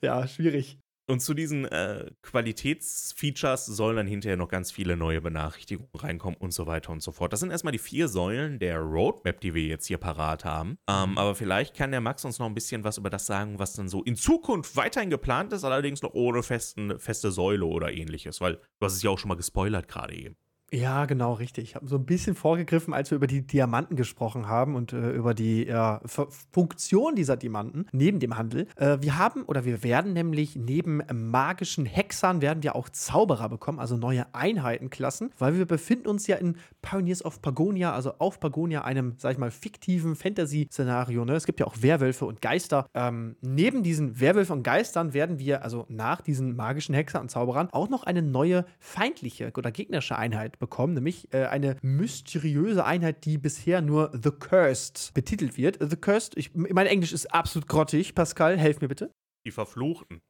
ja, 0.00 0.26
schwierig. 0.26 0.78
Und 1.10 1.20
zu 1.20 1.32
diesen 1.32 1.64
äh, 1.64 2.10
Qualitätsfeatures 2.20 3.64
sollen 3.64 3.96
dann 3.96 4.06
hinterher 4.06 4.36
noch 4.36 4.48
ganz 4.48 4.70
viele 4.70 4.94
neue 4.94 5.22
Benachrichtigungen 5.22 5.88
reinkommen 5.94 6.36
und 6.38 6.52
so 6.52 6.66
weiter 6.66 6.92
und 6.92 7.02
so 7.02 7.12
fort. 7.12 7.32
Das 7.32 7.40
sind 7.40 7.50
erstmal 7.50 7.72
die 7.72 7.78
vier 7.78 8.08
Säulen 8.08 8.58
der 8.58 8.78
Roadmap, 8.78 9.40
die 9.40 9.54
wir 9.54 9.62
jetzt 9.62 9.86
hier 9.86 9.96
parat 9.96 10.44
haben. 10.44 10.76
Ähm, 10.86 11.16
aber 11.16 11.34
vielleicht 11.34 11.74
kann 11.74 11.92
der 11.92 12.02
Max 12.02 12.26
uns 12.26 12.38
noch 12.38 12.44
ein 12.44 12.54
bisschen 12.54 12.84
was 12.84 12.98
über 12.98 13.08
das 13.08 13.24
sagen, 13.24 13.58
was 13.58 13.72
dann 13.72 13.88
so 13.88 14.02
in 14.02 14.16
Zukunft 14.16 14.76
weiterhin 14.76 15.08
geplant 15.08 15.54
ist, 15.54 15.64
allerdings 15.64 16.02
noch 16.02 16.12
ohne 16.12 16.42
festen, 16.42 16.98
feste 16.98 17.30
Säule 17.30 17.64
oder 17.64 17.90
ähnliches, 17.90 18.42
weil 18.42 18.56
du 18.56 18.84
hast 18.84 18.92
es 18.92 19.02
ja 19.02 19.08
auch 19.08 19.18
schon 19.18 19.28
mal 19.28 19.34
gespoilert 19.36 19.88
gerade 19.88 20.14
eben. 20.14 20.36
Ja, 20.70 21.06
genau, 21.06 21.32
richtig. 21.32 21.64
Ich 21.64 21.74
habe 21.76 21.88
so 21.88 21.96
ein 21.96 22.04
bisschen 22.04 22.34
vorgegriffen, 22.34 22.92
als 22.92 23.10
wir 23.10 23.16
über 23.16 23.26
die 23.26 23.40
Diamanten 23.40 23.96
gesprochen 23.96 24.48
haben 24.48 24.74
und 24.74 24.92
äh, 24.92 25.12
über 25.12 25.32
die 25.32 25.66
F- 25.66 26.28
Funktion 26.52 27.14
dieser 27.14 27.38
Diamanten 27.38 27.86
neben 27.90 28.20
dem 28.20 28.36
Handel. 28.36 28.66
Äh, 28.76 28.98
wir 29.00 29.16
haben 29.16 29.44
oder 29.44 29.64
wir 29.64 29.82
werden 29.82 30.12
nämlich 30.12 30.56
neben 30.56 31.00
magischen 31.10 31.86
Hexern 31.86 32.42
werden 32.42 32.62
wir 32.62 32.76
auch 32.76 32.90
Zauberer 32.90 33.48
bekommen, 33.48 33.78
also 33.78 33.96
neue 33.96 34.26
Einheitenklassen, 34.34 35.30
weil 35.38 35.56
wir 35.56 35.64
befinden 35.64 36.06
uns 36.06 36.26
ja 36.26 36.36
in 36.36 36.58
Pioneers 36.82 37.24
of 37.24 37.40
Pagonia, 37.40 37.94
also 37.94 38.12
auf 38.18 38.38
Pagonia, 38.38 38.82
einem, 38.84 39.14
sag 39.16 39.32
ich 39.32 39.38
mal, 39.38 39.50
fiktiven 39.50 40.16
Fantasy-Szenario. 40.16 41.24
Ne? 41.24 41.32
Es 41.32 41.46
gibt 41.46 41.60
ja 41.60 41.66
auch 41.66 41.76
Werwölfe 41.80 42.26
und 42.26 42.42
Geister. 42.42 42.84
Ähm, 42.92 43.36
neben 43.40 43.82
diesen 43.82 44.20
Werwölfen 44.20 44.58
und 44.58 44.64
Geistern 44.64 45.14
werden 45.14 45.38
wir, 45.38 45.62
also 45.62 45.86
nach 45.88 46.20
diesen 46.20 46.56
magischen 46.56 46.94
Hexern 46.94 47.22
und 47.22 47.30
Zauberern, 47.30 47.70
auch 47.72 47.88
noch 47.88 48.02
eine 48.02 48.20
neue 48.20 48.66
feindliche 48.80 49.50
oder 49.56 49.72
gegnerische 49.72 50.18
Einheit 50.18 50.57
bekommen, 50.58 50.94
nämlich 50.94 51.32
äh, 51.32 51.46
eine 51.46 51.76
mysteriöse 51.82 52.84
Einheit, 52.84 53.24
die 53.24 53.38
bisher 53.38 53.80
nur 53.80 54.10
The 54.12 54.30
Cursed 54.30 55.12
betitelt 55.14 55.56
wird. 55.56 55.78
The 55.80 55.96
Cursed, 55.96 56.36
ich, 56.36 56.54
mein 56.54 56.86
Englisch 56.86 57.12
ist 57.12 57.32
absolut 57.32 57.68
grottig. 57.68 58.14
Pascal, 58.14 58.58
helf 58.58 58.80
mir 58.80 58.88
bitte. 58.88 59.12
Die 59.44 59.50
Verfluchten. 59.50 60.20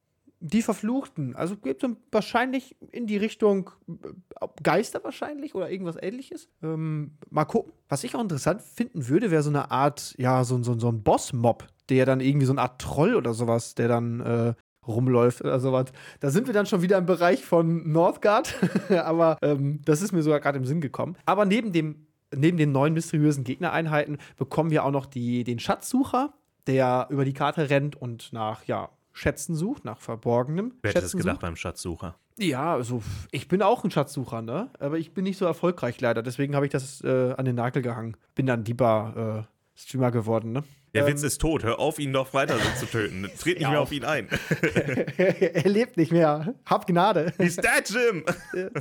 Die 0.41 0.61
Verfluchten, 0.61 1.35
also 1.35 1.57
geht 1.57 1.81
so 1.81 1.97
wahrscheinlich 2.11 2.77
in 2.93 3.07
die 3.07 3.17
Richtung 3.17 3.71
äh, 3.89 4.47
Geister 4.63 5.03
wahrscheinlich 5.03 5.53
oder 5.53 5.69
irgendwas 5.69 5.97
ähnliches. 6.01 6.47
Ähm, 6.63 7.17
mal 7.29 7.43
gucken. 7.43 7.73
Was 7.89 8.05
ich 8.05 8.15
auch 8.15 8.21
interessant 8.21 8.61
finden 8.61 9.09
würde, 9.09 9.31
wäre 9.31 9.43
so 9.43 9.49
eine 9.49 9.69
Art, 9.69 10.15
ja, 10.17 10.45
so, 10.45 10.63
so, 10.63 10.79
so 10.79 10.87
ein 10.87 11.03
Boss-Mob, 11.03 11.67
der 11.89 12.05
dann 12.05 12.21
irgendwie 12.21 12.45
so 12.45 12.53
eine 12.53 12.61
Art 12.61 12.81
Troll 12.81 13.15
oder 13.15 13.33
sowas, 13.33 13.75
der 13.75 13.89
dann 13.89 14.21
äh, 14.21 14.53
rumläuft 14.87 15.41
oder 15.41 15.59
sowas. 15.59 15.91
Da 16.19 16.29
sind 16.29 16.47
wir 16.47 16.53
dann 16.53 16.65
schon 16.65 16.81
wieder 16.81 16.97
im 16.97 17.05
Bereich 17.05 17.43
von 17.43 17.91
Northgard, 17.91 18.55
aber 18.89 19.37
ähm, 19.41 19.81
das 19.85 20.01
ist 20.01 20.11
mir 20.11 20.23
sogar 20.23 20.39
gerade 20.39 20.57
im 20.57 20.65
Sinn 20.65 20.81
gekommen. 20.81 21.15
Aber 21.25 21.45
neben 21.45 21.71
dem 21.71 22.07
Neben 22.35 22.57
den 22.57 22.71
neuen 22.71 22.93
mysteriösen 22.93 23.43
Gegnereinheiten 23.43 24.19
bekommen 24.37 24.69
wir 24.69 24.85
auch 24.85 24.91
noch 24.91 25.07
die, 25.07 25.43
den 25.43 25.57
Schatzsucher, 25.57 26.33
der 26.67 27.07
über 27.09 27.25
die 27.25 27.33
Karte 27.33 27.69
rennt 27.69 27.95
und 27.95 28.31
nach, 28.33 28.65
ja, 28.65 28.89
Schätzen 29.13 29.55
sucht, 29.55 29.83
nach 29.83 29.99
Verborgenem. 29.99 30.73
Wer 30.81 30.91
hätte 30.91 31.01
das 31.01 31.13
gedacht 31.13 31.35
sucht. 31.35 31.41
beim 31.41 31.55
Schatzsucher? 31.55 32.15
Ja, 32.37 32.73
also 32.73 33.01
ich 33.31 33.47
bin 33.47 33.61
auch 33.61 33.83
ein 33.83 33.91
Schatzsucher, 33.91 34.41
ne? 34.41 34.69
Aber 34.79 34.97
ich 34.97 35.13
bin 35.13 35.23
nicht 35.23 35.37
so 35.37 35.45
erfolgreich 35.45 35.99
leider. 35.99 36.21
Deswegen 36.21 36.55
habe 36.55 36.65
ich 36.65 36.71
das 36.71 37.01
äh, 37.03 37.33
an 37.33 37.45
den 37.45 37.55
Nagel 37.55 37.81
gehangen. 37.81 38.15
Bin 38.35 38.45
dann 38.45 38.63
lieber 38.63 39.47
äh, 39.75 39.79
Streamer 39.79 40.11
geworden, 40.11 40.53
ne? 40.53 40.63
Der 40.93 41.03
Ähm, 41.05 41.13
Witz 41.13 41.23
ist 41.23 41.39
tot. 41.39 41.63
Hör 41.63 41.79
auf, 41.79 41.99
ihn 41.99 42.11
doch 42.13 42.33
weiter 42.33 42.57
zu 42.79 42.85
töten. 42.85 43.29
Tritt 43.39 43.59
nicht 43.59 43.69
mehr 43.69 43.79
auf- 43.81 43.91
ihn 43.91 44.03
ein. 44.05 44.27
er 45.17 45.69
lebt 45.69 45.97
nicht 45.97 46.11
mehr. 46.11 46.53
Hab 46.65 46.87
Gnade. 46.87 47.33
He's 47.37 47.55
dead, 47.57 47.87
Jim! 47.87 48.25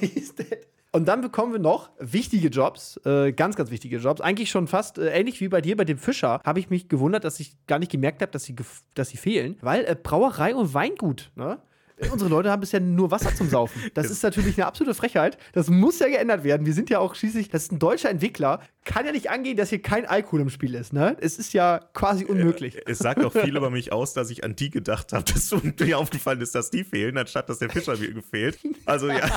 He's 0.00 0.34
dead. 0.34 0.66
Und 0.90 1.06
dann 1.06 1.20
bekommen 1.20 1.52
wir 1.52 1.58
noch 1.60 1.90
wichtige 1.98 2.48
Jobs, 2.48 2.98
äh, 3.04 3.32
ganz, 3.32 3.56
ganz 3.56 3.70
wichtige 3.70 3.98
Jobs. 3.98 4.22
Eigentlich 4.22 4.50
schon 4.50 4.66
fast 4.66 4.96
äh, 4.96 5.10
ähnlich 5.10 5.38
wie 5.42 5.48
bei 5.48 5.60
dir 5.60 5.76
bei 5.76 5.84
dem 5.84 5.98
Fischer, 5.98 6.40
habe 6.46 6.60
ich 6.60 6.70
mich 6.70 6.88
gewundert, 6.88 7.24
dass 7.24 7.38
ich 7.40 7.54
gar 7.66 7.78
nicht 7.78 7.92
gemerkt 7.92 8.22
habe, 8.22 8.32
dass 8.32 8.44
sie, 8.44 8.56
dass 8.94 9.10
sie 9.10 9.18
fehlen. 9.18 9.58
Weil 9.60 9.84
äh, 9.84 9.94
Brauerei 10.02 10.54
und 10.54 10.72
Weingut, 10.72 11.30
ne? 11.36 11.58
Äh, 11.98 12.08
Unsere 12.10 12.30
Leute 12.30 12.50
haben 12.50 12.60
bisher 12.60 12.80
nur 12.80 13.10
Wasser 13.10 13.34
zum 13.34 13.48
Saufen. 13.48 13.82
Das 13.94 14.10
ist 14.10 14.22
natürlich 14.22 14.56
eine 14.56 14.66
absolute 14.66 14.94
Frechheit. 14.94 15.38
Das 15.52 15.68
muss 15.68 15.98
ja 15.98 16.08
geändert 16.08 16.44
werden. 16.44 16.66
Wir 16.66 16.74
sind 16.74 16.90
ja 16.90 16.98
auch 16.98 17.14
schließlich, 17.14 17.48
das 17.48 17.64
ist 17.64 17.72
ein 17.72 17.78
deutscher 17.78 18.10
Entwickler. 18.10 18.60
Kann 18.84 19.04
ja 19.04 19.12
nicht 19.12 19.30
angehen, 19.30 19.56
dass 19.56 19.68
hier 19.68 19.82
kein 19.82 20.06
Alkohol 20.06 20.40
im 20.40 20.50
Spiel 20.50 20.74
ist, 20.74 20.92
ne? 20.94 21.16
Es 21.20 21.38
ist 21.38 21.52
ja 21.52 21.78
quasi 21.92 22.24
unmöglich. 22.24 22.78
Es 22.86 22.98
sagt 22.98 23.22
auch 23.24 23.32
viel 23.32 23.54
über 23.56 23.68
mich 23.70 23.92
aus, 23.92 24.14
dass 24.14 24.30
ich 24.30 24.44
an 24.44 24.56
die 24.56 24.70
gedacht 24.70 25.12
habe, 25.12 25.24
dass 25.24 25.54
mir 25.78 25.98
aufgefallen 25.98 26.40
ist, 26.40 26.54
dass 26.54 26.70
die 26.70 26.84
fehlen, 26.84 27.18
anstatt 27.18 27.48
dass 27.50 27.58
der 27.58 27.68
Fischer 27.68 27.96
mir 27.98 28.12
gefehlt. 28.14 28.58
Also 28.86 29.08
ja. 29.08 29.20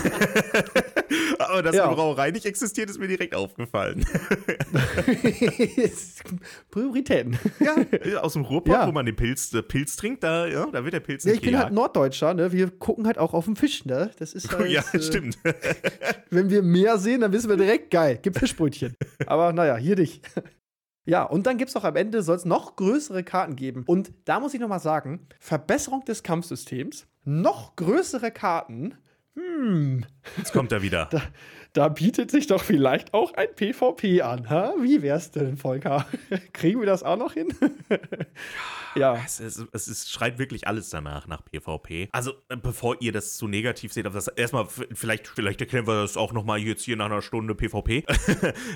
Aber 1.39 1.63
dass 1.63 1.75
Ja. 1.75 1.85
eine 1.87 1.95
Brauerei 1.95 2.31
nicht 2.31 2.45
existiert, 2.45 2.89
ist 2.89 2.99
mir 2.99 3.07
direkt 3.09 3.35
aufgefallen. 3.35 4.05
Prioritäten. 6.71 7.37
Ja, 7.59 8.19
aus 8.21 8.33
dem 8.33 8.43
Ruhrpott, 8.43 8.73
Ja. 8.73 8.87
wo 8.87 8.91
man 8.91 9.05
den 9.05 9.15
Pilz, 9.15 9.53
äh, 9.53 9.61
Pilz 9.61 9.95
trinkt, 9.95 10.23
da, 10.23 10.47
ja, 10.47 10.67
da 10.71 10.83
wird 10.83 10.93
der 10.93 10.99
Pilz 10.99 11.23
Ja, 11.23 11.31
nicht 11.31 11.43
ich 11.43 11.49
bin 11.49 11.57
halt. 11.59 11.73
Norddeutscher, 11.73 12.33
ne? 12.33 12.50
Wir 12.51 12.69
gucken 12.69 13.07
halt 13.07 13.17
auch 13.17 13.33
auf 13.33 13.45
den 13.45 13.55
Fisch, 13.55 13.85
ne? 13.85 14.11
Das 14.19 14.33
ist 14.33 14.51
halt, 14.57 14.69
ja, 14.69 14.83
äh, 14.93 15.01
stimmt. 15.01 15.37
Wenn 16.29 16.49
wir 16.49 16.61
mehr 16.61 16.97
sehen, 16.97 17.21
dann 17.21 17.31
wissen 17.31 17.49
wir 17.49 17.57
direkt, 17.57 17.91
geil, 17.91 18.19
gibt 18.21 18.37
Fischbrötchen. 18.37 18.95
Aber 19.25 19.53
naja, 19.53 19.75
hier 19.77 19.95
nicht. 19.95 20.23
Ja, 21.03 21.23
und 21.23 21.47
dann 21.47 21.57
gibt 21.57 21.69
es 21.69 21.75
auch 21.75 21.83
am 21.83 21.95
Ende, 21.95 22.21
soll 22.21 22.35
es 22.35 22.45
noch 22.45 22.75
größere 22.75 23.23
Karten 23.23 23.55
geben. 23.55 23.83
Und 23.87 24.13
da 24.25 24.39
muss 24.39 24.53
ich 24.53 24.59
nochmal 24.59 24.79
sagen, 24.79 25.25
Verbesserung 25.39 26.05
des 26.05 26.21
Kampfsystems, 26.21 27.07
noch 27.23 27.75
größere 27.75 28.29
Karten 28.29 28.93
Hm. 29.35 30.05
Jetzt 30.37 30.51
kommt 30.51 30.71
er 30.71 30.81
wieder. 30.81 31.07
Da, 31.09 31.21
da 31.73 31.87
bietet 31.87 32.31
sich 32.31 32.47
doch 32.47 32.61
vielleicht 32.61 33.13
auch 33.13 33.33
ein 33.33 33.47
PvP 33.55 34.21
an. 34.21 34.49
Ha? 34.49 34.73
Wie 34.81 35.01
wär's 35.01 35.31
denn, 35.31 35.55
Volker? 35.55 36.05
Kriegen 36.53 36.81
wir 36.81 36.85
das 36.85 37.01
auch 37.01 37.15
noch 37.15 37.33
hin? 37.33 37.53
ja. 38.95 39.21
Es, 39.25 39.39
es, 39.39 39.65
es 39.71 39.87
ist, 39.87 40.11
schreit 40.11 40.37
wirklich 40.37 40.67
alles 40.67 40.89
danach, 40.89 41.27
nach 41.27 41.45
PvP. 41.45 42.09
Also, 42.11 42.33
äh, 42.49 42.57
bevor 42.57 42.97
ihr 42.99 43.13
das 43.13 43.37
zu 43.37 43.47
negativ 43.47 43.93
seht, 43.93 44.05
das 44.05 44.27
erstmal, 44.27 44.65
vielleicht, 44.65 45.27
vielleicht 45.27 45.61
erklären 45.61 45.87
wir 45.87 46.01
das 46.01 46.17
auch 46.17 46.33
nochmal 46.33 46.59
jetzt 46.59 46.83
hier 46.83 46.97
nach 46.97 47.05
einer 47.05 47.21
Stunde 47.21 47.55
PvP. 47.55 48.03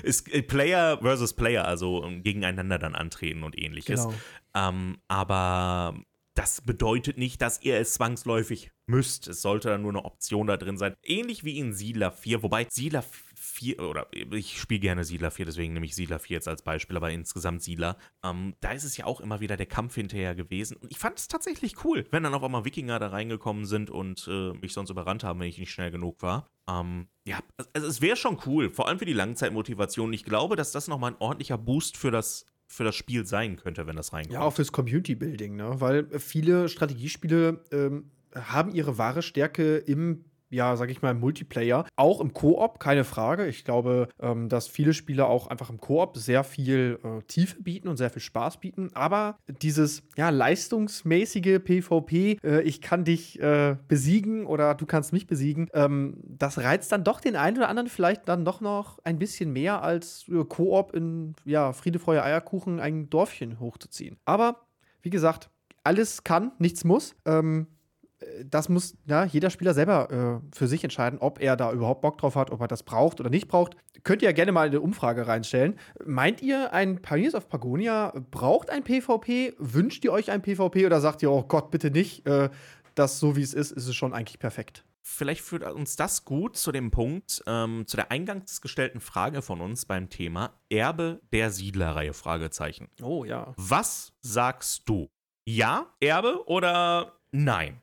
ist 0.04 0.28
äh, 0.32 0.42
Player 0.42 0.98
versus 1.02 1.34
Player, 1.34 1.66
also 1.66 2.02
ähm, 2.02 2.22
gegeneinander 2.22 2.78
dann 2.78 2.94
antreten 2.94 3.42
und 3.42 3.58
ähnliches. 3.58 4.04
Genau. 4.04 4.14
Ähm, 4.54 4.96
aber 5.06 5.94
das 6.36 6.60
bedeutet 6.60 7.16
nicht, 7.16 7.40
dass 7.40 7.62
ihr 7.62 7.78
es 7.78 7.94
zwangsläufig 7.94 8.70
müsst. 8.86 9.26
Es 9.26 9.40
sollte 9.40 9.70
dann 9.70 9.82
nur 9.82 9.90
eine 9.90 10.04
Option 10.04 10.46
da 10.46 10.58
drin 10.58 10.76
sein. 10.76 10.94
Ähnlich 11.02 11.44
wie 11.44 11.58
in 11.58 11.72
Siedler 11.72 12.12
4, 12.12 12.42
wobei 12.42 12.66
Siedler 12.68 13.02
4, 13.34 13.80
oder 13.80 14.06
ich 14.12 14.60
spiele 14.60 14.80
gerne 14.80 15.04
Siedler 15.04 15.30
4, 15.30 15.46
deswegen 15.46 15.72
nehme 15.72 15.86
ich 15.86 15.94
Siedler 15.94 16.18
4 16.18 16.36
jetzt 16.36 16.48
als 16.48 16.60
Beispiel, 16.62 16.96
aber 16.96 17.10
insgesamt 17.10 17.62
Siedler. 17.62 17.96
Ähm, 18.22 18.54
da 18.60 18.72
ist 18.72 18.84
es 18.84 18.98
ja 18.98 19.06
auch 19.06 19.20
immer 19.20 19.40
wieder 19.40 19.56
der 19.56 19.66
Kampf 19.66 19.94
hinterher 19.94 20.34
gewesen. 20.34 20.76
Und 20.76 20.92
ich 20.92 20.98
fand 20.98 21.18
es 21.18 21.26
tatsächlich 21.26 21.84
cool, 21.84 22.06
wenn 22.10 22.22
dann 22.22 22.34
auf 22.34 22.44
einmal 22.44 22.66
Wikinger 22.66 22.98
da 22.98 23.08
reingekommen 23.08 23.64
sind 23.64 23.88
und 23.88 24.28
äh, 24.28 24.52
mich 24.52 24.74
sonst 24.74 24.90
überrannt 24.90 25.24
haben, 25.24 25.40
wenn 25.40 25.48
ich 25.48 25.58
nicht 25.58 25.72
schnell 25.72 25.90
genug 25.90 26.20
war. 26.20 26.50
Ähm, 26.68 27.08
ja, 27.24 27.38
also 27.72 27.88
es 27.88 28.02
wäre 28.02 28.16
schon 28.16 28.38
cool, 28.44 28.68
vor 28.68 28.88
allem 28.88 28.98
für 28.98 29.06
die 29.06 29.14
Langzeitmotivation. 29.14 30.12
Ich 30.12 30.24
glaube, 30.24 30.54
dass 30.54 30.70
das 30.70 30.86
nochmal 30.86 31.12
ein 31.12 31.20
ordentlicher 31.20 31.56
Boost 31.56 31.96
für 31.96 32.10
das 32.10 32.44
für 32.66 32.84
das 32.84 32.96
Spiel 32.96 33.26
sein 33.26 33.56
könnte, 33.56 33.86
wenn 33.86 33.96
das 33.96 34.12
reinkommt. 34.12 34.34
Ja, 34.34 34.40
auch 34.40 34.52
fürs 34.52 34.72
Community-Building, 34.72 35.56
ne? 35.56 35.80
Weil 35.80 36.06
viele 36.18 36.68
Strategiespiele 36.68 37.64
ähm, 37.70 38.10
haben 38.34 38.72
ihre 38.72 38.98
wahre 38.98 39.22
Stärke 39.22 39.76
im 39.76 40.24
ja, 40.50 40.76
sag 40.76 40.90
ich 40.90 41.02
mal, 41.02 41.14
Multiplayer. 41.14 41.86
Auch 41.96 42.20
im 42.20 42.32
Koop, 42.32 42.78
keine 42.78 43.04
Frage. 43.04 43.46
Ich 43.46 43.64
glaube, 43.64 44.08
ähm, 44.20 44.48
dass 44.48 44.68
viele 44.68 44.94
Spiele 44.94 45.26
auch 45.26 45.48
einfach 45.48 45.70
im 45.70 45.80
Koop 45.80 46.16
sehr 46.16 46.44
viel 46.44 46.98
äh, 47.02 47.22
Tiefe 47.26 47.62
bieten 47.62 47.88
und 47.88 47.96
sehr 47.96 48.10
viel 48.10 48.22
Spaß 48.22 48.58
bieten. 48.58 48.90
Aber 48.94 49.38
dieses, 49.62 50.02
ja, 50.16 50.30
leistungsmäßige 50.30 51.60
PvP, 51.64 52.38
äh, 52.44 52.62
ich 52.62 52.80
kann 52.80 53.04
dich 53.04 53.40
äh, 53.40 53.76
besiegen 53.88 54.46
oder 54.46 54.74
du 54.74 54.86
kannst 54.86 55.12
mich 55.12 55.26
besiegen, 55.26 55.68
ähm, 55.74 56.18
das 56.24 56.58
reizt 56.58 56.92
dann 56.92 57.04
doch 57.04 57.20
den 57.20 57.36
einen 57.36 57.56
oder 57.56 57.68
anderen 57.68 57.88
vielleicht 57.88 58.28
dann 58.28 58.44
doch 58.44 58.60
noch 58.60 58.98
ein 59.04 59.18
bisschen 59.18 59.52
mehr 59.52 59.82
als 59.82 60.26
äh, 60.28 60.44
Koop 60.44 60.94
in, 60.94 61.34
ja, 61.44 61.72
Friede, 61.72 61.98
Freude, 61.98 62.22
Eierkuchen 62.22 62.80
ein 62.80 63.10
Dorfchen 63.10 63.58
hochzuziehen. 63.60 64.16
Aber, 64.24 64.66
wie 65.02 65.10
gesagt, 65.10 65.50
alles 65.82 66.24
kann, 66.24 66.52
nichts 66.58 66.84
muss. 66.84 67.14
Ähm, 67.24 67.68
das 68.44 68.68
muss 68.68 68.96
ja, 69.06 69.24
jeder 69.24 69.50
Spieler 69.50 69.74
selber 69.74 70.42
äh, 70.42 70.56
für 70.56 70.66
sich 70.66 70.84
entscheiden, 70.84 71.18
ob 71.18 71.40
er 71.40 71.56
da 71.56 71.72
überhaupt 71.72 72.00
Bock 72.00 72.18
drauf 72.18 72.34
hat, 72.34 72.50
ob 72.50 72.60
er 72.60 72.68
das 72.68 72.82
braucht 72.82 73.20
oder 73.20 73.30
nicht 73.30 73.48
braucht. 73.48 73.76
Könnt 74.04 74.22
ihr 74.22 74.28
ja 74.28 74.32
gerne 74.32 74.52
mal 74.52 74.68
eine 74.68 74.80
Umfrage 74.80 75.26
reinstellen. 75.26 75.78
Meint 76.04 76.42
ihr, 76.42 76.72
ein 76.72 77.02
Pioneers 77.02 77.34
of 77.34 77.48
Pagonia 77.48 78.12
braucht 78.30 78.70
ein 78.70 78.84
PvP? 78.84 79.54
Wünscht 79.58 80.04
ihr 80.04 80.12
euch 80.12 80.30
ein 80.30 80.42
PvP 80.42 80.86
oder 80.86 81.00
sagt 81.00 81.22
ihr, 81.22 81.30
oh 81.30 81.42
Gott, 81.42 81.70
bitte 81.70 81.90
nicht? 81.90 82.26
Äh, 82.26 82.50
das 82.94 83.20
so 83.20 83.36
wie 83.36 83.42
es 83.42 83.54
ist, 83.54 83.72
ist 83.72 83.86
es 83.86 83.94
schon 83.94 84.12
eigentlich 84.14 84.38
perfekt. 84.38 84.84
Vielleicht 85.08 85.42
führt 85.42 85.62
uns 85.62 85.94
das 85.94 86.24
gut 86.24 86.56
zu 86.56 86.72
dem 86.72 86.90
Punkt, 86.90 87.42
ähm, 87.46 87.84
zu 87.86 87.96
der 87.96 88.10
eingangs 88.10 88.60
gestellten 88.60 88.98
Frage 89.00 89.40
von 89.40 89.60
uns 89.60 89.84
beim 89.84 90.10
Thema 90.10 90.52
Erbe 90.68 91.20
der 91.32 91.52
Siedlerreihe? 91.52 92.12
Fragezeichen. 92.12 92.88
Oh 93.00 93.24
ja. 93.24 93.54
Was 93.56 94.12
sagst 94.20 94.88
du? 94.88 95.08
Ja, 95.44 95.86
Erbe 96.00 96.44
oder 96.48 97.12
nein? 97.30 97.80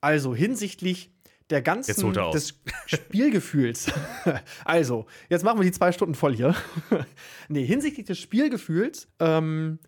Also 0.00 0.34
hinsichtlich 0.34 1.10
der 1.50 1.62
ganzen 1.62 2.12
des 2.32 2.54
Spielgefühls. 2.86 3.90
also, 4.64 5.06
jetzt 5.28 5.44
machen 5.44 5.60
wir 5.60 5.64
die 5.64 5.72
zwei 5.72 5.92
Stunden 5.92 6.14
voll 6.14 6.34
hier. 6.34 6.54
nee, 7.48 7.64
hinsichtlich 7.64 8.06
des 8.06 8.18
Spielgefühls 8.18 9.08
ähm, 9.20 9.78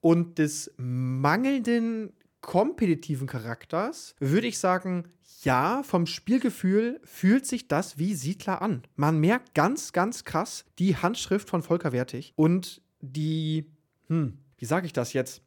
und 0.00 0.38
des 0.38 0.72
mangelnden 0.76 2.12
kompetitiven 2.42 3.26
Charakters 3.26 4.14
würde 4.20 4.46
ich 4.46 4.58
sagen, 4.58 5.08
ja, 5.42 5.82
vom 5.82 6.06
Spielgefühl 6.06 7.00
fühlt 7.04 7.46
sich 7.46 7.66
das 7.68 7.98
wie 7.98 8.14
Siedler 8.14 8.62
an. 8.62 8.82
Man 8.94 9.18
merkt 9.18 9.54
ganz, 9.54 9.92
ganz 9.92 10.24
krass 10.24 10.64
die 10.78 10.96
Handschrift 10.96 11.48
von 11.48 11.62
Volker 11.62 11.92
Wertig 11.92 12.32
und 12.36 12.82
die, 13.00 13.66
hm, 14.08 14.38
wie 14.58 14.64
sage 14.64 14.86
ich 14.86 14.92
das 14.92 15.12
jetzt? 15.12 15.42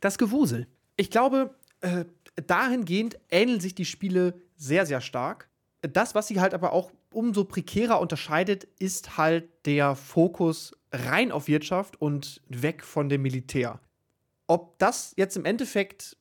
Das 0.00 0.18
Gewusel. 0.18 0.66
Ich 0.96 1.10
glaube, 1.10 1.54
äh, 1.80 2.04
dahingehend 2.42 3.18
ähneln 3.30 3.60
sich 3.60 3.74
die 3.74 3.84
Spiele 3.84 4.40
sehr, 4.56 4.86
sehr 4.86 5.00
stark. 5.00 5.48
Das, 5.82 6.14
was 6.14 6.28
sie 6.28 6.40
halt 6.40 6.54
aber 6.54 6.72
auch 6.72 6.90
umso 7.12 7.44
prekärer 7.44 8.00
unterscheidet, 8.00 8.68
ist 8.78 9.16
halt 9.16 9.48
der 9.66 9.96
Fokus 9.96 10.76
rein 10.92 11.32
auf 11.32 11.48
Wirtschaft 11.48 12.00
und 12.00 12.42
weg 12.48 12.84
von 12.84 13.08
dem 13.08 13.22
Militär. 13.22 13.80
Ob 14.46 14.78
das 14.78 15.14
jetzt 15.16 15.36
im 15.36 15.44
Endeffekt 15.44 16.16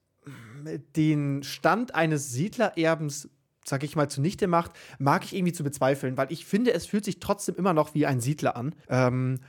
den 0.96 1.44
Stand 1.44 1.96
eines 1.96 2.32
Siedlererbens, 2.32 3.30
sag 3.66 3.84
ich 3.84 3.96
mal, 3.96 4.10
zunichte 4.10 4.48
macht, 4.48 4.72
mag 4.98 5.24
ich 5.24 5.36
irgendwie 5.36 5.54
zu 5.54 5.64
bezweifeln, 5.64 6.18
weil 6.18 6.32
ich 6.32 6.46
finde, 6.46 6.74
es 6.74 6.86
fühlt 6.86 7.06
sich 7.06 7.20
trotzdem 7.20 7.56
immer 7.56 7.74
noch 7.74 7.94
wie 7.94 8.06
ein 8.06 8.22
Siedler 8.22 8.56
an. 8.56 8.76
Ähm, 8.88 9.40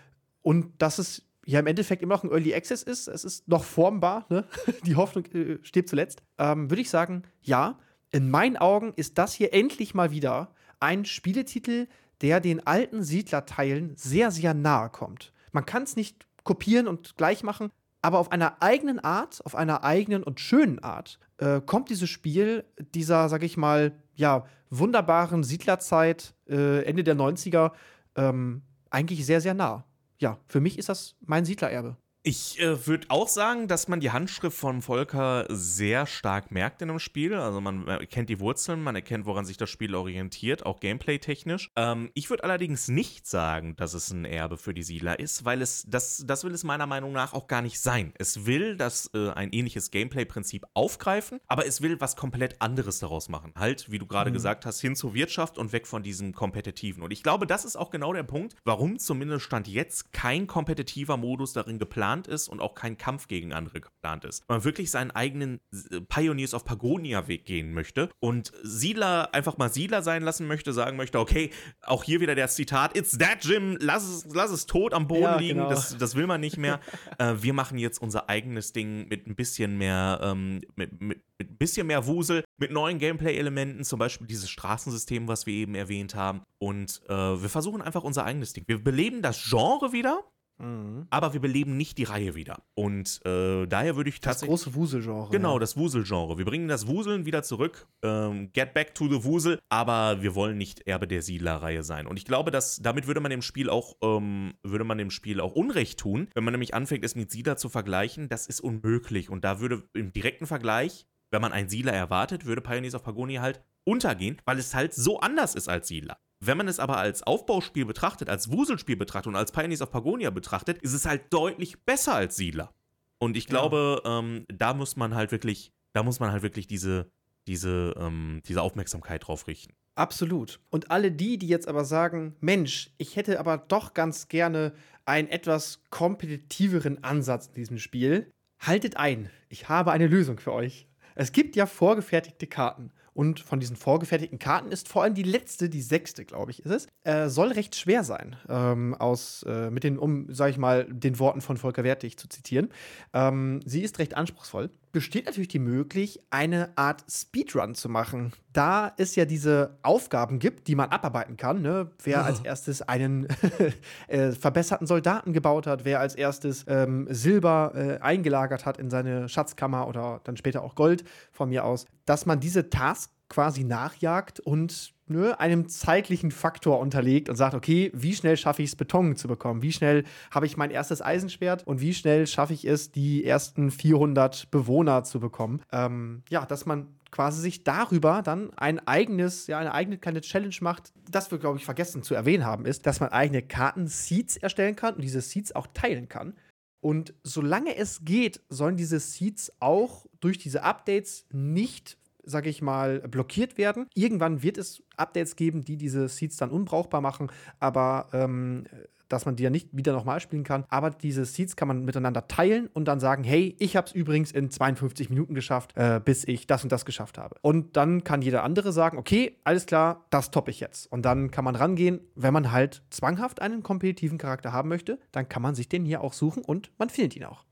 und 0.42 0.72
das 0.78 0.98
ist 0.98 1.26
ja 1.50 1.60
im 1.60 1.66
Endeffekt 1.66 2.02
immer 2.02 2.14
noch 2.14 2.24
ein 2.24 2.30
Early 2.30 2.54
Access 2.54 2.82
ist. 2.82 3.08
Es 3.08 3.24
ist 3.24 3.48
noch 3.48 3.64
formbar, 3.64 4.26
ne? 4.28 4.44
die 4.86 4.96
Hoffnung 4.96 5.24
äh, 5.26 5.58
steht 5.62 5.88
zuletzt. 5.88 6.22
Ähm, 6.38 6.70
Würde 6.70 6.82
ich 6.82 6.90
sagen, 6.90 7.24
ja. 7.42 7.78
In 8.12 8.28
meinen 8.28 8.56
Augen 8.56 8.92
ist 8.96 9.18
das 9.18 9.34
hier 9.34 9.54
endlich 9.54 9.94
mal 9.94 10.10
wieder 10.10 10.52
ein 10.80 11.04
Spieletitel, 11.04 11.86
der 12.22 12.40
den 12.40 12.66
alten 12.66 13.04
Siedlerteilen 13.04 13.94
sehr, 13.96 14.32
sehr 14.32 14.52
nahe 14.52 14.90
kommt. 14.90 15.32
Man 15.52 15.64
kann 15.64 15.84
es 15.84 15.94
nicht 15.94 16.26
kopieren 16.42 16.88
und 16.88 17.16
gleich 17.16 17.44
machen, 17.44 17.70
aber 18.02 18.18
auf 18.18 18.32
einer 18.32 18.62
eigenen 18.62 18.98
Art, 18.98 19.44
auf 19.44 19.54
einer 19.54 19.84
eigenen 19.84 20.24
und 20.24 20.40
schönen 20.40 20.80
Art, 20.80 21.20
äh, 21.38 21.60
kommt 21.60 21.88
dieses 21.88 22.10
Spiel 22.10 22.64
dieser, 22.94 23.28
sag 23.28 23.44
ich 23.44 23.56
mal, 23.56 23.92
ja, 24.16 24.44
wunderbaren 24.70 25.44
Siedlerzeit 25.44 26.34
äh, 26.48 26.84
Ende 26.84 27.04
der 27.04 27.14
90er 27.14 27.72
ähm, 28.16 28.62
eigentlich 28.90 29.24
sehr, 29.24 29.40
sehr 29.40 29.54
nah 29.54 29.84
ja, 30.20 30.38
für 30.46 30.60
mich 30.60 30.78
ist 30.78 30.88
das 30.88 31.16
mein 31.20 31.44
Siedlererbe. 31.44 31.96
Ich 32.22 32.60
äh, 32.60 32.86
würde 32.86 33.06
auch 33.08 33.28
sagen, 33.28 33.66
dass 33.66 33.88
man 33.88 34.00
die 34.00 34.10
Handschrift 34.10 34.58
von 34.58 34.82
Volker 34.82 35.46
sehr 35.48 36.04
stark 36.04 36.50
merkt 36.50 36.82
in 36.82 36.90
einem 36.90 36.98
Spiel. 36.98 37.32
Also 37.32 37.62
man 37.62 37.88
erkennt 37.88 38.28
die 38.28 38.40
Wurzeln, 38.40 38.82
man 38.82 38.94
erkennt, 38.94 39.24
woran 39.24 39.46
sich 39.46 39.56
das 39.56 39.70
Spiel 39.70 39.94
orientiert, 39.94 40.66
auch 40.66 40.80
gameplay-technisch. 40.80 41.70
Ähm, 41.76 42.10
ich 42.12 42.28
würde 42.28 42.44
allerdings 42.44 42.88
nicht 42.88 43.26
sagen, 43.26 43.74
dass 43.76 43.94
es 43.94 44.10
ein 44.10 44.26
Erbe 44.26 44.58
für 44.58 44.74
die 44.74 44.82
Siedler 44.82 45.18
ist, 45.18 45.46
weil 45.46 45.62
es, 45.62 45.86
das, 45.88 46.22
das 46.26 46.44
will 46.44 46.52
es 46.52 46.62
meiner 46.62 46.86
Meinung 46.86 47.12
nach 47.12 47.32
auch 47.32 47.46
gar 47.46 47.62
nicht 47.62 47.80
sein. 47.80 48.12
Es 48.18 48.44
will 48.44 48.76
das 48.76 49.10
äh, 49.14 49.30
ein 49.30 49.50
ähnliches 49.52 49.90
Gameplay-Prinzip 49.90 50.66
aufgreifen, 50.74 51.40
aber 51.46 51.64
es 51.64 51.80
will 51.80 52.02
was 52.02 52.16
komplett 52.16 52.60
anderes 52.60 52.98
daraus 52.98 53.30
machen. 53.30 53.54
Halt, 53.56 53.90
wie 53.90 53.98
du 53.98 54.06
gerade 54.06 54.28
mhm. 54.28 54.34
gesagt 54.34 54.66
hast, 54.66 54.82
hin 54.82 54.94
zur 54.94 55.14
Wirtschaft 55.14 55.56
und 55.56 55.72
weg 55.72 55.86
von 55.86 56.02
diesem 56.02 56.34
Kompetitiven. 56.34 57.02
Und 57.02 57.12
ich 57.12 57.22
glaube, 57.22 57.46
das 57.46 57.64
ist 57.64 57.76
auch 57.76 57.90
genau 57.90 58.12
der 58.12 58.24
Punkt, 58.24 58.56
warum 58.64 58.98
zumindest 58.98 59.46
Stand 59.46 59.68
jetzt 59.68 60.12
kein 60.12 60.46
kompetitiver 60.46 61.16
Modus 61.16 61.54
darin 61.54 61.78
geplant 61.78 62.09
geplant 62.10 62.26
ist 62.26 62.48
und 62.48 62.60
auch 62.60 62.74
kein 62.74 62.96
Kampf 62.98 63.28
gegen 63.28 63.52
andere 63.52 63.80
geplant 63.80 64.24
ist. 64.24 64.48
Man 64.48 64.64
wirklich 64.64 64.90
seinen 64.90 65.10
eigenen 65.10 65.60
äh, 65.72 66.00
Pioneers 66.00 66.54
of 66.54 66.64
Pagonia 66.64 67.28
Weg 67.28 67.44
gehen 67.44 67.72
möchte 67.72 68.10
und 68.20 68.52
Siedler 68.62 69.32
einfach 69.34 69.58
mal 69.58 69.72
Siedler 69.72 70.02
sein 70.02 70.22
lassen 70.22 70.46
möchte, 70.46 70.72
sagen 70.72 70.96
möchte, 70.96 71.18
okay, 71.18 71.50
auch 71.82 72.04
hier 72.04 72.20
wieder 72.20 72.34
das 72.34 72.54
Zitat, 72.54 72.96
it's 72.96 73.16
that 73.18 73.44
Jim, 73.44 73.76
lass 73.80 74.08
es, 74.08 74.26
lass 74.32 74.50
es 74.50 74.66
tot 74.66 74.92
am 74.94 75.06
Boden 75.06 75.22
ja, 75.22 75.38
liegen, 75.38 75.58
genau. 75.58 75.70
das, 75.70 75.96
das 75.96 76.14
will 76.14 76.26
man 76.26 76.40
nicht 76.40 76.56
mehr. 76.56 76.80
äh, 77.18 77.34
wir 77.40 77.52
machen 77.52 77.78
jetzt 77.78 78.00
unser 78.00 78.28
eigenes 78.28 78.72
Ding 78.72 79.08
mit 79.08 79.26
ein 79.26 79.34
bisschen 79.34 79.78
mehr, 79.78 80.20
ähm, 80.22 80.60
mit, 80.76 81.00
mit, 81.00 81.20
mit 81.40 81.50
ein 81.50 81.56
bisschen 81.56 81.86
mehr 81.86 82.06
Wusel, 82.06 82.44
mit 82.58 82.70
neuen 82.70 82.98
Gameplay-Elementen, 82.98 83.84
zum 83.84 83.98
Beispiel 83.98 84.26
dieses 84.26 84.50
Straßensystem, 84.50 85.28
was 85.28 85.46
wir 85.46 85.54
eben 85.54 85.74
erwähnt 85.74 86.14
haben. 86.14 86.42
Und 86.58 87.00
äh, 87.08 87.14
wir 87.14 87.48
versuchen 87.48 87.80
einfach 87.80 88.04
unser 88.04 88.24
eigenes 88.24 88.52
Ding. 88.52 88.64
Wir 88.66 88.82
beleben 88.82 89.22
das 89.22 89.42
Genre 89.48 89.92
wieder, 89.92 90.22
Mhm. 90.60 91.06
Aber 91.10 91.32
wir 91.32 91.40
beleben 91.40 91.76
nicht 91.76 91.98
die 91.98 92.04
Reihe 92.04 92.34
wieder. 92.34 92.62
Und 92.74 93.20
äh, 93.24 93.66
daher 93.66 93.96
würde 93.96 94.10
ich 94.10 94.20
tatsächlich. 94.20 94.50
Das 94.50 94.64
große 94.64 94.74
Wuselgenre. 94.74 95.28
Genau, 95.30 95.58
das 95.58 95.76
Wuselgenre. 95.76 96.38
Wir 96.38 96.44
bringen 96.44 96.68
das 96.68 96.86
Wuseln 96.86 97.24
wieder 97.26 97.42
zurück. 97.42 97.88
Ähm, 98.02 98.52
get 98.52 98.74
back 98.74 98.94
to 98.94 99.08
the 99.08 99.24
Wusel. 99.24 99.58
Aber 99.68 100.22
wir 100.22 100.34
wollen 100.34 100.58
nicht 100.58 100.86
Erbe 100.86 101.08
der 101.08 101.22
Siedler-Reihe 101.22 101.82
sein. 101.82 102.06
Und 102.06 102.18
ich 102.18 102.24
glaube, 102.24 102.50
dass 102.50 102.76
damit 102.76 103.06
würde 103.06 103.20
man 103.20 103.30
dem 103.30 103.42
Spiel 103.42 103.70
auch, 103.70 103.96
ähm, 104.02 104.54
würde 104.62 104.84
man 104.84 104.98
dem 104.98 105.10
Spiel 105.10 105.40
auch 105.40 105.54
Unrecht 105.54 105.98
tun, 105.98 106.28
wenn 106.34 106.44
man 106.44 106.52
nämlich 106.52 106.74
anfängt, 106.74 107.04
es 107.04 107.14
mit 107.14 107.30
Siedler 107.30 107.56
zu 107.56 107.68
vergleichen. 107.68 108.28
Das 108.28 108.46
ist 108.46 108.60
unmöglich. 108.60 109.30
Und 109.30 109.44
da 109.44 109.60
würde 109.60 109.82
im 109.94 110.12
direkten 110.12 110.46
Vergleich, 110.46 111.06
wenn 111.30 111.42
man 111.42 111.52
einen 111.52 111.68
Siedler 111.68 111.92
erwartet, 111.92 112.44
würde 112.44 112.60
Pioneers 112.60 112.94
of 112.94 113.02
Pagonia 113.02 113.40
halt 113.40 113.62
untergehen, 113.84 114.40
weil 114.44 114.58
es 114.58 114.74
halt 114.74 114.94
so 114.94 115.20
anders 115.20 115.54
ist 115.54 115.68
als 115.68 115.88
Siedler. 115.88 116.18
Wenn 116.40 116.56
man 116.56 116.68
es 116.68 116.80
aber 116.80 116.96
als 116.96 117.22
Aufbauspiel 117.22 117.84
betrachtet, 117.84 118.30
als 118.30 118.50
Wuselspiel 118.50 118.96
betrachtet 118.96 119.28
und 119.28 119.36
als 119.36 119.52
Pioneers 119.52 119.82
of 119.82 119.90
Pagonia 119.90 120.30
betrachtet, 120.30 120.78
ist 120.78 120.94
es 120.94 121.04
halt 121.04 121.32
deutlich 121.32 121.84
besser 121.84 122.14
als 122.14 122.36
Siedler. 122.36 122.72
Und 123.18 123.36
ich 123.36 123.46
glaube, 123.46 124.00
ja. 124.02 124.18
ähm, 124.18 124.46
da 124.48 124.72
muss 124.72 124.96
man 124.96 125.14
halt 125.14 125.32
wirklich, 125.32 125.72
da 125.92 126.02
muss 126.02 126.18
man 126.18 126.32
halt 126.32 126.42
wirklich 126.42 126.66
diese, 126.66 127.10
diese, 127.46 127.94
ähm, 127.98 128.40
diese 128.46 128.62
Aufmerksamkeit 128.62 129.26
drauf 129.26 129.46
richten. 129.46 129.74
Absolut. 129.94 130.60
Und 130.70 130.90
alle 130.90 131.12
die, 131.12 131.36
die 131.36 131.48
jetzt 131.48 131.68
aber 131.68 131.84
sagen, 131.84 132.34
Mensch, 132.40 132.90
ich 132.96 133.16
hätte 133.16 133.38
aber 133.38 133.58
doch 133.58 133.92
ganz 133.92 134.28
gerne 134.28 134.72
einen 135.04 135.28
etwas 135.28 135.82
kompetitiveren 135.90 137.04
Ansatz 137.04 137.48
in 137.48 137.54
diesem 137.54 137.78
Spiel, 137.78 138.30
haltet 138.60 138.96
ein. 138.96 139.28
Ich 139.50 139.68
habe 139.68 139.92
eine 139.92 140.06
Lösung 140.06 140.38
für 140.38 140.52
euch. 140.52 140.86
Es 141.14 141.32
gibt 141.32 141.54
ja 141.56 141.66
vorgefertigte 141.66 142.46
Karten. 142.46 142.92
Und 143.20 143.38
von 143.40 143.60
diesen 143.60 143.76
vorgefertigten 143.76 144.38
Karten 144.38 144.72
ist 144.72 144.88
vor 144.88 145.02
allem 145.02 145.12
die 145.12 145.22
letzte, 145.22 145.68
die 145.68 145.82
sechste, 145.82 146.24
glaube 146.24 146.52
ich, 146.52 146.64
ist 146.64 146.70
es, 146.70 146.86
äh, 147.04 147.28
soll 147.28 147.52
recht 147.52 147.76
schwer 147.76 148.02
sein. 148.02 148.36
Ähm, 148.48 148.94
aus, 148.94 149.42
äh, 149.42 149.70
mit 149.70 149.84
den, 149.84 149.98
um, 149.98 150.32
sag 150.32 150.48
ich 150.48 150.56
mal, 150.56 150.86
den 150.90 151.18
Worten 151.18 151.42
von 151.42 151.58
Volker 151.58 151.84
Wertig 151.84 152.16
zu 152.16 152.30
zitieren. 152.30 152.70
Ähm, 153.12 153.60
sie 153.66 153.82
ist 153.82 153.98
recht 153.98 154.16
anspruchsvoll. 154.16 154.70
Besteht 154.92 155.26
natürlich 155.26 155.48
die 155.48 155.58
Möglichkeit, 155.58 156.24
eine 156.30 156.76
Art 156.76 157.04
Speedrun 157.08 157.74
zu 157.74 157.88
machen. 157.88 158.32
Da 158.52 158.92
es 158.96 159.14
ja 159.14 159.24
diese 159.24 159.78
Aufgaben 159.82 160.38
gibt, 160.38 160.66
die 160.66 160.74
man 160.74 160.90
abarbeiten 160.90 161.36
kann, 161.36 161.62
ne? 161.62 161.90
wer 162.02 162.20
oh. 162.20 162.24
als 162.24 162.40
erstes 162.40 162.82
einen 162.82 163.28
äh, 164.08 164.32
verbesserten 164.32 164.86
Soldaten 164.86 165.32
gebaut 165.32 165.66
hat, 165.66 165.84
wer 165.84 166.00
als 166.00 166.14
erstes 166.14 166.64
ähm, 166.66 167.06
Silber 167.10 167.72
äh, 167.74 167.98
eingelagert 168.00 168.66
hat 168.66 168.78
in 168.78 168.90
seine 168.90 169.28
Schatzkammer 169.28 169.86
oder 169.86 170.20
dann 170.24 170.36
später 170.36 170.62
auch 170.62 170.74
Gold 170.74 171.04
von 171.30 171.48
mir 171.50 171.64
aus, 171.64 171.86
dass 172.04 172.26
man 172.26 172.40
diese 172.40 172.70
Task 172.70 173.10
quasi 173.28 173.64
nachjagt 173.64 174.40
und 174.40 174.92
ne, 175.10 175.38
einem 175.38 175.68
zeitlichen 175.68 176.30
Faktor 176.30 176.78
unterlegt 176.78 177.28
und 177.28 177.36
sagt, 177.36 177.54
okay, 177.54 177.90
wie 177.94 178.14
schnell 178.14 178.36
schaffe 178.36 178.62
ich 178.62 178.70
es, 178.70 178.76
Beton 178.76 179.16
zu 179.16 179.28
bekommen? 179.28 179.62
Wie 179.62 179.72
schnell 179.72 180.04
habe 180.30 180.46
ich 180.46 180.56
mein 180.56 180.70
erstes 180.70 181.02
Eisenschwert 181.02 181.66
und 181.66 181.80
wie 181.80 181.92
schnell 181.92 182.26
schaffe 182.26 182.54
ich 182.54 182.64
es, 182.64 182.92
die 182.92 183.24
ersten 183.24 183.70
400 183.70 184.50
Bewohner 184.50 185.04
zu 185.04 185.20
bekommen? 185.20 185.62
Ähm, 185.72 186.22
ja, 186.30 186.46
dass 186.46 186.64
man 186.64 186.88
quasi 187.10 187.40
sich 187.40 187.64
darüber 187.64 188.22
dann 188.22 188.52
ein 188.56 188.86
eigenes, 188.86 189.46
ja, 189.48 189.58
eine 189.58 189.74
eigene 189.74 189.98
kleine 189.98 190.20
Challenge 190.20 190.54
macht. 190.60 190.92
Das 191.10 191.30
wir, 191.30 191.38
glaube 191.38 191.58
ich, 191.58 191.64
vergessen 191.64 192.02
zu 192.02 192.14
erwähnen 192.14 192.46
haben, 192.46 192.64
ist, 192.64 192.86
dass 192.86 193.00
man 193.00 193.10
eigene 193.10 193.42
Karten-Seeds 193.42 194.36
erstellen 194.36 194.76
kann 194.76 194.94
und 194.94 195.02
diese 195.02 195.20
Seeds 195.20 195.54
auch 195.54 195.66
teilen 195.74 196.08
kann. 196.08 196.34
Und 196.80 197.12
solange 197.22 197.76
es 197.76 198.04
geht, 198.04 198.40
sollen 198.48 198.76
diese 198.76 199.00
Seeds 199.00 199.52
auch 199.60 200.06
durch 200.20 200.38
diese 200.38 200.62
Updates 200.62 201.26
nicht 201.30 201.98
sage 202.30 202.48
ich 202.48 202.62
mal, 202.62 203.00
blockiert 203.00 203.58
werden. 203.58 203.86
Irgendwann 203.94 204.42
wird 204.42 204.58
es 204.58 204.82
Updates 204.96 205.36
geben, 205.36 205.64
die 205.64 205.76
diese 205.76 206.08
Seeds 206.08 206.36
dann 206.36 206.50
unbrauchbar 206.50 207.00
machen, 207.00 207.30
aber 207.58 208.08
ähm, 208.12 208.64
dass 209.10 209.26
man 209.26 209.36
die 209.36 209.42
ja 209.42 209.50
nicht 209.50 209.68
wieder 209.72 209.92
nochmal 209.92 210.20
spielen 210.20 210.44
kann. 210.44 210.64
Aber 210.68 210.90
diese 210.90 211.24
Seeds 211.24 211.56
kann 211.56 211.68
man 211.68 211.84
miteinander 211.84 212.28
teilen 212.28 212.68
und 212.72 212.86
dann 212.86 213.00
sagen, 213.00 213.24
hey, 213.24 213.56
ich 213.58 213.76
habe 213.76 213.86
es 213.88 213.92
übrigens 213.92 214.32
in 214.32 214.50
52 214.50 215.10
Minuten 215.10 215.34
geschafft, 215.34 215.76
äh, 215.76 216.00
bis 216.02 216.24
ich 216.26 216.46
das 216.46 216.62
und 216.62 216.72
das 216.72 216.84
geschafft 216.84 217.18
habe. 217.18 217.36
Und 217.42 217.76
dann 217.76 218.04
kann 218.04 218.22
jeder 218.22 218.44
andere 218.44 218.72
sagen, 218.72 218.96
okay, 218.96 219.36
alles 219.44 219.66
klar, 219.66 220.06
das 220.10 220.30
toppe 220.30 220.50
ich 220.50 220.60
jetzt. 220.60 220.90
Und 220.90 221.02
dann 221.04 221.30
kann 221.30 221.44
man 221.44 221.56
rangehen, 221.56 222.00
wenn 222.14 222.32
man 222.32 222.52
halt 222.52 222.82
zwanghaft 222.90 223.42
einen 223.42 223.62
kompetitiven 223.62 224.18
Charakter 224.18 224.52
haben 224.52 224.68
möchte, 224.68 224.98
dann 225.12 225.28
kann 225.28 225.42
man 225.42 225.54
sich 225.54 225.68
den 225.68 225.84
hier 225.84 226.00
auch 226.02 226.12
suchen 226.12 226.44
und 226.44 226.70
man 226.78 226.88
findet 226.88 227.16
ihn 227.16 227.24
auch. 227.24 227.44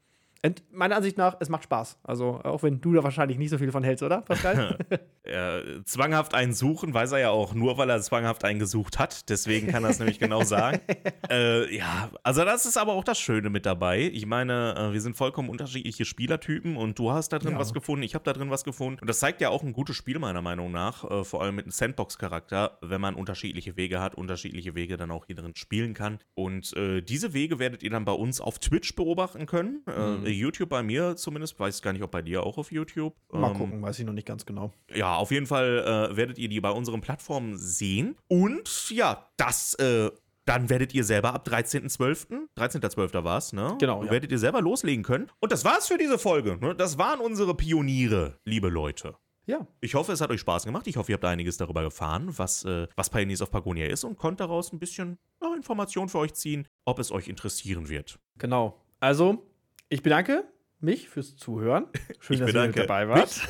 Und 0.44 0.62
meiner 0.70 0.96
Ansicht 0.96 1.18
nach, 1.18 1.36
es 1.40 1.48
macht 1.48 1.64
Spaß. 1.64 1.98
Also, 2.04 2.40
auch 2.44 2.62
wenn 2.62 2.80
du 2.80 2.92
da 2.92 3.02
wahrscheinlich 3.02 3.38
nicht 3.38 3.50
so 3.50 3.58
viel 3.58 3.72
von 3.72 3.82
hältst, 3.82 4.04
oder, 4.04 4.20
Pascal? 4.20 4.78
ja, 5.26 5.60
zwanghaft 5.84 6.34
einen 6.34 6.52
suchen, 6.52 6.94
weiß 6.94 7.12
er 7.12 7.18
ja 7.18 7.30
auch 7.30 7.54
nur, 7.54 7.76
weil 7.76 7.90
er 7.90 8.00
zwanghaft 8.00 8.44
einen 8.44 8.60
gesucht 8.60 9.00
hat. 9.00 9.28
Deswegen 9.30 9.66
kann 9.66 9.82
er 9.82 9.90
es 9.90 9.98
nämlich 9.98 10.18
genau 10.18 10.42
sagen. 10.42 10.80
Äh, 11.30 11.76
ja, 11.76 12.10
also 12.22 12.44
das 12.44 12.64
ist 12.64 12.78
aber 12.78 12.94
auch 12.94 13.04
das 13.04 13.18
Schöne 13.18 13.50
mit 13.50 13.66
dabei. 13.66 14.10
Ich 14.14 14.24
meine, 14.24 14.74
äh, 14.76 14.92
wir 14.94 15.00
sind 15.00 15.16
vollkommen 15.16 15.50
unterschiedliche 15.50 16.06
Spielertypen 16.06 16.76
und 16.76 16.98
du 16.98 17.10
hast 17.10 17.30
da 17.34 17.38
drin 17.38 17.52
ja. 17.52 17.58
was 17.58 17.74
gefunden, 17.74 18.02
ich 18.02 18.14
habe 18.14 18.24
da 18.24 18.32
drin 18.32 18.50
was 18.50 18.64
gefunden. 18.64 19.00
Und 19.00 19.08
das 19.08 19.18
zeigt 19.18 19.42
ja 19.42 19.50
auch 19.50 19.62
ein 19.62 19.74
gutes 19.74 19.96
Spiel, 19.96 20.18
meiner 20.18 20.40
Meinung 20.40 20.72
nach. 20.72 21.04
Äh, 21.04 21.24
vor 21.24 21.42
allem 21.42 21.56
mit 21.56 21.66
einem 21.66 21.72
Sandbox-Charakter, 21.72 22.78
wenn 22.80 23.00
man 23.00 23.14
unterschiedliche 23.14 23.76
Wege 23.76 24.00
hat, 24.00 24.14
unterschiedliche 24.14 24.74
Wege 24.74 24.96
dann 24.96 25.10
auch 25.10 25.26
hier 25.26 25.36
drin 25.36 25.54
spielen 25.54 25.92
kann. 25.92 26.18
Und 26.34 26.74
äh, 26.76 27.02
diese 27.02 27.34
Wege 27.34 27.58
werdet 27.58 27.82
ihr 27.82 27.90
dann 27.90 28.06
bei 28.06 28.12
uns 28.12 28.40
auf 28.40 28.58
Twitch 28.58 28.94
beobachten 28.96 29.44
können. 29.44 29.82
Mhm 29.86 30.27
YouTube 30.30 30.68
bei 30.68 30.82
mir 30.82 31.16
zumindest, 31.16 31.58
weiß 31.58 31.82
gar 31.82 31.92
nicht, 31.92 32.02
ob 32.02 32.10
bei 32.10 32.22
dir 32.22 32.42
auch 32.42 32.58
auf 32.58 32.72
YouTube. 32.72 33.14
Mal 33.32 33.50
ähm, 33.50 33.56
gucken, 33.56 33.82
weiß 33.82 33.98
ich 33.98 34.06
noch 34.06 34.12
nicht 34.12 34.26
ganz 34.26 34.46
genau. 34.46 34.72
Ja, 34.94 35.16
auf 35.16 35.30
jeden 35.30 35.46
Fall 35.46 36.10
äh, 36.12 36.16
werdet 36.16 36.38
ihr 36.38 36.48
die 36.48 36.60
bei 36.60 36.70
unseren 36.70 37.00
Plattformen 37.00 37.56
sehen. 37.56 38.16
Und 38.28 38.90
ja, 38.90 39.28
das 39.36 39.74
äh, 39.74 40.10
dann 40.48 40.70
werdet 40.70 40.94
ihr 40.94 41.04
selber 41.04 41.34
ab 41.34 41.46
13.12., 41.46 42.48
13.12. 42.56 43.22
war 43.22 43.36
es, 43.36 43.52
ne? 43.52 43.76
Genau. 43.78 44.02
Ja. 44.02 44.10
Werdet 44.10 44.32
ihr 44.32 44.38
selber 44.38 44.62
loslegen 44.62 45.04
können. 45.04 45.30
Und 45.40 45.52
das 45.52 45.62
war's 45.64 45.88
für 45.88 45.98
diese 45.98 46.18
Folge. 46.18 46.56
Ne? 46.56 46.74
Das 46.74 46.96
waren 46.96 47.20
unsere 47.20 47.54
Pioniere, 47.54 48.38
liebe 48.46 48.70
Leute. 48.70 49.14
Ja. 49.44 49.66
Ich 49.80 49.94
hoffe, 49.94 50.12
es 50.12 50.20
hat 50.20 50.30
euch 50.30 50.40
Spaß 50.40 50.64
gemacht. 50.64 50.86
Ich 50.86 50.96
hoffe, 50.96 51.12
ihr 51.12 51.14
habt 51.14 51.24
einiges 51.24 51.58
darüber 51.58 51.82
erfahren, 51.82 52.32
was, 52.36 52.64
äh, 52.64 52.86
was 52.96 53.10
Pioneers 53.10 53.42
of 53.42 53.50
Pagonia 53.50 53.86
ist 53.86 54.04
und 54.04 54.16
konnte 54.16 54.44
daraus 54.44 54.72
ein 54.72 54.78
bisschen 54.78 55.18
ja, 55.42 55.54
Informationen 55.54 56.08
für 56.08 56.18
euch 56.18 56.34
ziehen, 56.34 56.66
ob 56.86 56.98
es 56.98 57.10
euch 57.12 57.28
interessieren 57.28 57.88
wird. 57.88 58.18
Genau. 58.38 58.80
Also, 59.00 59.47
ich 59.88 60.02
bedanke 60.02 60.44
mich 60.80 61.08
fürs 61.08 61.36
Zuhören. 61.36 61.86
Schön, 62.20 62.34
ich 62.34 62.52
dass 62.52 62.54
ihr 62.54 62.72
dabei 62.72 63.08
wart. 63.08 63.40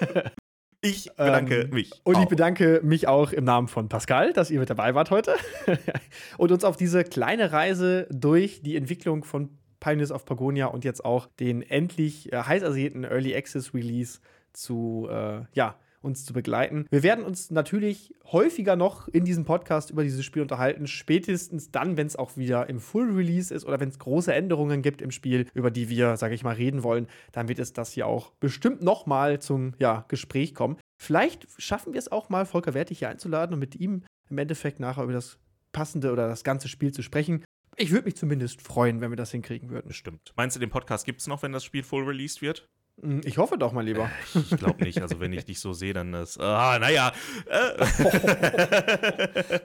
Ich 0.82 1.10
bedanke 1.16 1.62
ähm, 1.62 1.70
mich. 1.70 1.90
Und 2.04 2.16
auch. 2.16 2.22
ich 2.22 2.28
bedanke 2.28 2.80
mich 2.84 3.08
auch 3.08 3.32
im 3.32 3.42
Namen 3.42 3.66
von 3.66 3.88
Pascal, 3.88 4.32
dass 4.32 4.52
ihr 4.52 4.60
mit 4.60 4.70
dabei 4.70 4.94
wart 4.94 5.10
heute 5.10 5.34
und 6.38 6.52
uns 6.52 6.62
auf 6.62 6.76
diese 6.76 7.02
kleine 7.02 7.50
Reise 7.50 8.06
durch 8.10 8.62
die 8.62 8.76
Entwicklung 8.76 9.24
von 9.24 9.58
Pioneers 9.80 10.12
of 10.12 10.26
Pagonia 10.26 10.66
und 10.66 10.84
jetzt 10.84 11.04
auch 11.04 11.26
den 11.40 11.62
endlich 11.62 12.32
äh, 12.32 12.36
heiß 12.42 12.62
ersehnten 12.62 13.02
Early 13.02 13.34
Access 13.34 13.74
Release 13.74 14.20
zu 14.52 15.08
äh, 15.10 15.40
ja, 15.54 15.76
uns 16.06 16.24
zu 16.24 16.32
begleiten. 16.32 16.86
Wir 16.90 17.02
werden 17.02 17.24
uns 17.24 17.50
natürlich 17.50 18.14
häufiger 18.24 18.76
noch 18.76 19.08
in 19.08 19.24
diesem 19.24 19.44
Podcast 19.44 19.90
über 19.90 20.02
dieses 20.02 20.24
Spiel 20.24 20.42
unterhalten, 20.42 20.86
spätestens 20.86 21.70
dann, 21.70 21.96
wenn 21.96 22.06
es 22.06 22.16
auch 22.16 22.36
wieder 22.36 22.68
im 22.68 22.80
Full 22.80 23.12
Release 23.12 23.52
ist 23.52 23.66
oder 23.66 23.80
wenn 23.80 23.90
es 23.90 23.98
große 23.98 24.32
Änderungen 24.32 24.80
gibt 24.80 25.02
im 25.02 25.10
Spiel, 25.10 25.46
über 25.52 25.70
die 25.70 25.88
wir, 25.88 26.16
sage 26.16 26.34
ich 26.34 26.44
mal, 26.44 26.54
reden 26.54 26.82
wollen, 26.82 27.08
dann 27.32 27.48
wird 27.48 27.58
es 27.58 27.72
das 27.72 27.92
hier 27.92 28.06
auch 28.06 28.32
bestimmt 28.40 28.82
noch 28.82 29.06
mal 29.06 29.40
zum 29.40 29.74
ja, 29.78 30.04
Gespräch 30.08 30.54
kommen. 30.54 30.78
Vielleicht 30.98 31.46
schaffen 31.58 31.92
wir 31.92 31.98
es 31.98 32.10
auch 32.10 32.28
mal, 32.28 32.46
Volker 32.46 32.72
Wertig 32.72 33.00
hier 33.00 33.10
einzuladen 33.10 33.52
und 33.52 33.60
mit 33.60 33.76
ihm 33.76 34.04
im 34.30 34.38
Endeffekt 34.38 34.80
nachher 34.80 35.04
über 35.04 35.12
das 35.12 35.38
passende 35.72 36.12
oder 36.12 36.28
das 36.28 36.42
ganze 36.42 36.68
Spiel 36.68 36.92
zu 36.92 37.02
sprechen. 37.02 37.44
Ich 37.76 37.90
würde 37.90 38.06
mich 38.06 38.16
zumindest 38.16 38.62
freuen, 38.62 39.02
wenn 39.02 39.10
wir 39.10 39.16
das 39.16 39.30
hinkriegen 39.30 39.68
würden. 39.68 39.92
Stimmt. 39.92 40.32
Meinst 40.36 40.56
du, 40.56 40.60
den 40.60 40.70
Podcast 40.70 41.04
gibt 41.04 41.20
es 41.20 41.26
noch, 41.26 41.42
wenn 41.42 41.52
das 41.52 41.64
Spiel 41.64 41.82
full 41.82 42.04
released 42.04 42.40
wird? 42.40 42.66
Hm, 43.00 43.20
ich 43.24 43.38
hoffe 43.38 43.58
doch 43.58 43.72
mal 43.72 43.84
lieber. 43.84 44.10
Ich 44.34 44.56
glaube 44.56 44.84
nicht. 44.84 45.02
Also, 45.02 45.20
wenn 45.20 45.32
ich 45.32 45.44
dich 45.44 45.60
so 45.60 45.72
sehe, 45.72 45.92
dann 45.92 46.14
ist. 46.14 46.40
Ah, 46.40 46.78
naja. 46.78 47.12
Äh. 47.46 47.78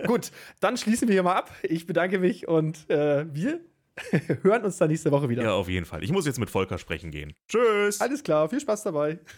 Gut, 0.08 0.32
dann 0.60 0.78
schließen 0.78 1.08
wir 1.08 1.14
hier 1.14 1.24
mal 1.24 1.36
ab. 1.36 1.52
Ich 1.64 1.88
bedanke 1.88 2.20
mich 2.20 2.48
und 2.48 2.90
äh, 2.90 3.26
wir 3.34 3.62
hören 4.44 4.64
uns 4.64 4.78
dann 4.78 4.90
nächste 4.90 5.12
Woche 5.12 5.30
wieder. 5.30 5.44
Ja, 5.44 5.54
auf 5.54 5.70
jeden 5.70 5.86
Fall. 5.86 6.04
Ich 6.04 6.12
muss 6.12 6.26
jetzt 6.26 6.40
mit 6.40 6.50
Volker 6.50 6.78
sprechen 6.78 7.12
gehen. 7.12 7.34
Tschüss. 7.48 8.02
Alles 8.02 8.24
klar, 8.24 8.50
viel 8.50 8.60
Spaß 8.60 8.84
dabei. 8.84 9.20